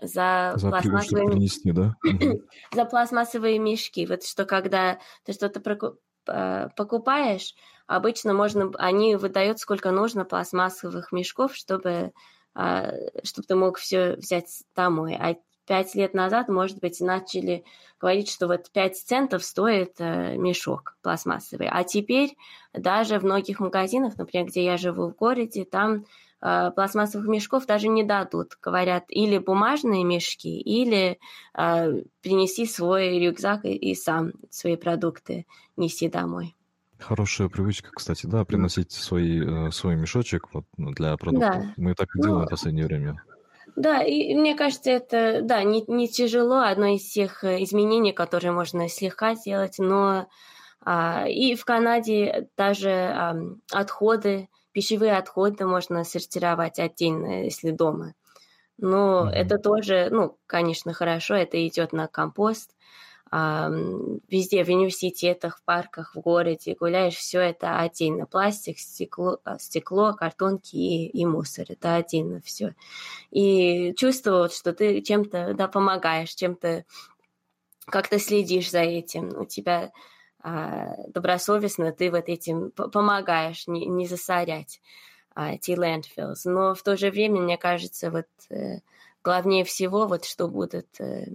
за, 0.00 0.52
за 0.54 0.68
пластмассовые 0.68 1.26
принести, 1.28 1.72
да? 1.72 1.96
за 2.72 2.84
пластмассовые 2.84 3.58
мешки. 3.58 4.06
Вот 4.06 4.22
что 4.22 4.44
когда 4.44 5.00
ты 5.24 5.32
что-то 5.32 5.60
покупаешь, 6.76 7.56
обычно 7.88 8.32
можно, 8.32 8.70
они 8.78 9.16
выдают 9.16 9.58
сколько 9.58 9.90
нужно 9.90 10.24
пластмассовых 10.24 11.10
мешков, 11.10 11.56
чтобы, 11.56 12.12
а, 12.54 12.92
чтобы 13.24 13.46
ты 13.48 13.56
мог 13.56 13.78
все 13.78 14.14
взять 14.14 14.62
домой. 14.76 15.18
А 15.20 15.34
пять 15.66 15.94
лет 15.94 16.14
назад, 16.14 16.48
может 16.48 16.78
быть, 16.80 17.00
начали 17.00 17.64
говорить, 18.00 18.30
что 18.30 18.46
вот 18.46 18.70
5 18.70 18.96
центов 18.96 19.44
стоит 19.44 19.94
э, 19.98 20.36
мешок 20.36 20.96
пластмассовый. 21.02 21.68
А 21.70 21.84
теперь 21.84 22.36
даже 22.72 23.18
в 23.18 23.24
многих 23.24 23.60
магазинах, 23.60 24.18
например, 24.18 24.46
где 24.46 24.64
я 24.64 24.76
живу 24.76 25.08
в 25.08 25.16
городе, 25.16 25.64
там 25.64 26.04
э, 26.42 26.70
пластмассовых 26.74 27.26
мешков 27.28 27.66
даже 27.66 27.88
не 27.88 28.02
дадут. 28.02 28.58
Говорят, 28.62 29.04
или 29.08 29.38
бумажные 29.38 30.04
мешки, 30.04 30.60
или 30.60 31.18
э, 31.56 32.02
принеси 32.20 32.66
свой 32.66 33.18
рюкзак 33.18 33.64
и, 33.64 33.74
и 33.74 33.94
сам 33.94 34.32
свои 34.50 34.76
продукты 34.76 35.46
неси 35.76 36.08
домой. 36.08 36.54
Хорошая 36.98 37.48
привычка, 37.48 37.90
кстати, 37.92 38.26
да, 38.26 38.44
приносить 38.44 38.92
свой, 38.92 39.68
э, 39.68 39.70
свой 39.72 39.96
мешочек 39.96 40.48
вот, 40.52 40.64
ну, 40.76 40.92
для 40.92 41.16
продуктов. 41.16 41.56
Да. 41.56 41.74
Мы 41.76 41.94
так 41.94 42.08
и 42.14 42.20
делаем 42.20 42.42
ну, 42.42 42.46
в 42.46 42.50
последнее 42.50 42.86
время. 42.86 43.22
Да, 43.76 44.02
и 44.02 44.34
мне 44.34 44.54
кажется, 44.54 44.90
это, 44.90 45.40
да, 45.42 45.62
не, 45.64 45.84
не 45.88 46.08
тяжело, 46.08 46.60
одно 46.60 46.86
из 46.86 47.10
тех 47.10 47.42
э, 47.42 47.62
изменений, 47.64 48.12
которые 48.12 48.52
можно 48.52 48.88
слегка 48.88 49.34
сделать, 49.34 49.76
но 49.78 50.28
а, 50.84 51.26
и 51.26 51.56
в 51.56 51.64
Канаде 51.64 52.48
даже 52.56 52.90
а, 52.90 53.34
отходы, 53.72 54.48
пищевые 54.72 55.16
отходы 55.16 55.66
можно 55.66 56.04
сортировать 56.04 56.78
отдельно, 56.78 57.44
если 57.44 57.70
дома. 57.70 58.14
Но 58.76 59.26
mm-hmm. 59.26 59.30
это 59.30 59.58
тоже, 59.58 60.08
ну, 60.10 60.36
конечно, 60.46 60.92
хорошо, 60.92 61.34
это 61.34 61.66
идет 61.66 61.92
на 61.92 62.06
компост, 62.06 62.73
везде, 64.28 64.64
в 64.64 64.68
университетах, 64.68 65.58
в 65.58 65.64
парках, 65.64 66.14
в 66.14 66.20
городе 66.20 66.76
гуляешь, 66.78 67.16
все 67.16 67.40
это 67.40 67.80
отдельно. 67.80 68.26
Пластик, 68.26 68.78
стекло, 68.78 69.38
а, 69.44 69.58
стекло 69.58 70.12
картонки 70.12 70.76
и, 70.76 71.08
и 71.08 71.26
мусор. 71.26 71.66
Это 71.68 71.96
отдельно 71.96 72.40
все. 72.42 72.74
И 73.32 73.92
чувствовать, 73.96 74.52
что 74.54 74.72
ты 74.72 75.00
чем-то 75.00 75.54
да, 75.54 75.66
помогаешь, 75.66 76.34
чем-то 76.34 76.84
как-то 77.86 78.18
следишь 78.20 78.70
за 78.70 78.80
этим. 78.80 79.36
У 79.36 79.46
тебя 79.46 79.90
а, 80.40 80.94
добросовестно 81.08 81.90
ты 81.90 82.12
вот 82.12 82.28
этим 82.28 82.70
помогаешь 82.70 83.66
не, 83.66 83.86
не 83.86 84.06
засорять 84.06 84.80
а, 85.34 85.54
эти 85.54 85.72
landfills. 85.72 86.42
Но 86.44 86.74
в 86.74 86.82
то 86.84 86.96
же 86.96 87.10
время, 87.10 87.40
мне 87.40 87.58
кажется, 87.58 88.10
вот 88.12 88.26
э, 88.50 88.80
главнее 89.24 89.64
всего, 89.64 90.06
вот 90.06 90.24
что 90.24 90.46
будут 90.46 91.00
э, 91.00 91.26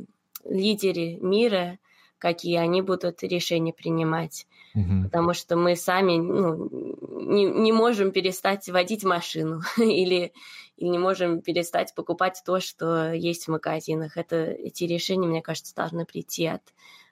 лидеры 0.46 1.18
мира 1.18 1.78
какие 2.20 2.58
они 2.58 2.82
будут 2.82 3.24
решения 3.24 3.74
принимать. 3.74 4.46
Угу. 4.76 5.06
Потому 5.06 5.34
что 5.34 5.56
мы 5.56 5.76
сами 5.76 6.18
ну, 6.18 6.70
не, 7.32 7.46
не 7.46 7.72
можем 7.72 8.12
перестать 8.12 8.68
водить 8.70 9.04
машину 9.04 9.62
или, 9.78 10.34
или 10.78 10.90
не 10.90 11.00
можем 11.00 11.42
перестать 11.42 11.96
покупать 11.96 12.44
то, 12.46 12.60
что 12.60 13.12
есть 13.14 13.46
в 13.46 13.52
магазинах. 13.52 14.18
Это, 14.18 14.36
эти 14.36 14.84
решения, 14.84 15.28
мне 15.28 15.42
кажется, 15.42 15.74
должны 15.74 16.06
прийти 16.06 16.46
от 16.46 16.62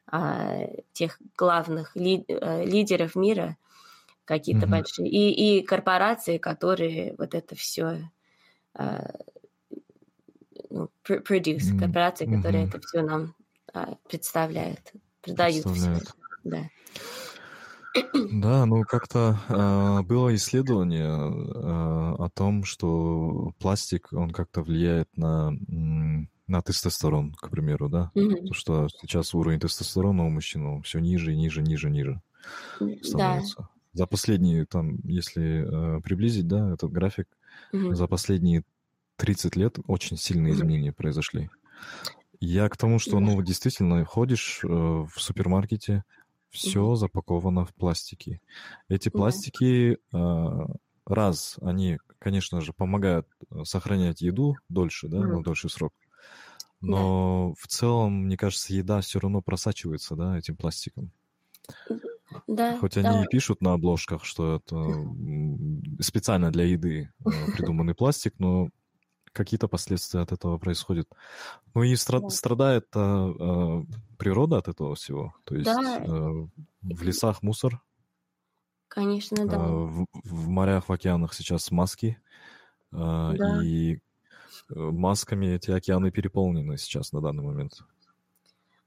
а, 0.06 0.67
тех 0.93 1.20
главных 1.38 1.96
ли, 1.96 2.26
а, 2.30 2.63
лидеров 2.63 3.15
мира, 3.15 3.58
какие-то 4.26 4.65
угу. 4.65 4.72
большие, 4.72 5.10
и, 5.10 5.60
и 5.60 5.63
корпорации, 5.63 6.38
которые 6.38 7.15
вот 7.17 7.34
это 7.34 7.56
все 7.56 8.10
а, 8.74 9.10
ну, 10.70 10.89
produce, 11.04 11.78
корпорации, 11.80 12.26
которые 12.26 12.65
угу. 12.65 12.70
это 12.70 12.80
все 12.82 13.02
нам 13.02 13.36
представляют, 14.10 14.94
продают. 15.22 15.63
Представляют. 15.63 16.16
Да. 16.44 16.70
Да, 18.32 18.66
ну 18.66 18.84
как-то 18.84 19.40
э, 19.50 20.02
было 20.04 20.36
исследование 20.36 21.08
э, 21.08 22.24
о 22.24 22.30
том, 22.34 22.63
что 22.63 23.54
пластик, 23.60 24.10
он 24.12 24.32
как-то 24.32 24.62
влияет 24.62 25.10
на, 25.18 25.52
на 26.48 26.62
тестостерон, 26.62 27.34
к 27.34 27.50
примеру, 27.50 27.90
да? 27.90 28.12
Mm-hmm. 28.16 28.30
Потому 28.30 28.54
что 28.54 28.88
сейчас 28.90 29.34
уровень 29.34 29.60
тестостерона 29.60 30.26
у 30.26 30.30
мужчин 30.30 30.82
все 30.84 31.00
ниже, 31.00 31.36
ниже, 31.36 31.62
ниже, 31.62 31.90
ниже 31.90 32.22
становится. 33.02 33.56
Да. 33.60 33.70
За 33.94 34.06
последние, 34.06 34.66
там, 34.66 35.00
если 35.04 35.98
э, 35.98 36.02
приблизить, 36.02 36.48
да, 36.48 36.74
этот 36.74 36.92
график, 36.92 37.28
mm-hmm. 37.74 37.96
за 37.96 38.08
последние 38.08 38.63
30 39.18 39.56
лет 39.56 39.80
очень 39.88 40.18
сильные 40.18 40.54
mm-hmm. 40.54 40.56
изменения 40.56 40.94
произошли. 40.94 41.50
Я 42.39 42.69
к 42.69 42.78
тому, 42.78 43.00
что, 43.00 43.19
ну, 43.19 43.41
действительно, 43.41 44.06
ходишь 44.06 44.62
э, 44.63 44.67
в 44.67 45.12
супермаркете, 45.15 46.04
все 46.50 46.95
запаковано 46.95 47.65
в 47.65 47.73
пластике. 47.73 48.41
Эти 48.89 49.10
пластики, 49.10 49.97
э, 50.13 50.65
раз, 51.06 51.58
они, 51.62 51.97
конечно 52.19 52.62
же, 52.62 52.73
помогают 52.73 53.28
э, 53.52 53.63
сохранять 53.63 54.21
еду 54.21 54.56
дольше, 54.69 55.08
да, 55.08 55.19
на 55.19 55.41
дольший 55.41 55.69
срок. 55.69 55.93
Но 56.80 57.54
в 57.60 57.67
целом, 57.67 58.26
мне 58.26 58.38
кажется, 58.38 58.73
еда 58.73 59.02
все 59.02 59.19
равно 59.19 59.41
просачивается, 59.41 60.15
да, 60.15 60.38
этим 60.38 60.56
пластиком. 60.56 61.12
Да, 62.45 62.78
Хоть 62.78 62.97
они 62.97 63.23
и 63.23 63.28
пишут 63.28 63.62
на 63.62 63.73
обложках, 63.73 64.23
что 64.23 64.58
это 64.58 64.76
специально 66.02 66.52
для 66.52 66.65
еды 66.65 67.12
придуманный 67.56 67.95
пластик, 67.95 68.36
но 68.38 68.69
какие-то 69.38 69.67
последствия 69.67 70.21
от 70.21 70.32
этого 70.32 70.58
происходят. 70.58 71.08
Ну 71.73 71.84
и 71.84 71.93
стра- 71.93 72.21
да. 72.21 72.30
страдает 72.30 72.88
а, 72.95 73.00
а, 73.00 73.84
природа 74.17 74.58
от 74.58 74.67
этого 74.67 74.95
всего. 74.95 75.34
То 75.45 75.56
есть 75.56 75.65
да. 75.65 76.04
а, 76.06 76.47
в 76.82 77.04
лесах 77.04 77.43
мусор. 77.43 77.82
Конечно, 78.88 79.45
да. 79.47 79.58
А, 79.58 79.69
в, 79.69 80.08
в 80.13 80.47
морях, 80.50 80.89
в 80.89 80.91
океанах 80.91 81.34
сейчас 81.34 81.71
маски. 81.71 82.19
А, 82.91 83.34
да. 83.34 83.63
И 83.63 83.95
э, 83.95 84.00
масками 84.76 85.56
эти 85.56 85.71
океаны 85.71 86.12
переполнены 86.12 86.78
сейчас 86.78 87.12
на 87.13 87.21
данный 87.21 87.43
момент. 87.43 87.84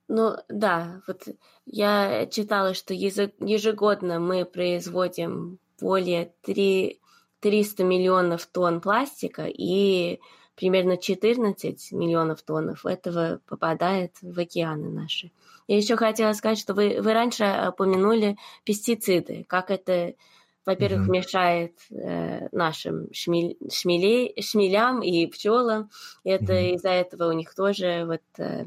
Ну 0.08 0.36
да, 0.48 1.02
вот 1.06 1.28
я 1.66 2.26
читала, 2.26 2.74
что 2.74 2.92
ежегодно 2.92 4.18
мы 4.18 4.44
производим 4.44 5.60
более 5.80 6.32
3, 6.42 7.00
300 7.38 7.84
миллионов 7.84 8.46
тонн 8.46 8.80
пластика, 8.80 9.46
и 9.46 10.20
примерно 10.60 10.98
14 10.98 11.92
миллионов 11.92 12.42
тоннов 12.42 12.84
этого 12.84 13.40
попадает 13.48 14.12
в 14.20 14.38
океаны 14.38 14.90
наши. 14.90 15.32
Я 15.66 15.78
еще 15.78 15.96
хотела 15.96 16.34
сказать, 16.34 16.58
что 16.58 16.74
вы, 16.74 17.00
вы 17.00 17.14
раньше 17.14 17.68
упомянули 17.70 18.36
пестициды, 18.64 19.46
как 19.48 19.70
это, 19.70 20.12
во-первых, 20.66 21.08
mm-hmm. 21.08 21.12
мешает 21.12 21.72
э, 21.90 22.48
нашим 22.52 23.10
шмель, 23.14 23.56
шмелей, 23.72 24.34
шмелям 24.42 25.00
и 25.00 25.26
пчелам. 25.28 25.88
Это 26.24 26.52
mm-hmm. 26.52 26.74
из-за 26.74 26.90
этого 26.90 27.30
у 27.30 27.32
них 27.32 27.54
тоже 27.54 28.04
вот 28.04 28.20
э, 28.36 28.66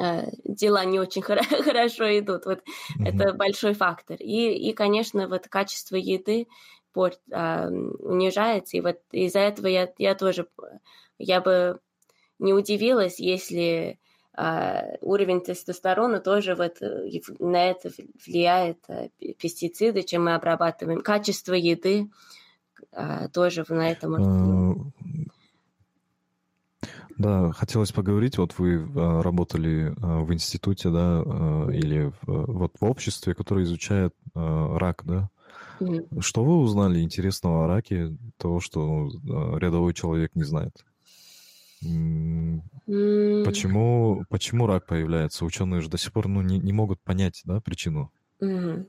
э, 0.00 0.30
дела 0.44 0.84
не 0.84 1.00
очень 1.00 1.22
хорошо 1.22 2.04
идут. 2.16 2.46
Вот 2.46 2.60
mm-hmm. 2.60 3.04
это 3.08 3.32
большой 3.32 3.74
фактор. 3.74 4.16
И, 4.20 4.52
и, 4.52 4.72
конечно, 4.74 5.26
вот 5.26 5.48
качество 5.48 5.96
еды 5.96 6.46
спорт 6.90 7.20
а, 7.32 7.68
унижается. 7.68 8.76
И 8.76 8.80
вот 8.80 8.98
из-за 9.12 9.40
этого 9.40 9.66
я, 9.66 9.92
я 9.98 10.14
тоже, 10.14 10.46
я 11.18 11.40
бы 11.40 11.78
не 12.38 12.52
удивилась, 12.52 13.18
если 13.18 13.98
а, 14.40 14.84
уровень 15.00 15.40
тестостерона 15.40 16.20
тоже 16.20 16.54
вот 16.54 16.80
э, 16.80 17.10
на 17.40 17.70
это 17.70 17.90
влияет 18.24 18.78
а, 18.88 19.08
пестициды, 19.36 20.02
чем 20.04 20.26
мы 20.26 20.34
обрабатываем. 20.34 21.00
Качество 21.00 21.54
еды 21.54 22.08
а, 22.92 23.28
тоже 23.28 23.64
на 23.68 23.90
это 23.90 24.08
может 24.08 24.92
да, 27.16 27.50
хотелось 27.50 27.90
поговорить. 27.90 28.38
Вот 28.38 28.56
вы 28.58 28.86
работали 28.94 29.92
в 29.96 30.32
институте, 30.32 30.88
да, 30.88 31.20
или 31.72 32.12
вот 32.22 32.74
в 32.78 32.84
обществе, 32.84 33.34
которое 33.34 33.64
изучает 33.64 34.14
рак, 34.36 35.02
да? 35.04 35.28
Mm-hmm. 35.80 36.20
Что 36.20 36.44
вы 36.44 36.58
узнали 36.58 37.00
интересного 37.00 37.64
о 37.64 37.68
раке, 37.68 38.16
того, 38.36 38.60
что 38.60 39.10
ну, 39.22 39.56
рядовой 39.58 39.94
человек 39.94 40.34
не 40.34 40.44
знает? 40.44 40.84
Mm-hmm. 41.84 43.44
Почему, 43.44 44.24
почему 44.28 44.66
рак 44.66 44.86
появляется? 44.86 45.44
Ученые 45.44 45.80
же 45.80 45.88
до 45.88 45.98
сих 45.98 46.12
пор 46.12 46.28
ну, 46.28 46.42
не, 46.42 46.58
не 46.58 46.72
могут 46.72 47.00
понять 47.00 47.42
да, 47.44 47.60
причину. 47.60 48.10
Mm-hmm. 48.40 48.86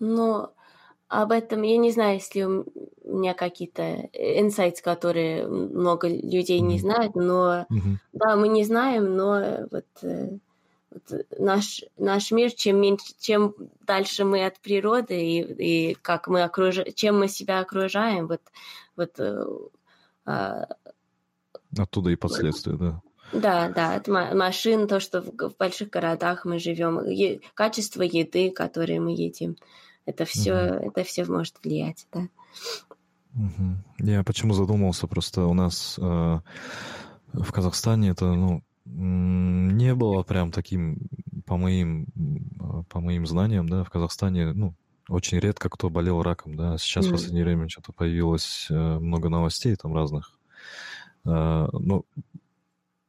Но 0.00 0.52
об 1.08 1.32
этом 1.32 1.62
я 1.62 1.76
не 1.76 1.90
знаю, 1.90 2.14
если 2.14 2.42
у 2.42 2.64
меня 3.04 3.34
какие-то 3.34 4.08
инсайты, 4.12 4.82
которые 4.82 5.46
много 5.46 6.08
людей 6.08 6.60
не 6.60 6.78
знают, 6.78 7.16
но 7.16 7.66
да, 8.12 8.36
мы 8.36 8.48
не 8.48 8.64
знаем, 8.64 9.16
но 9.16 9.66
вот, 9.70 9.86
э, 10.02 10.30
вот 10.30 10.40
наш 11.38 11.82
наш 11.96 12.30
мир, 12.30 12.52
чем 12.52 12.80
меньше, 12.80 13.14
чем 13.18 13.54
дальше 13.86 14.24
мы 14.24 14.44
от 14.44 14.58
природы 14.60 15.20
и, 15.20 15.90
и 15.90 15.94
как 15.94 16.28
мы 16.28 16.42
окружаем, 16.42 16.92
чем 16.94 17.18
мы 17.18 17.28
себя 17.28 17.60
окружаем, 17.60 18.26
вот 18.26 18.40
вот 18.96 19.18
э, 19.18 19.44
а, 20.24 20.66
оттуда 21.78 22.10
и 22.10 22.16
последствия, 22.16 22.76
да. 22.76 23.02
Да, 23.32 23.68
да, 23.68 23.94
от 23.94 24.08
машин, 24.08 24.88
то, 24.88 24.98
что 24.98 25.22
в, 25.22 25.30
в 25.30 25.56
больших 25.56 25.90
городах 25.90 26.44
мы 26.44 26.58
живем, 26.58 27.04
е- 27.06 27.40
качество 27.54 28.02
еды, 28.02 28.50
которую 28.50 29.02
мы 29.02 29.12
едим. 29.12 29.56
Это 30.04 30.24
все, 30.24 30.52
угу. 30.52 30.88
это 30.88 31.04
все 31.04 31.24
может 31.24 31.54
влиять, 31.62 32.06
да. 32.12 32.28
Угу. 33.34 34.06
Я 34.08 34.24
почему 34.24 34.54
задумался, 34.54 35.06
просто 35.06 35.44
у 35.44 35.54
нас 35.54 35.96
э, 35.98 36.02
в 36.02 37.52
Казахстане 37.52 38.10
это, 38.10 38.24
ну, 38.34 38.64
не 38.84 39.94
было 39.94 40.22
прям 40.22 40.50
таким, 40.50 40.98
по 41.46 41.56
моим, 41.56 42.06
по 42.88 43.00
моим 43.00 43.26
знаниям, 43.26 43.68
да, 43.68 43.84
в 43.84 43.90
Казахстане, 43.90 44.52
ну, 44.52 44.74
очень 45.08 45.38
редко 45.38 45.68
кто 45.68 45.90
болел 45.90 46.22
раком, 46.22 46.56
да. 46.56 46.78
Сейчас 46.78 47.06
mm. 47.06 47.08
в 47.08 47.12
последнее 47.12 47.44
время 47.44 47.68
что-то 47.68 47.92
появилось 47.92 48.68
э, 48.70 48.98
много 48.98 49.28
новостей 49.28 49.74
там 49.74 49.94
разных. 49.94 50.38
Э, 51.24 51.66
ну, 51.72 52.04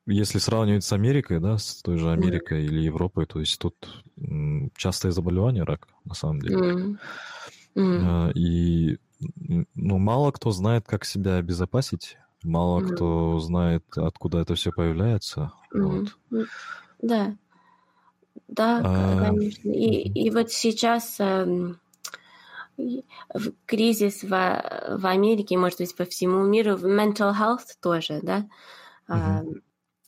если 0.08 0.40
сравнивать 0.40 0.84
с 0.84 0.94
Америкой, 0.94 1.40
да, 1.40 1.58
с 1.58 1.82
той 1.82 1.98
же 1.98 2.12
Америкой 2.12 2.64
mm. 2.64 2.66
или 2.66 2.82
Европой, 2.82 3.28
то 3.28 3.40
есть 3.40 3.60
тут 3.60 4.04
частое 4.76 5.12
заболевание 5.12 5.64
рак, 5.64 5.88
на 6.04 6.16
самом 6.16 6.42
деле. 6.42 6.58
Mm. 6.58 6.98
Mm. 7.76 8.34
И 8.34 8.98
ну, 9.76 9.98
мало 9.98 10.32
кто 10.32 10.52
знает, 10.52 10.86
как 10.88 11.06
себя 11.06 11.36
обезопасить, 11.36 12.18
мало 12.44 12.82
mm. 12.82 12.88
кто 12.88 13.40
знает, 13.40 13.84
откуда 13.96 14.40
это 14.40 14.56
все 14.56 14.72
появляется. 14.72 15.54
Mm. 15.74 16.08
Вот. 16.30 16.48
Да. 17.02 17.36
Да, 18.48 18.82
а... 18.84 19.26
конечно. 19.26 19.70
И, 19.70 20.26
и 20.26 20.30
вот 20.30 20.52
сейчас 20.52 21.18
э, 21.20 21.74
кризис 23.66 24.24
в, 24.24 24.28
в 24.30 25.06
Америке, 25.06 25.58
может 25.58 25.80
быть, 25.80 25.96
по 25.96 26.06
всему 26.06 26.44
миру, 26.44 26.76
в 26.76 26.86
mental 26.86 27.34
health 27.34 27.78
тоже, 27.82 28.20
да, 28.22 28.48
mm-hmm 29.08 29.62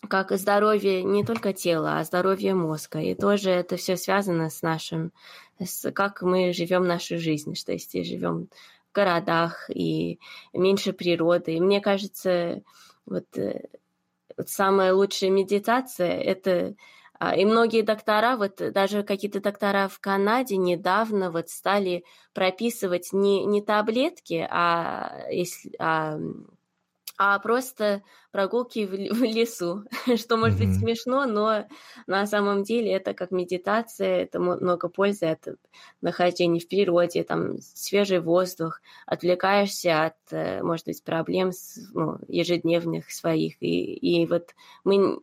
как 0.10 0.32
здоровье 0.38 1.04
не 1.04 1.24
только 1.24 1.54
тела, 1.54 2.00
а 2.00 2.04
здоровье 2.04 2.54
мозга. 2.54 3.00
И 3.00 3.16
тоже 3.16 3.52
это 3.52 3.78
все 3.78 3.98
связано 3.98 4.50
с 4.50 4.62
нашим, 4.62 5.12
с 5.60 5.92
как 5.92 6.22
мы 6.22 6.54
живем 6.54 6.86
нашу 6.86 7.18
жизнь, 7.18 7.56
что 7.56 7.72
если 7.72 8.04
живем 8.04 8.50
городах 8.94 9.70
и 9.70 10.20
меньше 10.54 10.94
природы. 10.94 11.56
И 11.56 11.60
мне 11.60 11.82
кажется, 11.82 12.64
вот, 13.06 13.26
э, 13.38 13.66
вот 14.38 14.50
самая 14.50 14.94
лучшая 14.94 15.30
медитация 15.30 16.20
это 16.20 16.76
а, 17.20 17.36
и 17.36 17.46
многие 17.46 17.84
доктора, 17.84 18.36
вот 18.36 18.56
даже 18.74 19.04
какие-то 19.04 19.40
доктора 19.40 19.88
в 19.88 20.00
Канаде 20.00 20.58
недавно 20.58 21.32
вот 21.32 21.50
стали 21.50 22.04
прописывать 22.34 23.14
не, 23.14 23.46
не 23.46 23.62
таблетки, 23.62 24.46
а, 24.50 25.28
если, 25.30 25.72
а 25.80 26.18
а 27.18 27.38
просто 27.40 28.02
прогулки 28.32 28.86
в, 28.86 28.92
в 29.14 29.24
лесу, 29.24 29.84
что 30.18 30.38
может 30.38 30.60
mm-hmm. 30.60 30.66
быть 30.66 30.80
смешно, 30.80 31.26
но 31.26 31.68
на 32.08 32.26
самом 32.26 32.64
деле 32.64 32.92
это 32.94 33.14
как 33.14 33.32
медитация, 33.32 34.24
это 34.24 34.40
много 34.40 34.90
пользы 34.90 35.26
от 35.28 35.48
нахождения 36.02 36.60
в 36.60 36.68
природе, 36.68 37.24
там 37.24 37.60
свежий 37.60 38.20
воздух, 38.20 38.82
отвлекаешься 39.06 40.06
от, 40.06 40.16
э, 40.32 40.64
может 40.64 40.86
быть, 40.86 41.04
проблем 41.04 41.52
ну, 41.94 42.18
ежедневных 42.28 43.12
своих, 43.12 43.62
и, 43.62 43.94
и 43.94 44.26
вот 44.26 44.56
мы 44.84 45.20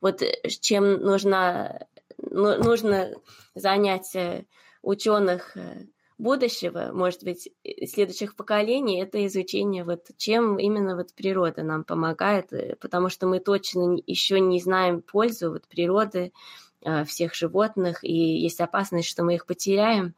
вот 0.00 0.22
чем 0.60 1.00
нужно 1.00 1.86
ну, 2.18 2.62
нужно 2.62 3.12
занять 3.54 4.14
э, 4.14 4.44
ученых 4.82 5.56
э, 5.56 5.86
будущего, 6.18 6.90
может 6.92 7.24
быть, 7.24 7.48
следующих 7.86 8.36
поколений, 8.36 9.02
это 9.02 9.26
изучение, 9.26 9.84
вот 9.84 10.06
чем 10.16 10.58
именно 10.58 10.96
вот 10.96 11.12
природа 11.14 11.62
нам 11.62 11.84
помогает, 11.84 12.52
э, 12.52 12.76
потому 12.80 13.08
что 13.08 13.26
мы 13.26 13.40
точно 13.40 13.98
еще 14.06 14.40
не 14.40 14.60
знаем 14.60 15.02
пользу 15.02 15.50
вот 15.50 15.66
природы, 15.66 16.32
а, 16.84 17.04
всех 17.04 17.34
животных, 17.34 18.04
и 18.04 18.12
есть 18.12 18.60
опасность, 18.60 19.08
что 19.08 19.24
мы 19.24 19.34
их 19.36 19.46
потеряем, 19.46 20.14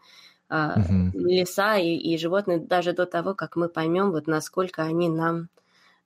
угу. 0.49 1.11
леса 1.15 1.77
и, 1.77 1.97
и 1.97 2.19
животные, 2.19 2.59
даже 2.59 2.93
до 2.93 3.07
того, 3.07 3.35
как 3.35 3.57
мы 3.57 3.69
поймем, 3.69 4.11
вот 4.11 4.27
насколько 4.27 4.83
они 4.83 5.09
нам 5.09 5.49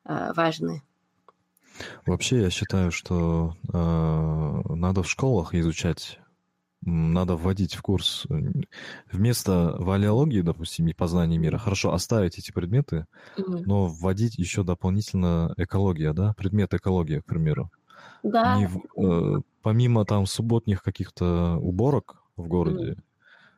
а, 0.05 0.33
важны. 0.35 0.83
Вообще, 2.07 2.42
я 2.42 2.50
считаю, 2.50 2.90
что 2.90 3.55
э, 3.72 4.74
надо 4.74 5.03
в 5.03 5.11
школах 5.11 5.55
изучать 5.55 6.18
надо 6.83 7.37
вводить 7.37 7.75
в 7.75 7.83
курс 7.83 8.27
вместо 9.12 9.77
валиологии, 9.79 10.40
допустим, 10.40 10.88
и 10.88 10.95
познания 10.95 11.38
мира, 11.38 11.59
хорошо 11.59 11.93
оставить 11.93 12.38
эти 12.38 12.53
предметы, 12.53 13.07
mm-hmm. 13.37 13.62
но 13.66 13.87
вводить 13.87 14.38
еще 14.38 14.62
дополнительно 14.62 15.53
экология, 15.57 16.12
да, 16.12 16.35
предмет 16.35 16.73
экология, 16.73 17.21
к 17.21 17.27
примеру. 17.27 17.71
Да. 18.23 18.57
Не, 18.57 18.66
э, 18.66 19.40
помимо 19.62 20.05
там 20.05 20.27
субботних 20.27 20.83
каких-то 20.83 21.57
уборок 21.61 22.23
в 22.37 22.47
городе, 22.49 22.97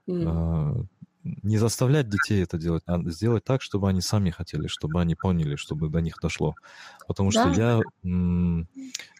mm-hmm. 0.08 0.82
э, 0.82 0.84
не 1.24 1.58
заставлять 1.58 2.08
детей 2.08 2.42
это 2.42 2.58
делать, 2.58 2.82
а 2.86 2.98
сделать 3.10 3.44
так, 3.44 3.62
чтобы 3.62 3.88
они 3.88 4.00
сами 4.00 4.30
хотели, 4.30 4.66
чтобы 4.66 5.00
они 5.00 5.14
поняли, 5.14 5.56
чтобы 5.56 5.88
до 5.88 6.00
них 6.00 6.16
дошло. 6.20 6.54
Потому 7.06 7.30
да. 7.30 7.52
что 7.52 7.60
я, 7.60 7.80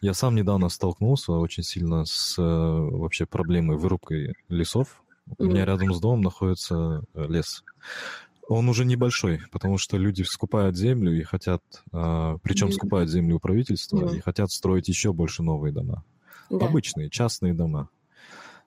я 0.01 0.13
сам 0.13 0.35
недавно 0.35 0.69
столкнулся 0.69 1.33
очень 1.33 1.63
сильно 1.63 2.05
с 2.05 2.37
э, 2.37 2.41
вообще 2.41 3.25
проблемой 3.25 3.77
вырубкой 3.77 4.33
лесов. 4.49 5.01
У 5.37 5.45
меня 5.45 5.65
рядом 5.65 5.93
с 5.93 5.99
домом 5.99 6.21
находится 6.21 7.03
э, 7.13 7.25
лес. 7.27 7.63
Он 8.49 8.67
уже 8.67 8.83
небольшой, 8.83 9.41
потому 9.51 9.77
что 9.77 9.97
люди 9.97 10.23
скупают 10.23 10.75
землю 10.75 11.17
и 11.17 11.23
хотят, 11.23 11.63
а, 11.93 12.37
причем 12.43 12.73
скупают 12.73 13.09
землю 13.09 13.37
у 13.37 13.39
правительства 13.39 14.13
и 14.13 14.19
хотят 14.19 14.51
строить 14.51 14.89
еще 14.89 15.13
больше 15.13 15.43
новые 15.43 15.71
дома. 15.71 16.03
Да. 16.49 16.65
Обычные, 16.65 17.09
частные 17.09 17.53
дома. 17.53 17.89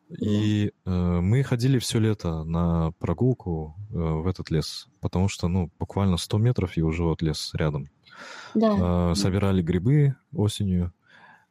И 0.08 0.72
э, 0.84 0.90
мы 0.90 1.42
ходили 1.42 1.78
все 1.78 1.98
лето 1.98 2.44
на 2.44 2.92
прогулку 2.98 3.74
э, 3.90 3.94
в 3.94 4.26
этот 4.28 4.50
лес, 4.50 4.88
потому 5.00 5.28
что, 5.28 5.48
ну, 5.48 5.70
буквально 5.78 6.16
100 6.16 6.38
метров 6.38 6.76
и 6.76 6.82
уже 6.82 7.02
вот 7.02 7.22
лес 7.22 7.50
рядом. 7.54 7.90
Да. 8.54 9.10
Э, 9.10 9.14
собирали 9.16 9.62
грибы 9.62 10.14
осенью, 10.32 10.92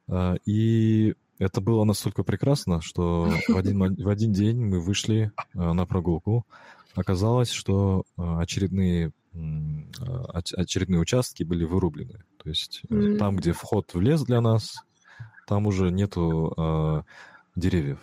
э, 0.08 0.38
и 0.46 1.16
это 1.38 1.60
было 1.60 1.84
настолько 1.84 2.24
прекрасно, 2.24 2.82
что 2.82 3.30
в 3.50 3.58
один, 3.58 3.80
в 3.80 4.08
один 4.08 4.32
день 4.32 4.58
мы 4.58 4.80
вышли 4.80 5.32
э, 5.54 5.74
на 5.74 5.86
прогулку. 5.86 6.46
Оказалось, 6.96 7.52
что 7.52 8.04
э, 8.18 8.22
очередные 8.38 9.12
очередные 10.54 11.02
участки 11.02 11.44
были 11.44 11.66
вырублены. 11.66 12.24
То 12.42 12.48
есть 12.48 12.84
mm. 12.90 13.18
там, 13.18 13.36
где 13.36 13.52
вход 13.52 13.94
в 13.94 14.00
лес 14.00 14.24
для 14.24 14.40
нас, 14.40 14.76
там 15.46 15.68
уже 15.68 15.92
нету 15.92 16.54
э, 16.56 17.02
деревьев. 17.58 18.00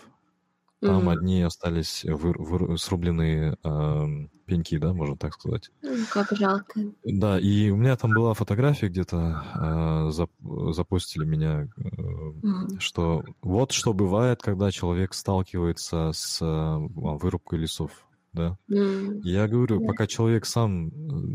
Там 0.83 1.09
mm-hmm. 1.09 1.13
одни 1.13 1.43
остались 1.43 2.05
вы, 2.05 2.35
вы, 2.37 2.77
срубленные 2.77 3.57
э, 3.63 4.07
пеньки, 4.47 4.79
да, 4.79 4.93
можно 4.93 5.17
так 5.17 5.33
сказать. 5.35 5.71
Как 6.11 6.33
жалко. 6.33 6.81
Да, 7.05 7.39
и 7.39 7.71
у 7.71 7.77
меня 7.77 7.97
там 7.97 8.13
была 8.13 8.35
фотография 8.35 8.89
где-то, 8.89 9.45
э, 9.55 10.11
зап, 10.11 10.33
запустили 10.73 11.25
меня, 11.25 11.69
э, 11.77 11.81
mm-hmm. 11.81 12.81
что 12.81 13.23
вот 13.43 13.71
что 13.71 13.93
бывает, 13.93 14.43
когда 14.43 14.73
человек 14.73 15.15
сталкивается 15.15 16.11
с 16.13 16.43
э, 16.43 16.77
вырубкой 16.79 17.61
лесов, 17.61 17.93
да. 18.33 18.59
Mm-hmm. 18.69 19.21
Я 19.23 19.47
говорю, 19.47 19.81
yeah. 19.81 19.87
пока 19.87 20.09
человек 20.09 20.47
сам 20.47 20.91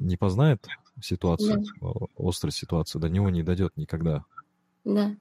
не 0.06 0.18
познает 0.18 0.68
ситуацию, 1.02 1.64
yeah. 1.82 2.08
острую 2.18 2.52
ситуацию, 2.52 3.00
до 3.02 3.08
него 3.08 3.30
не 3.30 3.44
дойдет 3.44 3.78
никогда. 3.78 4.26
Да. 4.84 5.16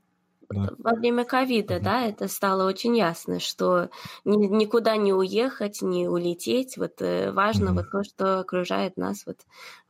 Да. 0.50 0.70
Во 0.78 0.94
время 0.94 1.24
ковида, 1.24 1.80
да, 1.80 2.02
это 2.02 2.28
стало 2.28 2.66
очень 2.66 2.96
ясно, 2.96 3.40
что 3.40 3.90
ни, 4.24 4.46
никуда 4.46 4.96
не 4.96 5.12
уехать, 5.12 5.82
не 5.82 6.09
улететь. 6.09 6.76
Вот 6.76 7.00
э, 7.00 7.32
важно 7.32 7.70
mm-hmm. 7.70 7.74
вот 7.74 7.90
то, 7.90 8.04
что 8.04 8.40
окружает 8.40 8.96
нас 8.96 9.24
вот 9.26 9.38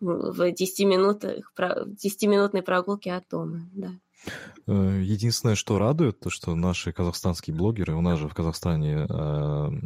в 0.01 0.51
10 0.53 0.87
минутах, 0.87 1.53
в 1.57 1.61
10-минутной 1.61 2.63
прогулке 2.63 3.13
от 3.13 3.29
дома, 3.29 3.69
да. 3.73 3.91
Э, 4.67 5.01
единственное, 5.03 5.55
что 5.55 5.79
радует, 5.79 6.21
то 6.21 6.31
что 6.31 6.55
наши 6.55 6.93
казахстанские 6.93 7.55
блогеры, 7.55 7.95
у 7.95 8.01
нас 8.01 8.19
же 8.19 8.29
в 8.29 8.35
Казахстане 8.35 9.07
э, 9.09 9.15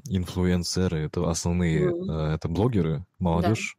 инфлюенсеры, 0.09 1.01
это 1.01 1.29
основные, 1.29 1.91
э, 1.91 2.35
это 2.35 2.49
блогеры, 2.49 3.05
молодежь, 3.19 3.77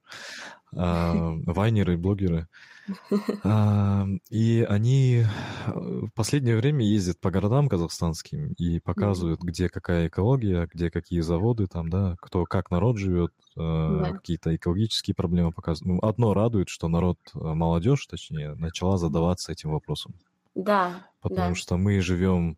да. 0.71 1.13
э, 1.13 1.51
вайнеры, 1.51 1.97
блогеры. 1.97 2.47
И 4.29 4.65
они 4.67 5.23
э, 5.23 5.71
в 5.71 6.09
последнее 6.15 6.57
время 6.57 6.86
ездят 6.86 7.19
по 7.19 7.32
городам 7.32 7.69
казахстанским 7.69 8.53
и 8.53 8.79
показывают, 8.79 9.41
где 9.41 9.69
какая 9.69 10.07
экология, 10.07 10.67
где 10.73 10.89
какие 10.89 11.21
заводы 11.21 11.67
там, 11.67 11.89
да, 11.89 12.15
кто 12.19 12.45
как 12.45 12.71
народ 12.71 12.97
живет, 12.97 13.34
да. 13.55 14.11
какие-то 14.13 14.55
экологические 14.55 15.15
проблемы 15.15 15.51
показывают. 15.51 16.01
Ну, 16.01 16.07
одно 16.07 16.34
радует, 16.34 16.69
что 16.69 16.88
народ, 16.88 17.17
молодежь, 17.34 18.05
точнее, 18.07 18.55
начала 18.55 18.97
задаваться 18.97 19.51
этим 19.51 19.71
вопросом. 19.71 20.15
Да. 20.55 21.07
Потому 21.21 21.49
да. 21.49 21.55
что 21.55 21.77
мы 21.77 22.01
живем 22.01 22.57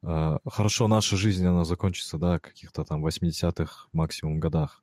Хорошо, 0.00 0.86
наша 0.86 1.16
жизнь, 1.16 1.44
она 1.44 1.64
закончится, 1.64 2.18
да, 2.18 2.38
каких-то 2.38 2.84
там 2.84 3.04
80-х 3.04 3.88
максимум 3.92 4.38
годах. 4.38 4.82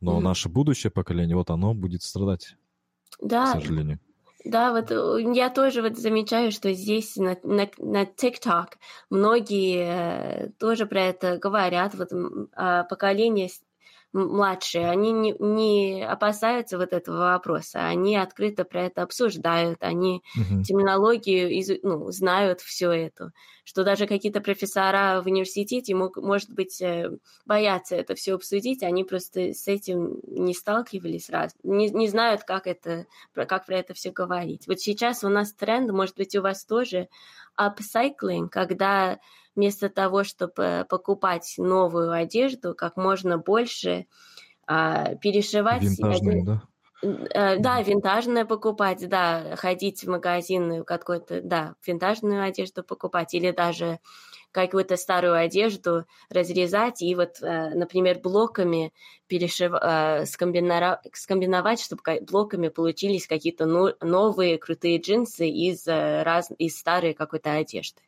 Но 0.00 0.18
mm-hmm. 0.18 0.22
наше 0.22 0.48
будущее 0.48 0.90
поколение, 0.90 1.36
вот 1.36 1.50
оно 1.50 1.74
будет 1.74 2.02
страдать. 2.02 2.56
Да. 3.20 3.52
К 3.52 3.60
сожалению. 3.60 4.00
Да, 4.44 4.72
вот 4.72 4.90
э, 4.90 5.32
я 5.34 5.48
тоже 5.48 5.80
вот 5.80 5.96
замечаю, 5.96 6.52
что 6.52 6.72
здесь 6.74 7.16
на, 7.16 7.38
на, 7.42 7.68
на 7.78 8.02
TikTok 8.02 8.74
многие 9.08 10.48
э, 10.48 10.50
тоже 10.58 10.84
про 10.84 11.00
это 11.00 11.38
говорят. 11.38 11.94
Вот 11.94 12.10
а, 12.52 12.84
поколение 12.84 13.48
младшие, 14.14 14.88
они 14.88 15.12
не, 15.12 15.34
не 15.38 16.02
опасаются 16.02 16.78
вот 16.78 16.92
этого 16.92 17.32
вопроса, 17.32 17.84
они 17.84 18.16
открыто 18.16 18.64
про 18.64 18.84
это 18.84 19.02
обсуждают, 19.02 19.82
они 19.82 20.22
uh-huh. 20.38 20.62
терминологию 20.62 21.50
из, 21.50 21.70
ну, 21.82 22.10
знают 22.12 22.60
все 22.60 22.92
это, 22.92 23.32
что 23.64 23.82
даже 23.82 24.06
какие-то 24.06 24.40
профессора 24.40 25.20
в 25.20 25.26
университете, 25.26 25.94
мог, 25.94 26.16
может 26.16 26.50
быть, 26.50 26.80
э, 26.80 27.10
боятся 27.44 27.96
это 27.96 28.14
все 28.14 28.34
обсудить, 28.34 28.84
они 28.84 29.02
просто 29.02 29.52
с 29.52 29.66
этим 29.66 30.20
не 30.26 30.54
сталкивались 30.54 31.28
раз, 31.28 31.54
не, 31.64 31.90
не 31.90 32.08
знают, 32.08 32.44
как, 32.44 32.68
это, 32.68 33.06
как 33.34 33.66
про 33.66 33.78
это 33.78 33.94
все 33.94 34.12
говорить. 34.12 34.68
Вот 34.68 34.80
сейчас 34.80 35.24
у 35.24 35.28
нас 35.28 35.52
тренд, 35.52 35.90
может 35.90 36.16
быть, 36.16 36.36
у 36.36 36.42
вас 36.42 36.64
тоже, 36.64 37.08
upcycling, 37.58 38.48
когда 38.48 39.18
вместо 39.56 39.88
того, 39.88 40.24
чтобы 40.24 40.86
покупать 40.88 41.54
новую 41.58 42.12
одежду, 42.12 42.74
как 42.74 42.96
можно 42.96 43.38
больше 43.38 44.06
а, 44.66 45.14
перешивать. 45.16 45.82
Винтажную, 45.82 46.44
да? 46.44 46.62
Э, 47.02 47.58
да, 47.58 47.82
винтажное 47.82 48.44
покупать, 48.46 49.06
да, 49.08 49.56
ходить 49.56 50.04
в 50.04 50.08
магазин 50.08 50.84
какой-то, 50.84 51.42
да, 51.42 51.74
винтажную 51.86 52.42
одежду 52.42 52.82
покупать 52.82 53.34
или 53.34 53.50
даже 53.50 54.00
какую-то 54.54 54.96
старую 54.96 55.34
одежду 55.34 56.06
разрезать 56.30 57.02
и 57.02 57.14
вот, 57.14 57.42
э, 57.42 57.74
например, 57.74 58.20
блоками 58.20 58.92
перешив... 59.26 59.72
Э, 59.72 60.24
скомбиновать, 60.26 61.80
чтобы 61.80 62.02
блоками 62.22 62.68
получились 62.68 63.26
какие-то 63.26 63.66
новые 63.66 64.58
крутые 64.58 64.98
джинсы 64.98 65.48
из, 65.48 65.86
раз... 65.86 66.50
из 66.56 66.78
старой 66.78 67.14
какой-то 67.14 67.52
одежды. 67.52 68.00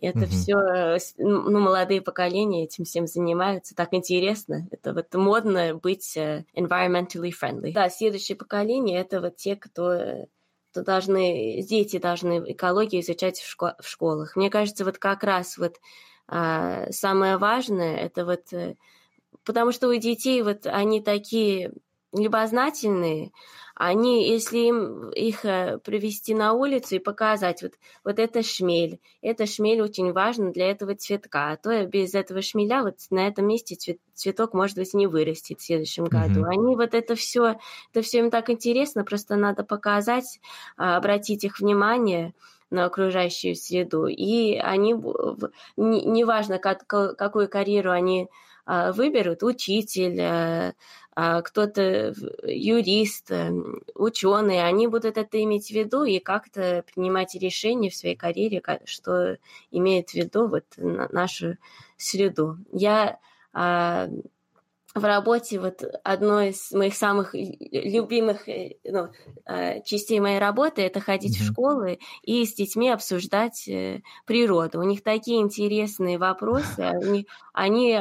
Это 0.00 0.20
mm-hmm. 0.20 0.98
все, 0.98 1.22
ну, 1.22 1.60
молодые 1.60 2.00
поколения 2.00 2.64
этим 2.64 2.84
всем 2.84 3.06
занимаются, 3.06 3.74
так 3.74 3.92
интересно. 3.92 4.66
Это 4.70 4.92
вот 4.92 5.14
модно 5.14 5.74
быть 5.74 6.16
environmentally 6.16 7.30
friendly. 7.30 7.72
Да, 7.72 7.88
следующее 7.88 8.36
поколение 8.36 9.00
это 9.00 9.20
вот 9.20 9.36
те, 9.36 9.56
кто 9.56 10.26
должны, 10.82 11.62
дети 11.62 11.98
должны 11.98 12.52
экологию 12.52 13.02
изучать 13.02 13.40
в, 13.40 13.56
шко- 13.56 13.76
в 13.80 13.88
школах. 13.88 14.36
Мне 14.36 14.50
кажется, 14.50 14.84
вот 14.84 14.98
как 14.98 15.24
раз 15.24 15.58
вот 15.58 15.76
а, 16.28 16.90
самое 16.90 17.36
важное, 17.38 17.96
это 17.96 18.24
вот, 18.24 18.52
э, 18.52 18.76
потому 19.44 19.72
что 19.72 19.88
у 19.88 19.94
детей 19.94 20.42
вот 20.42 20.66
они 20.66 21.00
такие 21.00 21.72
любознательные, 22.16 23.32
они, 23.78 24.26
если 24.30 24.58
им 24.58 25.10
их 25.10 25.44
э, 25.44 25.78
привести 25.84 26.34
на 26.34 26.54
улицу 26.54 26.96
и 26.96 26.98
показать, 26.98 27.62
вот, 27.62 27.72
вот 28.04 28.18
это 28.18 28.42
шмель, 28.42 29.00
это 29.20 29.44
шмель 29.44 29.82
очень 29.82 30.12
важно 30.12 30.50
для 30.50 30.70
этого 30.70 30.94
цветка, 30.94 31.50
а 31.50 31.56
то 31.58 31.84
без 31.84 32.14
этого 32.14 32.40
шмеля 32.40 32.82
вот 32.82 32.94
на 33.10 33.28
этом 33.28 33.46
месте 33.46 33.74
цвет, 33.74 33.98
цветок, 34.14 34.54
может 34.54 34.78
быть, 34.78 34.94
не 34.94 35.06
вырастет 35.06 35.60
в 35.60 35.64
следующем 35.64 36.04
году. 36.04 36.40
Mm-hmm. 36.40 36.58
Они 36.58 36.74
вот 36.74 36.94
это 36.94 37.16
все, 37.16 37.58
это 37.92 38.00
все 38.00 38.20
им 38.20 38.30
так 38.30 38.48
интересно, 38.48 39.04
просто 39.04 39.36
надо 39.36 39.62
показать, 39.62 40.40
а, 40.78 40.96
обратить 40.96 41.44
их 41.44 41.60
внимание, 41.60 42.32
на 42.70 42.86
окружающую 42.86 43.54
среду. 43.54 44.06
И 44.06 44.56
они, 44.56 44.92
неважно, 45.76 46.58
как, 46.58 46.84
какую 46.86 47.48
карьеру 47.48 47.92
они 47.92 48.28
выберут, 48.66 49.42
учитель, 49.42 50.20
э, 50.20 50.72
а, 51.18 51.40
кто-то 51.40 52.14
юрист, 52.42 53.30
э, 53.30 53.50
ученый, 53.94 54.66
они 54.66 54.86
будут 54.86 55.16
это 55.16 55.42
иметь 55.44 55.68
в 55.68 55.70
виду 55.70 56.04
и 56.04 56.18
как-то 56.18 56.84
принимать 56.92 57.34
решения 57.34 57.88
в 57.88 57.94
своей 57.94 58.16
карьере, 58.16 58.62
что 58.84 59.38
имеет 59.70 60.10
в 60.10 60.14
виду 60.14 60.48
вот 60.48 60.64
нашу 60.76 61.56
среду. 61.96 62.58
Я 62.70 63.18
а, 63.54 64.08
в 64.96 65.04
работе 65.04 65.60
вот 65.60 65.84
одной 66.04 66.48
из 66.48 66.72
моих 66.72 66.94
самых 66.94 67.34
любимых 67.34 68.48
э, 68.48 68.76
ну, 68.84 69.08
э, 69.44 69.82
частей 69.82 70.20
моей 70.20 70.38
работы 70.38 70.80
это 70.80 71.00
ходить 71.00 71.38
mm-hmm. 71.38 71.42
в 71.42 71.52
школы 71.52 71.98
и 72.22 72.46
с 72.46 72.54
детьми 72.54 72.88
обсуждать 72.88 73.68
э, 73.68 74.00
природу. 74.24 74.80
У 74.80 74.84
них 74.84 75.02
такие 75.02 75.42
интересные 75.42 76.16
вопросы, 76.16 76.80
они, 76.80 77.26
они 77.52 77.98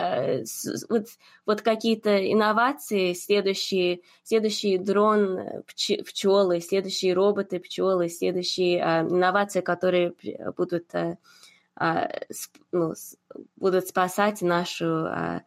вот, 0.87 1.07
вот 1.45 1.61
какие-то 1.61 2.31
инновации, 2.31 3.11
следующие, 3.11 3.99
следующий 4.23 4.77
дрон 4.77 5.63
пчелы, 5.67 6.61
следующие 6.61 7.13
роботы 7.13 7.59
пчелы, 7.59 8.07
следующие 8.07 8.81
а, 8.81 9.01
инновации, 9.01 9.59
которые 9.59 10.13
будут 10.55 10.93
а, 11.77 12.09
ну, 12.71 12.93
будут 13.57 13.87
спасать 13.87 14.41
нашу 14.41 14.85
а, 14.85 15.41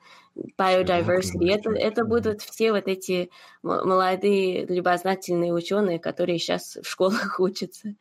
biodiversity. 0.57 1.51
Это, 1.51 1.71
это 1.71 2.05
будут 2.05 2.43
все 2.43 2.73
вот 2.73 2.87
эти 2.87 3.31
молодые 3.63 4.67
любознательные 4.67 5.53
ученые, 5.53 5.99
которые 5.99 6.39
сейчас 6.39 6.79
в 6.83 6.87
школах 6.87 7.39
учатся. 7.41 7.95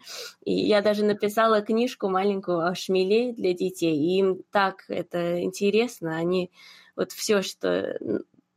И 0.43 0.53
я 0.53 0.81
даже 0.81 1.03
написала 1.03 1.61
книжку 1.61 2.09
маленькую 2.09 2.65
о 2.65 2.75
шмеле 2.75 3.33
для 3.33 3.53
детей. 3.53 3.95
И 3.95 4.19
им 4.19 4.43
так 4.51 4.85
это 4.87 5.41
интересно. 5.41 6.15
Они 6.15 6.51
вот 6.95 7.11
все, 7.11 7.41
что 7.41 7.97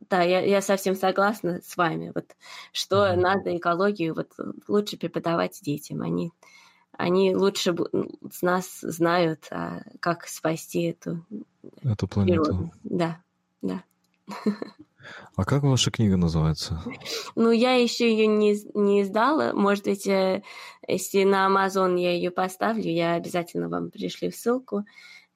да, 0.09 0.23
я, 0.23 0.41
я 0.41 0.61
совсем 0.61 0.95
согласна 0.95 1.61
с 1.63 1.77
вами. 1.77 2.11
Вот 2.13 2.25
что 2.71 3.05
mm-hmm. 3.05 3.15
надо 3.15 3.57
экологию 3.57 4.15
вот 4.15 4.31
лучше 4.67 4.97
преподавать 4.97 5.59
детям. 5.61 6.01
Они 6.01 6.31
они 7.01 7.35
лучше 7.35 7.75
с 8.31 8.41
нас 8.41 8.79
знают, 8.81 9.47
а, 9.49 9.81
как 9.99 10.27
спасти 10.27 10.83
эту, 10.83 11.25
эту 11.81 12.07
планету. 12.07 12.43
Природу. 12.43 12.71
Да, 12.83 13.21
да. 13.61 13.83
А 15.35 15.45
как 15.45 15.63
ваша 15.63 15.91
книга 15.91 16.17
называется? 16.17 16.81
Ну, 17.35 17.51
я 17.51 17.75
еще 17.75 18.09
ее 18.09 18.27
не, 18.27 18.55
не 18.73 19.01
издала. 19.01 19.53
Может 19.53 19.85
быть, 19.85 20.05
э, 20.05 20.43
если 20.87 21.23
на 21.23 21.47
Amazon 21.47 21.99
я 21.99 22.11
ее 22.11 22.31
поставлю, 22.31 22.89
я 22.89 23.13
обязательно 23.13 23.67
вам 23.67 23.89
пришлю 23.89 24.31
ссылку. 24.31 24.85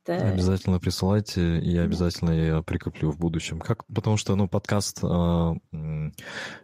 Это... 0.06 0.28
Обязательно 0.28 0.80
присылайте, 0.80 1.60
и 1.60 1.72
я 1.72 1.82
обязательно 1.82 2.30
ее 2.30 2.62
прикреплю 2.62 3.12
в 3.12 3.18
будущем. 3.18 3.60
Как, 3.60 3.86
потому 3.86 4.18
что 4.18 4.36
ну, 4.36 4.48
подкаст 4.48 5.00
э, 5.04 5.54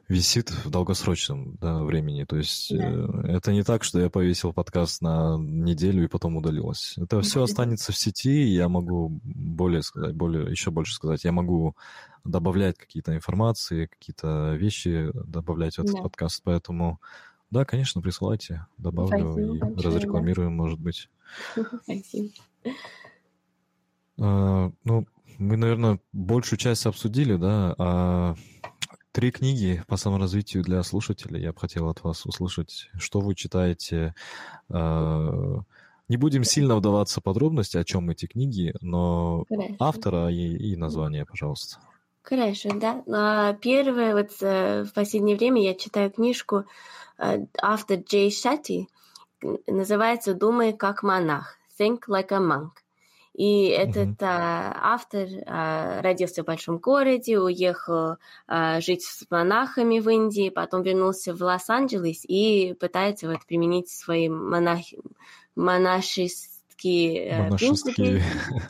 висит 0.07 0.51
в 0.51 0.69
долгосрочном 0.69 1.55
да, 1.59 1.81
времени. 1.81 2.23
То 2.23 2.37
есть 2.37 2.71
да. 2.75 2.83
э, 2.83 3.37
это 3.37 3.51
не 3.51 3.63
так, 3.63 3.83
что 3.83 3.99
я 3.99 4.11
повесил 4.11 4.53
подкаст 4.53 5.01
на 5.01 5.37
неделю 5.39 6.03
и 6.03 6.07
потом 6.07 6.37
удалилось. 6.37 6.95
Это 6.97 7.21
все 7.21 7.41
останется 7.41 7.91
в 7.91 7.97
сети, 7.97 8.43
и 8.43 8.53
я 8.53 8.69
могу 8.69 9.19
более 9.23 9.81
сказать, 9.81 10.15
более, 10.15 10.51
еще 10.51 10.69
больше 10.69 10.93
сказать. 10.93 11.23
Я 11.23 11.31
могу 11.31 11.75
добавлять 12.23 12.77
какие-то 12.77 13.15
информации, 13.15 13.87
какие-то 13.87 14.53
вещи 14.53 15.09
добавлять 15.13 15.77
в 15.77 15.79
этот 15.79 15.95
да. 15.95 16.01
подкаст. 16.03 16.41
Поэтому 16.43 17.01
да, 17.49 17.65
конечно, 17.65 18.01
присылайте, 18.01 18.67
добавлю 18.77 19.31
Спасибо 19.31 19.55
и 19.55 19.59
большое, 19.59 19.95
разрекламируем, 19.95 20.49
да. 20.51 20.63
может 20.63 20.79
быть. 20.79 21.09
Спасибо. 21.83 22.29
А, 24.21 24.71
ну, 24.83 25.05
мы, 25.37 25.57
наверное, 25.57 25.99
большую 26.13 26.59
часть 26.59 26.85
обсудили, 26.85 27.35
да. 27.35 27.75
А 27.77 28.35
три 29.11 29.31
книги 29.31 29.83
по 29.87 29.97
саморазвитию 29.97 30.63
для 30.63 30.83
слушателей. 30.83 31.41
Я 31.41 31.51
бы 31.53 31.59
хотел 31.59 31.89
от 31.89 32.03
вас 32.03 32.25
услышать, 32.25 32.89
что 32.97 33.19
вы 33.19 33.35
читаете. 33.35 34.13
А, 34.69 35.61
не 36.07 36.17
будем 36.17 36.43
сильно 36.43 36.75
вдаваться 36.75 37.19
в 37.19 37.23
подробности, 37.23 37.77
о 37.77 37.83
чем 37.83 38.09
эти 38.09 38.25
книги, 38.25 38.73
но 38.81 39.45
Хорошо. 39.49 39.75
автора 39.79 40.29
и, 40.29 40.73
и 40.73 40.75
название, 40.75 41.25
пожалуйста. 41.25 41.77
Хорошо, 42.21 42.69
да. 42.75 43.03
А, 43.11 43.53
первое, 43.53 44.13
вот 44.13 44.29
э, 44.41 44.83
в 44.83 44.93
последнее 44.93 45.37
время 45.37 45.63
я 45.63 45.73
читаю 45.73 46.11
книжку 46.11 46.65
э, 47.17 47.45
автор 47.61 47.97
Джей 47.97 48.29
Шатти, 48.29 48.87
называется 49.65 50.35
«Думай 50.35 50.73
как 50.73 51.01
монах», 51.01 51.57
«Think 51.79 52.01
like 52.07 52.31
a 52.31 52.39
monk». 52.39 52.71
И 53.33 53.67
этот 53.67 54.21
а, 54.21 54.75
автор 54.75 55.27
а, 55.45 56.01
родился 56.01 56.43
в 56.43 56.45
большом 56.45 56.79
городе, 56.79 57.39
уехал 57.39 58.17
а, 58.47 58.81
жить 58.81 59.03
с 59.03 59.25
монахами 59.29 59.99
в 59.99 60.09
Индии, 60.09 60.49
потом 60.49 60.83
вернулся 60.83 61.33
в 61.33 61.41
Лос-Анджелес 61.41 62.25
и 62.27 62.75
пытается 62.79 63.29
вот 63.29 63.45
применить 63.47 63.89
свои 63.89 64.27
монах... 64.27 64.81
монашеские 65.55 66.49
э, 66.83 67.55
принципы, 67.55 68.21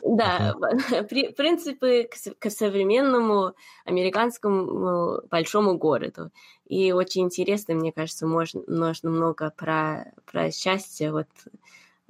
да, 0.06 0.54
принципы 1.36 2.08
к, 2.08 2.38
к 2.38 2.50
современному 2.50 3.54
американскому 3.84 5.22
большому 5.28 5.76
городу. 5.76 6.30
И 6.66 6.92
очень 6.92 7.22
интересно, 7.22 7.74
мне 7.74 7.90
кажется, 7.90 8.28
можно, 8.28 8.62
можно 8.68 9.10
много 9.10 9.52
про, 9.56 10.12
про 10.24 10.52
счастье 10.52 11.10
вот 11.10 11.26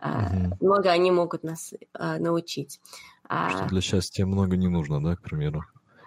Угу. 0.02 0.56
Много 0.66 0.90
они 0.90 1.10
могут 1.10 1.44
нас 1.44 1.72
а, 1.92 2.18
научить. 2.18 2.80
А 3.28 3.50
что 3.50 3.66
для 3.68 3.80
счастья 3.80 4.26
много 4.26 4.56
не 4.56 4.68
нужно, 4.68 5.02
да, 5.02 5.16
к 5.16 5.22
примеру? 5.22 5.64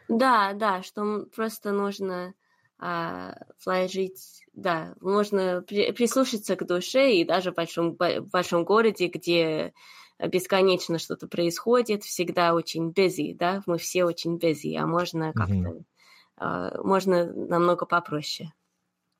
Да, 0.09 0.53
да, 0.53 0.83
что 0.83 1.25
просто 1.35 1.71
нужно 1.71 2.33
а, 2.77 3.35
вложить, 3.65 4.43
да, 4.53 4.95
можно 4.99 5.63
при, 5.65 5.91
прислушаться 5.91 6.55
к 6.55 6.65
душе, 6.65 7.15
и 7.15 7.25
даже 7.25 7.51
в 7.51 7.55
большом, 7.55 7.95
в 7.95 8.29
большом 8.31 8.65
городе, 8.65 9.07
где 9.07 9.73
бесконечно 10.19 10.99
что-то 10.99 11.27
происходит, 11.27 12.03
всегда 12.03 12.53
очень 12.53 12.91
busy, 12.91 13.35
да, 13.35 13.63
мы 13.65 13.77
все 13.77 14.03
очень 14.03 14.37
busy, 14.37 14.75
а 14.75 14.85
можно 14.85 15.31
как-то, 15.33 15.69
угу. 15.69 15.85
а, 16.37 16.81
можно 16.83 17.31
намного 17.33 17.85
попроще. 17.85 18.51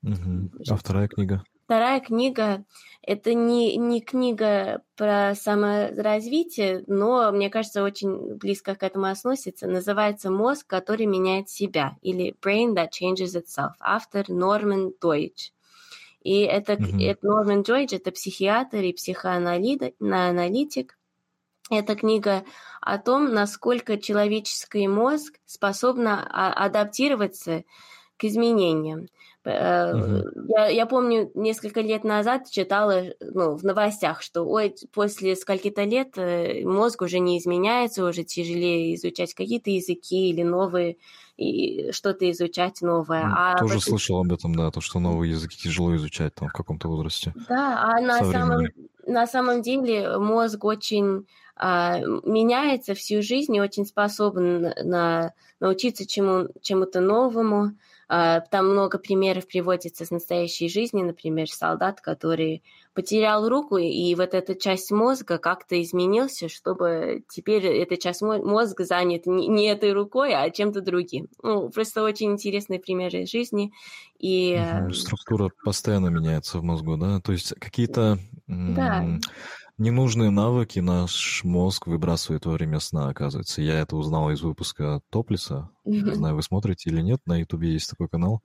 Угу. 0.02 0.62
А 0.68 0.76
вторая 0.76 1.08
книга? 1.08 1.42
Вторая 1.66 1.98
книга— 1.98 2.64
это 3.02 3.34
не, 3.34 3.76
не 3.76 4.00
книга 4.00 4.82
про 4.94 5.34
саморазвитие, 5.34 6.84
но, 6.86 7.32
мне 7.32 7.50
кажется, 7.50 7.82
очень 7.82 8.36
близко 8.36 8.76
к 8.76 8.84
этому 8.84 9.06
относится. 9.06 9.66
Называется 9.66 10.30
«Мозг, 10.30 10.64
который 10.68 11.06
меняет 11.06 11.50
себя» 11.50 11.96
или 12.02 12.36
«Brain 12.40 12.76
that 12.76 12.90
changes 12.92 13.34
itself». 13.34 13.72
Автор 13.80 14.28
Норман 14.28 14.92
Дойч. 15.00 15.50
И 16.22 16.42
это, 16.42 16.74
mm-hmm. 16.74 17.04
это 17.04 17.26
Норман 17.26 17.64
Дойч— 17.64 17.92
это 17.94 18.12
психиатр 18.12 18.82
и 18.82 18.92
психоаналитик. 18.92 20.96
Это 21.68 21.96
книга 21.96 22.44
о 22.80 22.98
том, 22.98 23.34
насколько 23.34 23.98
человеческий 23.98 24.86
мозг 24.86 25.40
способен 25.46 26.06
адаптироваться 26.06 27.64
к 28.16 28.24
изменениям. 28.24 29.08
Угу. 29.46 30.46
Я, 30.48 30.66
я 30.66 30.86
помню, 30.86 31.30
несколько 31.34 31.80
лет 31.80 32.02
назад 32.02 32.50
читала 32.50 33.04
ну, 33.20 33.56
в 33.56 33.62
новостях, 33.62 34.22
что 34.22 34.42
ой, 34.42 34.74
после 34.92 35.36
скольки-то 35.36 35.84
лет 35.84 36.18
э, 36.18 36.64
мозг 36.64 37.02
уже 37.02 37.20
не 37.20 37.38
изменяется, 37.38 38.04
уже 38.04 38.24
тяжелее 38.24 38.94
изучать 38.96 39.34
какие-то 39.34 39.70
языки 39.70 40.30
или 40.30 40.42
новые, 40.42 40.96
и 41.36 41.92
что-то 41.92 42.28
изучать 42.30 42.82
новое. 42.82 43.24
А 43.24 43.58
Тоже 43.58 43.74
вот... 43.74 43.84
слышал 43.84 44.18
об 44.18 44.32
этом, 44.32 44.54
да, 44.54 44.70
то, 44.70 44.80
что 44.80 44.98
новые 44.98 45.30
языки 45.30 45.56
тяжело 45.56 45.94
изучать 45.94 46.34
там 46.34 46.48
в 46.48 46.52
каком-то 46.52 46.88
возрасте. 46.88 47.32
Да, 47.48 47.82
а 47.82 48.00
на 48.00 48.24
самом, 48.24 48.66
на 49.06 49.26
самом 49.26 49.62
деле 49.62 50.18
мозг 50.18 50.64
очень 50.64 51.26
а, 51.54 52.00
меняется 52.00 52.94
всю 52.94 53.22
жизнь 53.22 53.54
и 53.54 53.60
очень 53.60 53.86
способен 53.86 54.72
на, 54.82 55.32
научиться 55.60 56.06
чему, 56.06 56.48
чему-то 56.62 57.00
новому. 57.00 57.72
А, 58.08 58.40
там 58.40 58.70
много 58.70 58.98
примеров 58.98 59.46
приводится 59.46 60.04
с 60.04 60.10
настоящей 60.10 60.68
жизни, 60.68 61.02
например, 61.02 61.48
солдат, 61.50 62.00
который 62.00 62.62
потерял 62.94 63.48
руку, 63.48 63.76
и 63.76 64.14
вот 64.14 64.32
эта 64.32 64.54
часть 64.54 64.90
мозга 64.90 65.38
как-то 65.38 65.80
изменился, 65.82 66.48
чтобы 66.48 67.24
теперь 67.28 67.66
эта 67.66 67.96
часть 67.96 68.22
мозга 68.22 68.84
занята 68.84 69.30
не 69.30 69.66
этой 69.66 69.92
рукой, 69.92 70.34
а 70.34 70.48
чем-то 70.50 70.80
другим. 70.80 71.28
Ну, 71.42 71.68
просто 71.68 72.02
очень 72.02 72.32
интересные 72.32 72.80
примеры 72.80 73.22
из 73.22 73.30
жизни. 73.30 73.72
И... 74.18 74.58
Структура 74.92 75.50
постоянно 75.64 76.08
меняется 76.08 76.58
в 76.58 76.62
мозгу, 76.62 76.96
да? 76.96 77.20
То 77.20 77.32
есть 77.32 77.54
какие-то... 77.58 78.18
Да 78.46 79.04
ненужные 79.78 80.30
навыки 80.30 80.78
наш 80.78 81.44
мозг 81.44 81.86
выбрасывает 81.86 82.46
во 82.46 82.52
время 82.52 82.80
сна, 82.80 83.08
оказывается. 83.08 83.62
Я 83.62 83.80
это 83.80 83.96
узнал 83.96 84.30
из 84.30 84.42
выпуска 84.42 85.00
Топлиса. 85.10 85.70
Не 85.84 86.14
знаю, 86.14 86.36
вы 86.36 86.42
смотрите 86.42 86.90
или 86.90 87.00
нет, 87.00 87.20
на 87.26 87.38
Ютубе 87.38 87.72
есть 87.72 87.90
такой 87.90 88.08
канал. 88.08 88.42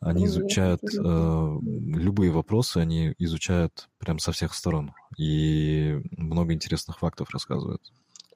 Они 0.00 0.26
изучают 0.26 0.82
э, 0.82 1.58
любые 1.62 2.30
вопросы, 2.30 2.78
они 2.78 3.14
изучают 3.18 3.88
прям 3.98 4.18
со 4.18 4.32
всех 4.32 4.52
сторон. 4.54 4.92
И 5.16 6.00
много 6.10 6.52
интересных 6.52 6.98
фактов 6.98 7.30
рассказывают. 7.30 7.80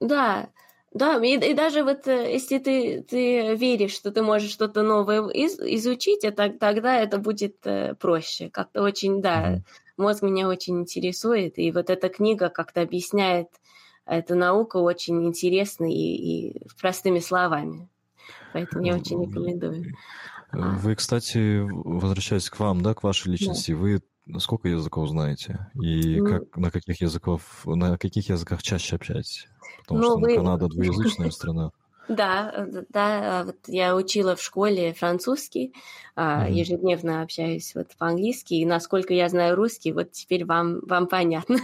Да, 0.01 0.49
да, 0.95 1.23
и, 1.23 1.37
и 1.37 1.55
даже 1.55 1.85
вот 1.85 2.07
э, 2.07 2.33
если 2.33 2.59
ты, 2.59 3.03
ты 3.03 3.55
веришь, 3.57 3.93
что 3.93 4.11
ты 4.11 4.23
можешь 4.23 4.51
что-то 4.51 4.83
новое 4.83 5.29
из, 5.29 5.59
изучить, 5.59 6.25
это, 6.25 6.49
тогда 6.49 6.97
это 6.97 7.19
будет 7.19 7.57
э, 7.67 7.95
проще. 7.97 8.49
Как-то 8.49 8.83
очень, 8.83 9.21
да, 9.21 9.57
mm-hmm 9.57 9.63
мозг 9.99 10.23
меня 10.23 10.49
очень 10.49 10.81
интересует, 10.81 11.59
и 11.59 11.71
вот 11.73 11.91
эта 11.91 12.09
книга 12.09 12.49
как-то 12.49 12.83
объясняет 12.83 13.49
эту 14.07 14.35
науку 14.35 14.81
очень 14.81 15.25
интересно 15.27 15.85
и, 15.85 15.95
и 15.95 16.67
простыми 16.81 17.19
словами. 17.19 17.89
Поэтому 18.53 18.85
я 18.85 18.97
очень 18.97 19.23
рекомендую. 19.23 19.95
А. 20.51 20.77
Вы, 20.79 20.95
кстати, 20.95 21.61
возвращаясь 21.61 22.49
к 22.49 22.59
вам, 22.59 22.83
да, 22.83 22.95
к 22.95 23.03
вашей 23.03 23.33
личности, 23.33 23.73
да. 23.73 23.79
вы 23.79 24.03
сколько 24.39 24.69
языков 24.69 25.09
знаете? 25.09 25.71
И 25.75 26.21
ну, 26.21 26.27
как, 26.27 26.57
на 26.57 26.71
каких 26.71 27.01
языков, 27.01 27.63
на 27.65 27.99
каких 27.99 28.29
языках 28.29 28.63
чаще 28.63 28.97
общаетесь? 28.97 29.47
Потому 29.83 30.01
ну, 30.01 30.07
что 30.07 30.19
вы... 30.19 30.37
Канада 30.37 30.69
двуязычная 30.69 31.31
страна. 31.31 31.71
Да, 32.09 32.53
э, 32.55 32.83
да, 32.89 33.45
вот 33.45 33.57
я 33.67 33.95
учила 33.95 34.35
в 34.35 34.43
школе 34.43 34.95
французский, 34.95 35.75
mm-hmm. 36.17 36.51
ежедневно 36.53 37.23
общаюсь 37.23 37.75
вот 37.75 37.89
по-английски, 37.99 38.55
и 38.55 38.67
насколько 38.67 39.13
я 39.13 39.29
знаю 39.29 39.57
русский, 39.57 39.93
вот 39.93 40.13
теперь 40.13 40.45
вам, 40.45 40.81
вам 40.87 41.07
понятно. 41.07 41.59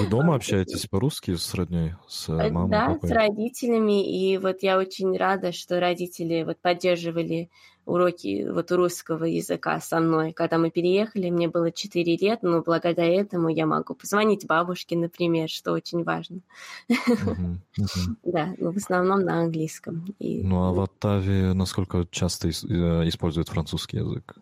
Вы 0.00 0.06
дома 0.08 0.34
общаетесь 0.36 0.86
по-русски 0.86 1.36
с 1.36 1.54
родней, 1.54 1.94
с 2.08 2.28
э, 2.28 2.50
мамой? 2.50 2.70
Да, 2.70 2.86
папой? 2.88 3.08
с 3.08 3.12
родителями, 3.12 4.04
и 4.04 4.38
вот 4.38 4.62
я 4.62 4.78
очень 4.78 5.16
рада, 5.16 5.52
что 5.52 5.80
родители 5.80 6.42
вот 6.42 6.58
поддерживали 6.60 7.50
уроки 7.84 8.48
вот 8.50 8.70
русского 8.72 9.24
языка 9.24 9.80
со 9.80 10.00
мной. 10.00 10.32
Когда 10.32 10.58
мы 10.58 10.70
переехали, 10.70 11.30
мне 11.30 11.48
было 11.48 11.70
4 11.70 12.16
лет, 12.16 12.42
но 12.42 12.62
благодаря 12.62 13.20
этому 13.20 13.48
я 13.48 13.66
могу 13.66 13.94
позвонить 13.94 14.46
бабушке, 14.46 14.96
например, 14.96 15.48
что 15.48 15.72
очень 15.72 16.04
важно. 16.04 16.40
Да, 18.24 18.54
но 18.58 18.70
в 18.70 18.76
основном 18.76 19.20
на 19.24 19.40
английском. 19.40 20.04
Ну 20.18 20.64
а 20.64 20.72
в 20.72 20.80
Оттаве 20.80 21.52
насколько 21.52 22.06
часто 22.10 22.48
э, 22.48 22.50
используют 23.08 23.48
французский 23.48 23.98
язык? 23.98 24.36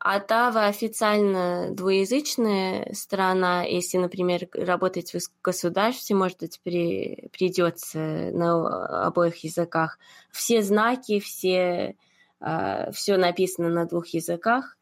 Э, 0.00 0.08
ну, 0.08 0.16
Оттава 0.16 0.66
официально 0.66 1.70
двуязычная 1.72 2.92
страна. 2.92 3.64
Если, 3.64 3.98
например, 3.98 4.48
работать 4.52 5.12
в 5.12 5.20
государстве, 5.42 6.16
может 6.16 6.38
быть, 6.38 6.60
при, 6.62 7.28
придется 7.32 7.98
на 8.32 9.06
обоих 9.06 9.44
языках. 9.44 9.98
Все 10.30 10.62
знаки, 10.62 11.20
все, 11.20 11.96
э, 12.40 12.92
все 12.92 13.16
написано 13.16 13.68
на 13.68 13.86
двух 13.86 14.08
языках. 14.08 14.76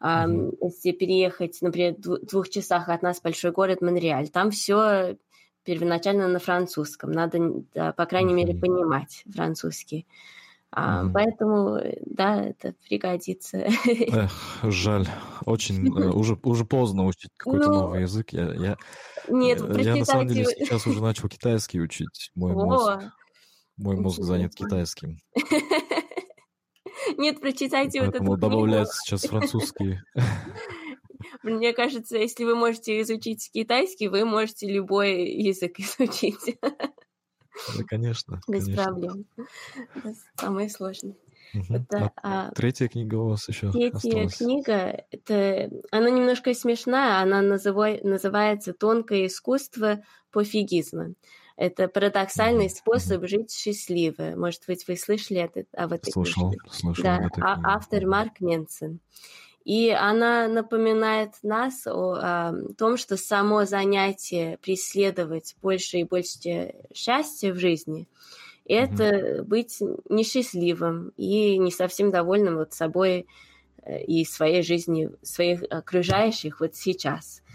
Mm-hmm. 0.00 0.58
Если 0.62 0.92
переехать, 0.92 1.58
например, 1.60 1.96
в 1.98 2.24
двух 2.26 2.48
часах 2.48 2.88
от 2.88 3.02
нас 3.02 3.20
большой 3.20 3.50
город 3.50 3.80
Монреаль, 3.80 4.28
там 4.28 4.52
все 4.52 5.16
первоначально 5.64 6.28
на 6.28 6.38
французском. 6.38 7.10
Надо, 7.10 7.64
да, 7.74 7.92
по 7.92 8.06
крайней 8.06 8.32
mm-hmm. 8.32 8.36
мере, 8.36 8.54
понимать 8.54 9.24
французский. 9.34 10.06
А, 10.70 11.04
mm. 11.04 11.12
Поэтому, 11.14 11.80
да, 12.04 12.42
это 12.44 12.74
пригодится. 12.86 13.56
Эх, 13.86 14.32
жаль. 14.62 15.06
Очень 15.46 15.88
э, 15.88 16.10
уже, 16.12 16.38
уже 16.42 16.64
поздно 16.64 17.06
учить 17.06 17.30
какой-то 17.36 17.68
ну, 17.68 17.80
новый 17.80 18.02
язык. 18.02 18.32
Я, 18.32 18.52
я, 18.52 18.76
нет, 19.28 19.62
я, 19.76 19.80
я 19.80 19.96
на 19.96 20.04
самом 20.04 20.28
деле 20.28 20.44
сейчас 20.44 20.86
уже 20.86 21.02
начал 21.02 21.28
китайский 21.28 21.80
учить. 21.80 22.30
Мой 22.34 22.52
О, 22.52 22.66
мозг, 22.66 23.12
мой 23.78 23.96
мозг 23.96 24.22
занят 24.22 24.54
китайским. 24.56 25.18
Нет, 27.16 27.40
прочитайте 27.40 28.02
вот 28.04 28.14
эту 28.14 28.36
добавляется 28.36 29.00
сейчас 29.02 29.22
французский. 29.22 30.00
Мне 31.42 31.72
кажется, 31.72 32.18
если 32.18 32.44
вы 32.44 32.54
можете 32.54 33.00
изучить 33.00 33.50
китайский, 33.52 34.08
вы 34.08 34.24
можете 34.26 34.70
любой 34.70 35.30
язык 35.30 35.78
изучить. 35.78 36.58
Да, 37.76 37.84
конечно. 37.84 38.40
Без 38.48 38.64
конечно. 38.64 38.84
проблем. 38.84 39.26
Это 39.94 40.14
самое 40.36 40.68
сложное. 40.68 41.16
Угу. 41.54 41.74
Это, 41.74 42.12
а, 42.22 42.50
третья 42.52 42.88
книга 42.88 43.14
у 43.14 43.28
вас 43.28 43.48
еще 43.48 43.70
Третья 43.72 43.96
осталась. 43.96 44.36
книга, 44.36 45.04
это, 45.10 45.70
она 45.90 46.10
немножко 46.10 46.52
смешная, 46.52 47.22
она 47.22 47.40
называй, 47.40 48.00
называется 48.02 48.74
«Тонкое 48.74 49.26
искусство 49.26 50.02
пофигизма». 50.30 51.14
Это 51.56 51.88
парадоксальный 51.88 52.70
способ 52.70 53.26
жить 53.26 53.50
счастливо. 53.50 54.34
Может 54.36 54.62
быть, 54.68 54.86
вы 54.86 54.96
слышали 54.96 55.40
это, 55.40 55.64
об 55.72 55.92
этой 55.92 56.12
книге? 56.12 56.56
Слышал, 56.70 57.02
да, 57.02 57.28
а, 57.40 57.74
автор 57.74 58.06
Марк 58.06 58.40
Менсен. 58.40 59.00
И 59.68 59.90
она 59.90 60.48
напоминает 60.48 61.34
нас 61.42 61.86
о, 61.86 62.14
о 62.14 62.54
том, 62.78 62.96
что 62.96 63.18
само 63.18 63.66
занятие 63.66 64.56
преследовать 64.62 65.56
больше 65.60 65.98
и 65.98 66.04
больше 66.04 66.74
счастья 66.94 67.52
в 67.52 67.58
жизни– 67.58 68.08
это 68.64 69.04
mm-hmm. 69.04 69.42
быть 69.42 69.78
несчастливым 70.08 71.12
и 71.18 71.58
не 71.58 71.70
совсем 71.70 72.10
довольным 72.10 72.56
вот 72.56 72.72
собой 72.72 73.26
э, 73.82 74.04
и 74.04 74.24
своей 74.24 74.62
жизнью, 74.62 75.18
своих 75.20 75.62
окружающих 75.68 76.60
вот 76.60 76.74
сейчас– 76.74 77.42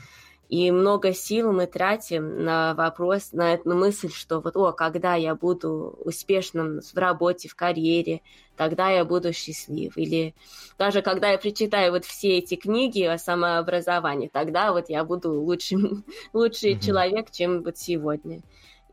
и 0.53 0.69
много 0.69 1.15
сил 1.15 1.51
мы 1.51 1.65
тратим 1.65 2.43
на 2.43 2.75
вопрос, 2.75 3.31
на 3.31 3.55
эту 3.55 3.73
мысль, 3.73 4.11
что 4.11 4.39
вот, 4.39 4.55
о, 4.55 4.71
когда 4.71 5.15
я 5.15 5.33
буду 5.33 5.97
успешным 6.05 6.79
в 6.79 6.95
работе, 6.95 7.49
в 7.49 7.55
карьере, 7.55 8.21
тогда 8.55 8.91
я 8.91 9.03
буду 9.03 9.33
счастлив. 9.33 9.97
Или 9.97 10.35
даже 10.77 11.01
когда 11.01 11.31
я 11.31 11.39
прочитаю 11.39 11.91
вот 11.91 12.05
все 12.05 12.37
эти 12.37 12.55
книги 12.55 13.01
о 13.01 13.17
самообразовании, 13.17 14.29
тогда 14.31 14.73
вот 14.73 14.89
я 14.89 15.03
буду 15.03 15.41
лучшим, 15.41 16.05
лучший 16.33 16.75
mm-hmm. 16.75 16.85
человек, 16.85 17.31
чем 17.31 17.63
вот 17.63 17.79
сегодня. 17.79 18.43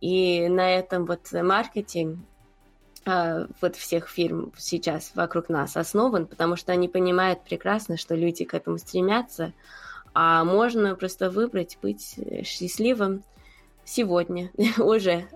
И 0.01 0.49
на 0.49 0.75
этом 0.75 1.05
вот 1.05 1.31
маркетинг 1.31 2.21
а, 3.05 3.49
вот 3.61 3.77
всех 3.77 4.09
фирм 4.09 4.55
сейчас 4.57 5.13
вокруг 5.15 5.51
нас 5.51 5.77
основан, 5.77 6.27
потому 6.27 6.57
что 6.57 6.73
они 6.73 6.89
понимают 6.89 7.45
прекрасно, 7.45 7.99
что 7.99 8.15
люди 8.15 8.47
к 8.47 8.55
этому 8.55 8.79
стремятся, 8.79 9.53
а 10.15 10.45
можно 10.45 10.95
просто 10.95 11.31
выбрать 11.31 11.79
быть 11.83 12.15
э, 12.19 12.43
счастливым 12.43 13.23
сегодня 13.85 14.51
уже. 14.79 15.27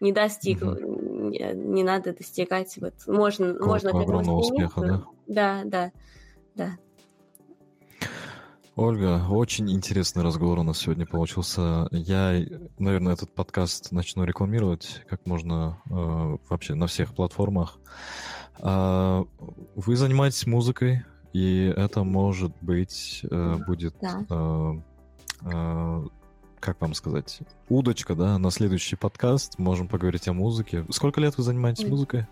Не 0.00 0.12
достиг, 0.12 0.62
угу. 0.62 1.30
не, 1.30 1.52
не 1.54 1.82
надо 1.82 2.14
достигать. 2.14 2.74
Вот 2.80 2.94
можно, 3.06 3.52
Какого 3.52 3.68
можно 3.68 3.92
к 3.92 4.28
успеха, 4.28 4.80
да? 4.80 5.04
Да, 5.26 5.62
да, 5.64 5.92
да. 6.54 6.78
Ольга, 8.76 9.26
очень 9.28 9.70
интересный 9.70 10.22
разговор 10.22 10.58
у 10.58 10.62
нас 10.62 10.78
сегодня 10.78 11.04
получился. 11.04 11.86
Я, 11.90 12.42
наверное, 12.78 13.12
этот 13.12 13.34
подкаст 13.34 13.92
начну 13.92 14.24
рекламировать 14.24 15.02
как 15.06 15.26
можно 15.26 15.82
э, 15.90 16.36
вообще 16.48 16.74
на 16.74 16.86
всех 16.86 17.14
платформах. 17.14 17.78
Э, 18.58 19.22
вы 19.74 19.96
занимаетесь 19.96 20.46
музыкой, 20.46 21.04
и 21.32 21.72
это 21.76 22.02
может 22.02 22.52
быть 22.60 23.20
э, 23.30 23.56
будет, 23.66 23.94
да. 24.00 24.24
э, 24.28 24.74
э, 25.42 26.02
как 26.58 26.80
вам 26.80 26.94
сказать, 26.94 27.40
удочка, 27.68 28.14
да, 28.14 28.38
на 28.38 28.50
следующий 28.50 28.96
подкаст. 28.96 29.58
Можем 29.58 29.88
поговорить 29.88 30.28
о 30.28 30.32
музыке. 30.32 30.84
Сколько 30.90 31.20
лет 31.20 31.36
вы 31.36 31.42
занимаетесь 31.42 31.88
музыкой? 31.88 32.26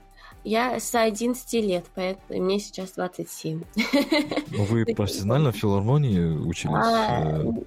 Я 0.44 0.78
с 0.78 0.94
11 0.94 1.52
лет, 1.54 1.84
поэтому 1.94 2.42
мне 2.42 2.58
сейчас 2.60 2.92
27. 2.92 3.62
Вы 4.56 4.84
профессионально 4.96 5.52
в 5.52 5.56
филармонии 5.56 6.20
учились? 6.20 7.64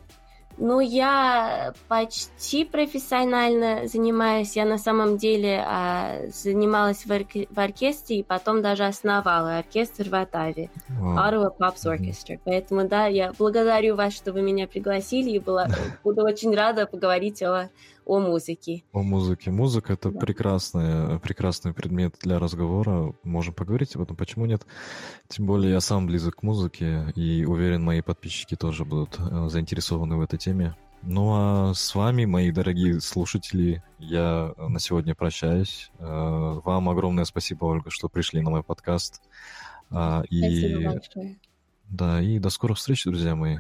Ну, 0.64 0.80
я 0.80 1.74
почти 1.88 2.66
профессионально 2.66 3.88
занимаюсь. 3.88 4.55
Я 4.55 4.66
на 4.66 4.78
самом 4.78 5.18
деле 5.18 5.64
а, 5.66 6.28
занималась 6.32 7.03
в, 7.07 7.12
орке- 7.12 7.47
в 7.49 7.59
оркестре 7.59 8.20
и 8.20 8.24
потом 8.24 8.62
даже 8.62 8.86
основала 8.86 9.57
оркестр 9.57 10.07
в 10.07 10.14
Оттаве. 10.14 10.70
Wow. 10.88 11.16
Ottawa 11.16 11.49
Pops 11.57 11.86
Orchestra. 11.88 12.36
Mm-hmm. 12.36 12.41
Поэтому, 12.45 12.88
да, 12.88 13.07
я 13.07 13.34
благодарю 13.39 13.95
вас, 13.95 14.14
что 14.14 14.34
вы 14.34 14.43
меня 14.43 14.68
пригласили 14.68 15.32
и 15.32 15.39
была, 15.39 15.68
буду 16.03 16.22
очень 16.22 16.53
рада 16.55 16.86
поговорить 16.86 17.41
о 17.41 17.70
о 18.06 18.20
музыке. 18.20 18.84
О 18.91 19.02
музыке. 19.02 19.52
Музыка 19.52 19.93
это 19.93 20.12
да. 20.12 20.20
прекрасный, 20.20 21.20
прекрасный 21.20 21.74
предмет 21.74 22.16
для 22.22 22.39
разговора. 22.39 23.14
Можем 23.24 23.54
поговорить 23.54 23.95
об 23.95 24.02
этом, 24.04 24.16
почему 24.16 24.45
нет? 24.45 24.66
Тем 25.28 25.45
более 25.45 25.72
я 25.72 25.82
сам 25.82 26.08
близок 26.08 26.38
к 26.38 26.43
музыке 26.43 27.12
и 27.16 27.45
уверен, 27.45 27.84
мои 27.84 28.02
подписчики 28.02 28.56
тоже 28.56 28.86
будут 28.86 29.18
э, 29.20 29.47
заинтересованы 29.49 30.18
в 30.18 30.22
этой 30.22 30.38
теме. 30.38 30.76
Ну 31.04 31.32
а 31.34 31.74
с 31.74 31.95
вами, 31.95 32.26
мои 32.26 32.52
дорогие 32.52 33.02
слушатели, 33.02 33.84
я 33.97 34.54
на 34.58 34.80
сегодня 34.80 35.16
прощаюсь. 35.16 35.91
Э, 35.99 36.60
вам 36.64 36.89
огромное 36.89 37.26
спасибо, 37.26 37.66
Ольга, 37.66 37.89
что 37.89 38.10
пришли 38.10 38.41
на 38.41 38.52
мой 38.52 38.64
подкаст. 38.64 39.22
А, 39.89 40.24
и... 40.30 40.39
Спасибо 40.39 40.91
большое. 40.91 41.39
Да, 41.89 42.22
и 42.22 42.39
до 42.39 42.49
скорых 42.49 42.78
встреч, 42.78 43.04
друзья 43.04 43.36
мои. 43.36 43.58